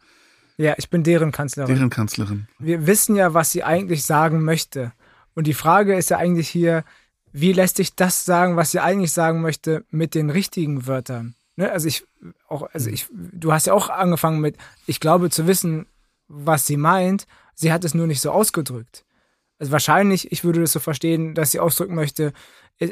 [0.57, 1.73] Ja, ich bin deren Kanzlerin.
[1.73, 2.49] Deren Kanzlerin.
[2.59, 4.93] Wir wissen ja, was sie eigentlich sagen möchte.
[5.35, 6.85] Und die Frage ist ja eigentlich hier,
[7.33, 11.35] wie lässt sich das sagen, was sie eigentlich sagen möchte, mit den richtigen Wörtern?
[11.57, 11.71] Ne?
[11.71, 12.05] Also ich
[12.49, 14.57] auch, also ich, du hast ja auch angefangen mit,
[14.87, 15.87] ich glaube zu wissen,
[16.29, 17.27] was sie meint.
[17.55, 19.05] Sie hat es nur nicht so ausgedrückt.
[19.59, 22.33] Also wahrscheinlich, ich würde das so verstehen, dass sie ausdrücken möchte,
[22.79, 22.91] äh,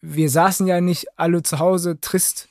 [0.00, 2.48] wir saßen ja nicht alle zu Hause trist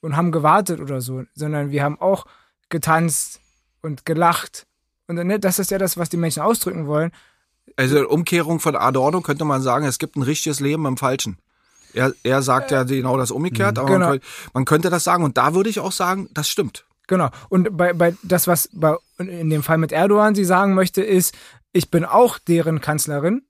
[0.00, 2.26] und haben gewartet oder so, sondern wir haben auch
[2.68, 3.40] getanzt
[3.82, 4.66] und gelacht.
[5.06, 7.10] Und ne, das ist ja das, was die Menschen ausdrücken wollen.
[7.80, 11.38] Also Umkehrung von Adorno könnte man sagen, es gibt ein richtiges Leben im Falschen.
[11.94, 13.98] Er, er sagt ja genau das umgekehrt, aber genau.
[14.00, 15.24] man, könnte, man, könnte, das sagen.
[15.24, 16.84] Und da würde ich auch sagen, das stimmt.
[17.06, 17.30] Genau.
[17.48, 21.34] Und bei, bei das, was bei, in dem Fall mit Erdogan sie sagen möchte, ist,
[21.72, 23.44] ich bin auch deren Kanzlerin.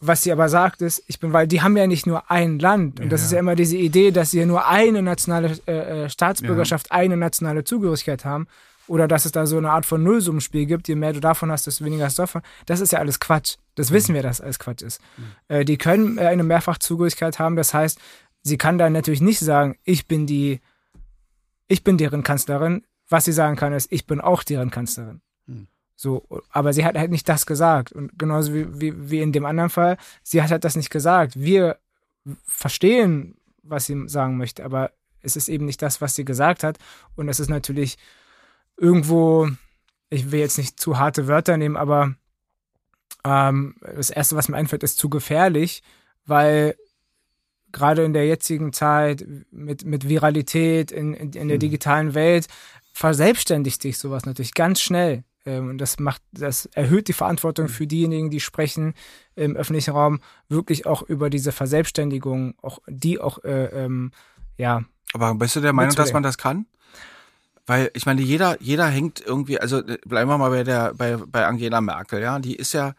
[0.00, 2.98] Was sie aber sagt, ist, ich bin, weil die haben ja nicht nur ein Land.
[2.98, 3.26] Und das ja.
[3.26, 6.96] ist ja immer diese Idee, dass sie ja nur eine nationale äh, äh Staatsbürgerschaft, ja.
[6.96, 8.48] eine nationale Zugehörigkeit haben
[8.86, 11.66] oder dass es da so eine Art von Nullsummenspiel gibt, je mehr du davon hast,
[11.66, 12.42] desto weniger hast du davon.
[12.66, 13.56] Das ist ja alles Quatsch.
[13.74, 14.16] Das wissen mhm.
[14.16, 15.00] wir, dass alles Quatsch ist.
[15.16, 15.24] Mhm.
[15.48, 17.98] Äh, die können äh, eine Mehrfachzugehörigkeit haben, das heißt,
[18.42, 20.60] sie kann dann natürlich nicht sagen, ich bin die,
[21.66, 22.84] ich bin deren Kanzlerin.
[23.08, 25.20] Was sie sagen kann, ist, ich bin auch deren Kanzlerin.
[25.46, 25.66] Mhm.
[25.96, 27.92] So, aber sie hat halt nicht das gesagt.
[27.92, 31.40] Und genauso wie, wie, wie in dem anderen Fall, sie hat halt das nicht gesagt.
[31.40, 31.78] Wir
[32.46, 36.78] verstehen, was sie sagen möchte, aber es ist eben nicht das, was sie gesagt hat.
[37.16, 37.96] Und es ist natürlich
[38.76, 39.48] irgendwo,
[40.10, 42.14] ich will jetzt nicht zu harte Wörter nehmen, aber
[43.24, 45.82] ähm, das Erste, was mir einfällt, ist zu gefährlich,
[46.26, 46.76] weil
[47.72, 51.60] gerade in der jetzigen Zeit mit, mit Viralität in, in, in der mhm.
[51.60, 52.46] digitalen Welt
[52.92, 55.24] verselbstständigt sich sowas natürlich ganz schnell.
[55.44, 58.94] Ähm, und das macht, das erhöht die Verantwortung für diejenigen, die sprechen
[59.34, 64.12] im öffentlichen Raum, wirklich auch über diese Verselbstständigung, auch die auch, äh, ähm,
[64.56, 64.84] ja.
[65.12, 66.66] Aber bist du der Meinung, dass man das kann?
[67.66, 71.16] Weil ich meine, jeder, jeder hängt irgendwie, also äh, bleiben wir mal bei der, bei,
[71.16, 72.94] bei Angela Merkel, ja, die ist ja,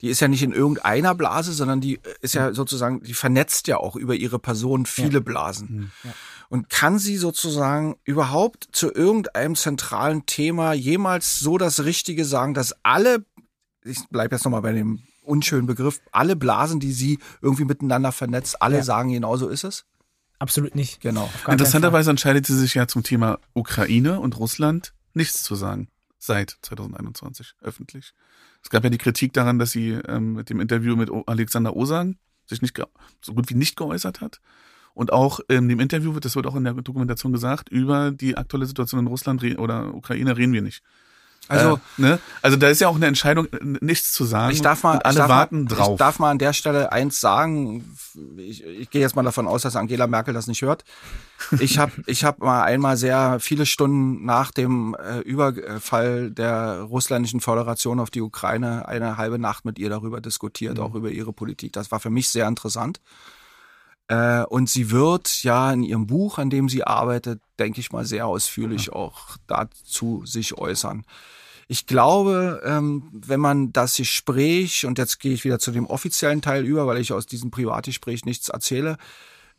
[0.00, 3.68] die ist ja nicht in irgendeiner Blase, sondern die äh, ist ja sozusagen, die vernetzt
[3.68, 5.20] ja auch über ihre Person viele ja.
[5.20, 5.68] Blasen.
[5.68, 5.90] Mhm.
[6.04, 6.10] Ja.
[6.48, 12.74] Und kann sie sozusagen überhaupt zu irgendeinem zentralen Thema jemals so das Richtige sagen, dass
[12.82, 13.24] alle,
[13.84, 18.60] ich bleibe jetzt nochmal bei dem unschönen Begriff, alle Blasen, die sie irgendwie miteinander vernetzt,
[18.60, 18.82] alle ja.
[18.82, 19.84] sagen, genau so ist es?
[20.40, 21.00] Absolut nicht.
[21.00, 21.30] Genau.
[21.46, 25.88] Interessanterweise entscheidet sie sich ja zum Thema Ukraine und Russland nichts zu sagen.
[26.18, 28.14] Seit 2021 öffentlich.
[28.62, 32.16] Es gab ja die Kritik daran, dass sie ähm, mit dem Interview mit Alexander Osan
[32.46, 32.78] sich nicht
[33.20, 34.40] so gut wie nicht geäußert hat.
[34.94, 38.36] Und auch in dem Interview wird, das wird auch in der Dokumentation gesagt, über die
[38.36, 40.82] aktuelle Situation in Russland oder Ukraine reden wir nicht.
[41.50, 42.18] Also, äh, ne?
[42.42, 43.48] also da ist ja auch eine Entscheidung,
[43.80, 44.52] nichts zu sagen.
[44.52, 45.90] Ich darf mal, alle warten mal, drauf.
[45.92, 47.96] Ich darf mal an der Stelle eins sagen.
[48.36, 50.84] Ich, ich gehe jetzt mal davon aus, dass Angela Merkel das nicht hört.
[51.58, 57.40] Ich habe ich hab mal einmal sehr viele Stunden nach dem äh, Überfall der russländischen
[57.40, 60.84] Föderation auf die Ukraine eine halbe Nacht mit ihr darüber diskutiert, mhm.
[60.84, 61.72] auch über ihre Politik.
[61.72, 63.00] Das war für mich sehr interessant.
[64.10, 68.04] Äh, und sie wird ja in ihrem Buch, an dem sie arbeitet, denke ich mal,
[68.04, 68.92] sehr ausführlich ja.
[68.94, 71.04] auch dazu sich äußern.
[71.72, 76.42] Ich glaube, ähm, wenn man das Gespräch, und jetzt gehe ich wieder zu dem offiziellen
[76.42, 78.96] Teil über, weil ich aus diesem Privatgespräch nichts erzähle,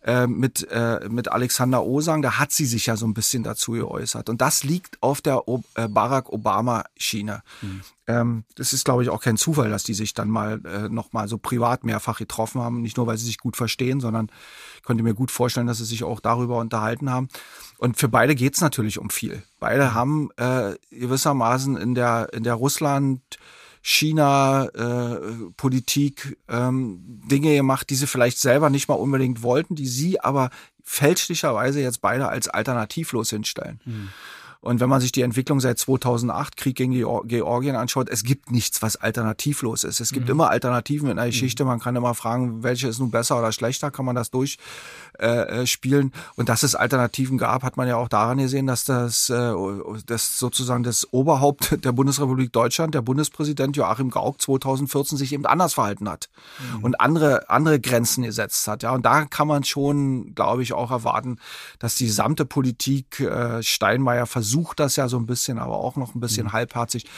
[0.04, 3.74] äh, mit, äh, mit Alexander Osang, da hat sie sich ja so ein bisschen dazu
[3.74, 4.30] geäußert.
[4.30, 7.44] Und das liegt auf der o äh, Barack Obama-Schiene.
[7.62, 7.82] Mhm.
[8.08, 11.14] Ähm, das ist, glaube ich, auch kein Zufall, dass die sich dann mal äh, noch
[11.14, 12.82] mal so privat mehrfach getroffen haben.
[12.82, 14.32] Nicht nur, weil sie sich gut verstehen, sondern
[14.78, 17.30] ich könnte mir gut vorstellen, dass sie sich auch darüber unterhalten haben.
[17.78, 19.44] Und für beide geht's natürlich um viel.
[19.60, 19.94] Beide mhm.
[19.94, 23.38] haben äh, gewissermaßen in der, in der Russland-
[23.82, 27.00] China-Politik äh, ähm,
[27.30, 30.50] Dinge gemacht, die sie vielleicht selber nicht mal unbedingt wollten, die sie aber
[30.84, 33.80] fälschlicherweise jetzt beide als alternativlos hinstellen.
[33.86, 34.10] Mhm.
[34.62, 38.84] Und wenn man sich die Entwicklung seit 2008, Krieg gegen Georgien anschaut, es gibt nichts,
[38.84, 40.00] was alternativlos ist.
[40.00, 40.34] Es gibt mhm.
[40.34, 41.32] immer Alternativen in der mhm.
[41.32, 41.66] Geschichte.
[41.66, 44.70] Man kann immer fragen, welche ist nun besser oder schlechter, kann man das durchspielen.
[45.22, 45.68] Äh,
[46.36, 49.54] und dass es Alternativen gab, hat man ja auch daran gesehen, dass das, äh,
[50.08, 55.76] das sozusagen das Oberhaupt der Bundesrepublik Deutschland, der Bundespräsident Joachim Gauck 2014 sich eben anders
[55.76, 56.30] verhalten hat
[56.78, 56.84] mhm.
[56.84, 58.82] und andere, andere Grenzen gesetzt hat.
[58.82, 61.38] Ja, und da kann man schon, glaube ich, auch erwarten,
[61.78, 66.16] dass die gesamte Politik äh, Steinmeier versucht, das ja so ein bisschen, aber auch noch
[66.16, 66.54] ein bisschen mhm.
[66.54, 67.10] halbherzig äh,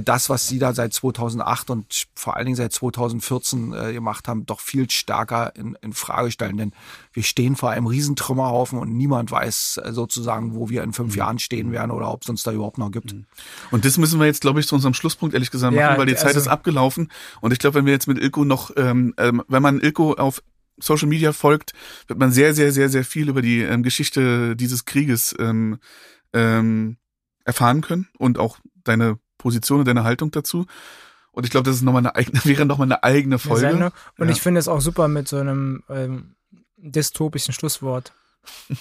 [0.00, 4.46] das, was sie da seit 2008 und vor allen Dingen seit 2014 äh, gemacht haben,
[4.46, 6.56] doch viel stärker in, in Frage stellen.
[6.56, 6.72] Denn
[7.12, 11.18] wir stehen vor einem Riesentrümmerhaufen und niemand weiß äh, sozusagen, wo wir in fünf mhm.
[11.18, 13.12] Jahren stehen werden oder ob es uns da überhaupt noch gibt.
[13.12, 13.26] Mhm.
[13.70, 16.06] Und das müssen wir jetzt, glaube ich, zu unserem Schlusspunkt ehrlich gesagt machen, ja, weil
[16.06, 17.10] die Zeit also, ist abgelaufen.
[17.42, 20.42] Und ich glaube, wenn wir jetzt mit Ilko noch, ähm, ähm, wenn man Ilko auf
[20.78, 21.72] Social Media folgt,
[22.06, 25.78] wird man sehr, sehr, sehr, sehr viel über die ähm, Geschichte dieses Krieges ähm,
[26.32, 26.96] ähm,
[27.44, 30.66] erfahren können und auch deine Position und deine Haltung dazu.
[31.32, 33.92] Und ich glaube, das ist nochmal eine eigene, wäre nochmal eine eigene Folge.
[34.18, 34.32] Und ja.
[34.32, 36.34] ich finde es auch super mit so einem ähm,
[36.76, 38.12] dystopischen Schlusswort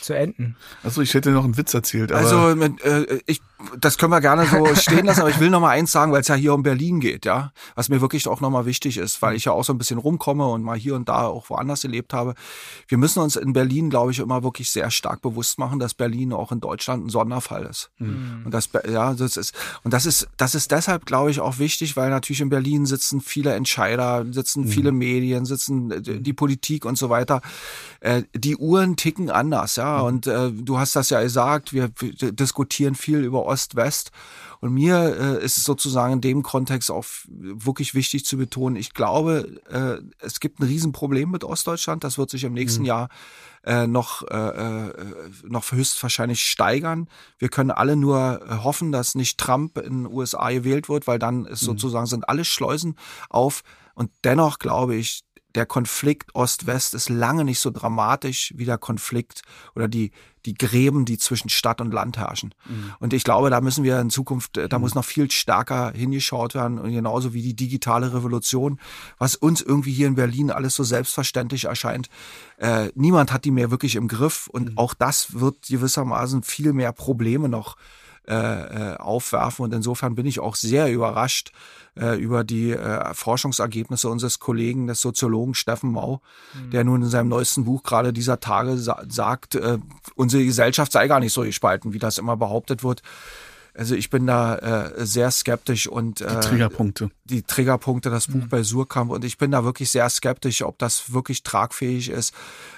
[0.02, 0.56] zu enden.
[0.84, 2.12] Achso, ich hätte noch einen Witz erzählt.
[2.12, 3.42] Aber also mit, äh, ich,
[3.80, 6.22] das können wir gerne so stehen lassen, aber ich will noch mal eins sagen, weil
[6.22, 9.22] es ja hier um Berlin geht, ja, was mir wirklich auch noch mal wichtig ist,
[9.22, 11.82] weil ich ja auch so ein bisschen rumkomme und mal hier und da auch woanders
[11.82, 12.36] gelebt habe.
[12.88, 16.34] Wir müssen uns in Berlin, glaube ich, immer wirklich sehr stark bewusst machen, dass Berlin
[16.34, 17.92] auch in Deutschland ein Sonderfall ist.
[18.00, 18.44] Mhm.
[18.46, 21.96] Und das, ja, das ist und das ist, das ist deshalb, glaube ich, auch wichtig,
[21.98, 24.68] weil natürlich in Berlin sitzen viele Entscheider, sitzen mhm.
[24.68, 27.42] viele Medien, sitzen äh, die Politik und so weiter.
[28.00, 30.00] Äh, die Uhren ticken an anders, ja.
[30.00, 30.06] Mhm.
[30.06, 34.12] Und äh, du hast das ja gesagt, wir, wir diskutieren viel über Ost-West.
[34.60, 39.60] Und mir äh, ist sozusagen in dem Kontext auch wirklich wichtig zu betonen, ich glaube,
[39.70, 42.04] äh, es gibt ein Riesenproblem mit Ostdeutschland.
[42.04, 42.88] Das wird sich im nächsten mhm.
[42.88, 43.10] Jahr
[43.64, 44.94] äh, noch, äh, äh,
[45.44, 47.10] noch höchstwahrscheinlich steigern.
[47.40, 51.20] Wir können alle nur äh, hoffen, dass nicht Trump in den USA gewählt wird, weil
[51.20, 51.66] dann ist mhm.
[51.66, 52.96] sozusagen sind alle Schleusen
[53.30, 53.64] auf.
[53.96, 55.24] Und dennoch glaube ich,
[55.56, 59.42] der Konflikt Ost-West ist lange nicht so dramatisch wie der Konflikt
[59.76, 60.12] oder die,
[60.46, 62.54] die Gräben, die zwischen Stadt und Land herrschen.
[62.68, 62.94] Mhm.
[63.00, 64.82] Und ich glaube, da müssen wir in Zukunft, da mhm.
[64.82, 68.80] muss noch viel stärker hingeschaut werden und genauso wie die digitale Revolution,
[69.18, 72.10] was uns irgendwie hier in Berlin alles so selbstverständlich erscheint.
[72.58, 74.78] Äh, niemand hat die mehr wirklich im Griff und mhm.
[74.78, 77.78] auch das wird gewissermaßen viel mehr Probleme noch
[78.28, 78.36] äh,
[78.94, 79.66] äh, aufwerfen.
[79.66, 81.52] Und insofern bin ich auch sehr überrascht
[82.00, 86.22] äh, über die äh, Forschungsergebnisse unseres Kollegen, des Soziologen Steffen Mau,
[86.54, 86.72] mhm.
[86.72, 89.78] der nun in seinem neuesten Buch gerade dieser Tage sa sagt, äh,
[90.16, 93.02] unsere Gesellschaft sei gar nicht so gespalten, wie das immer behauptet wird.
[93.74, 97.10] Also ich bin da äh, sehr skeptisch und äh, die Triggerpunkte.
[97.24, 98.50] Die Triggerpunkte, das Buch mhm.
[98.50, 102.34] bei Surkamp und ich bin da wirklich sehr skeptisch, ob das wirklich tragfähig ist.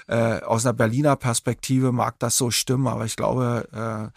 [0.06, 4.12] Äh, aus einer Berliner Perspektive mag das so stimmen, aber ich glaube,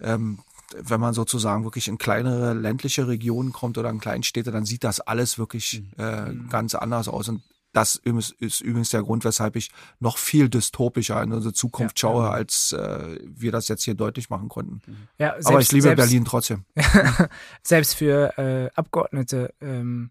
[0.00, 0.40] äh, ähm,
[0.78, 5.00] wenn man sozusagen wirklich in kleinere ländliche Regionen kommt oder in Kleinstädte, dann sieht das
[5.00, 6.02] alles wirklich mhm.
[6.02, 6.48] äh, mhm.
[6.48, 7.28] ganz anders aus.
[7.28, 7.42] Und
[7.72, 9.70] das ist, ist, übrigens der Grund, weshalb ich
[10.00, 12.30] noch viel dystopischer in unsere Zukunft ja, schaue, ja.
[12.30, 14.80] als äh, wir das jetzt hier deutlich machen konnten.
[14.86, 14.96] Mhm.
[15.18, 16.64] Ja, selbst, Aber ich liebe selbst, Berlin trotzdem.
[17.62, 20.10] selbst für äh, Abgeordnete, ähm,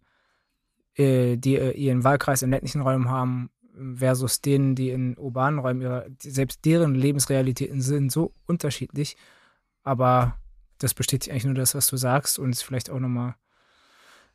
[0.95, 3.49] äh, die äh, ihren Wahlkreis in ländlichen Räumen haben,
[3.95, 9.15] versus denen, die in urbanen Räumen ihre, selbst deren Lebensrealitäten sind so unterschiedlich.
[9.83, 10.35] Aber
[10.79, 13.35] das bestätigt eigentlich nur das, was du sagst und ist vielleicht auch nochmal,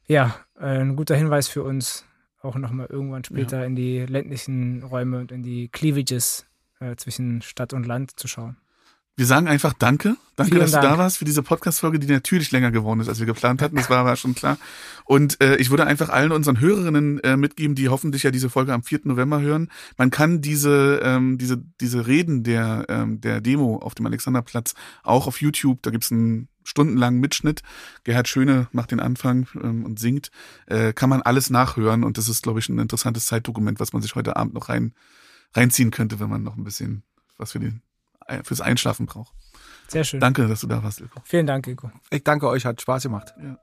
[0.06, 2.04] ja, ein guter Hinweis für uns,
[2.42, 3.64] auch nochmal irgendwann später ja.
[3.64, 6.46] in die ländlichen Räume und in die Cleavages
[6.78, 8.56] äh, zwischen Stadt und Land zu schauen.
[9.16, 10.16] Wir sagen einfach Danke.
[10.34, 10.82] Danke, Vielen dass Dank.
[10.82, 13.76] du da warst für diese Podcast-Folge, die natürlich länger geworden ist, als wir geplant hatten.
[13.76, 14.58] Das war aber schon klar.
[15.04, 18.72] Und äh, ich würde einfach allen unseren Hörerinnen äh, mitgeben, die hoffentlich ja diese Folge
[18.72, 19.02] am 4.
[19.04, 19.70] November hören.
[19.96, 24.74] Man kann diese, ähm, diese, diese Reden der, ähm, der Demo auf dem Alexanderplatz
[25.04, 27.62] auch auf YouTube, da gibt's einen stundenlangen Mitschnitt.
[28.02, 30.32] Gerhard Schöne macht den Anfang ähm, und singt.
[30.66, 34.02] Äh, kann man alles nachhören und das ist, glaube ich, ein interessantes Zeitdokument, was man
[34.02, 34.92] sich heute Abend noch rein,
[35.52, 37.04] reinziehen könnte, wenn man noch ein bisschen
[37.36, 37.83] was für den
[38.42, 39.32] fürs Einschlafen braucht.
[39.88, 40.20] Sehr schön.
[40.20, 41.20] Danke, dass du da warst, Ilko.
[41.24, 41.90] Vielen Dank, Ilko.
[42.10, 43.34] Ich danke euch, hat Spaß gemacht.
[43.38, 43.58] Ja.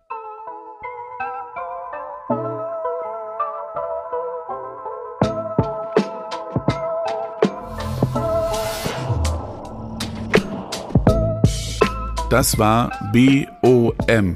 [12.30, 14.36] Das war BOM,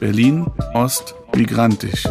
[0.00, 2.04] Berlin Ost Migrantisch.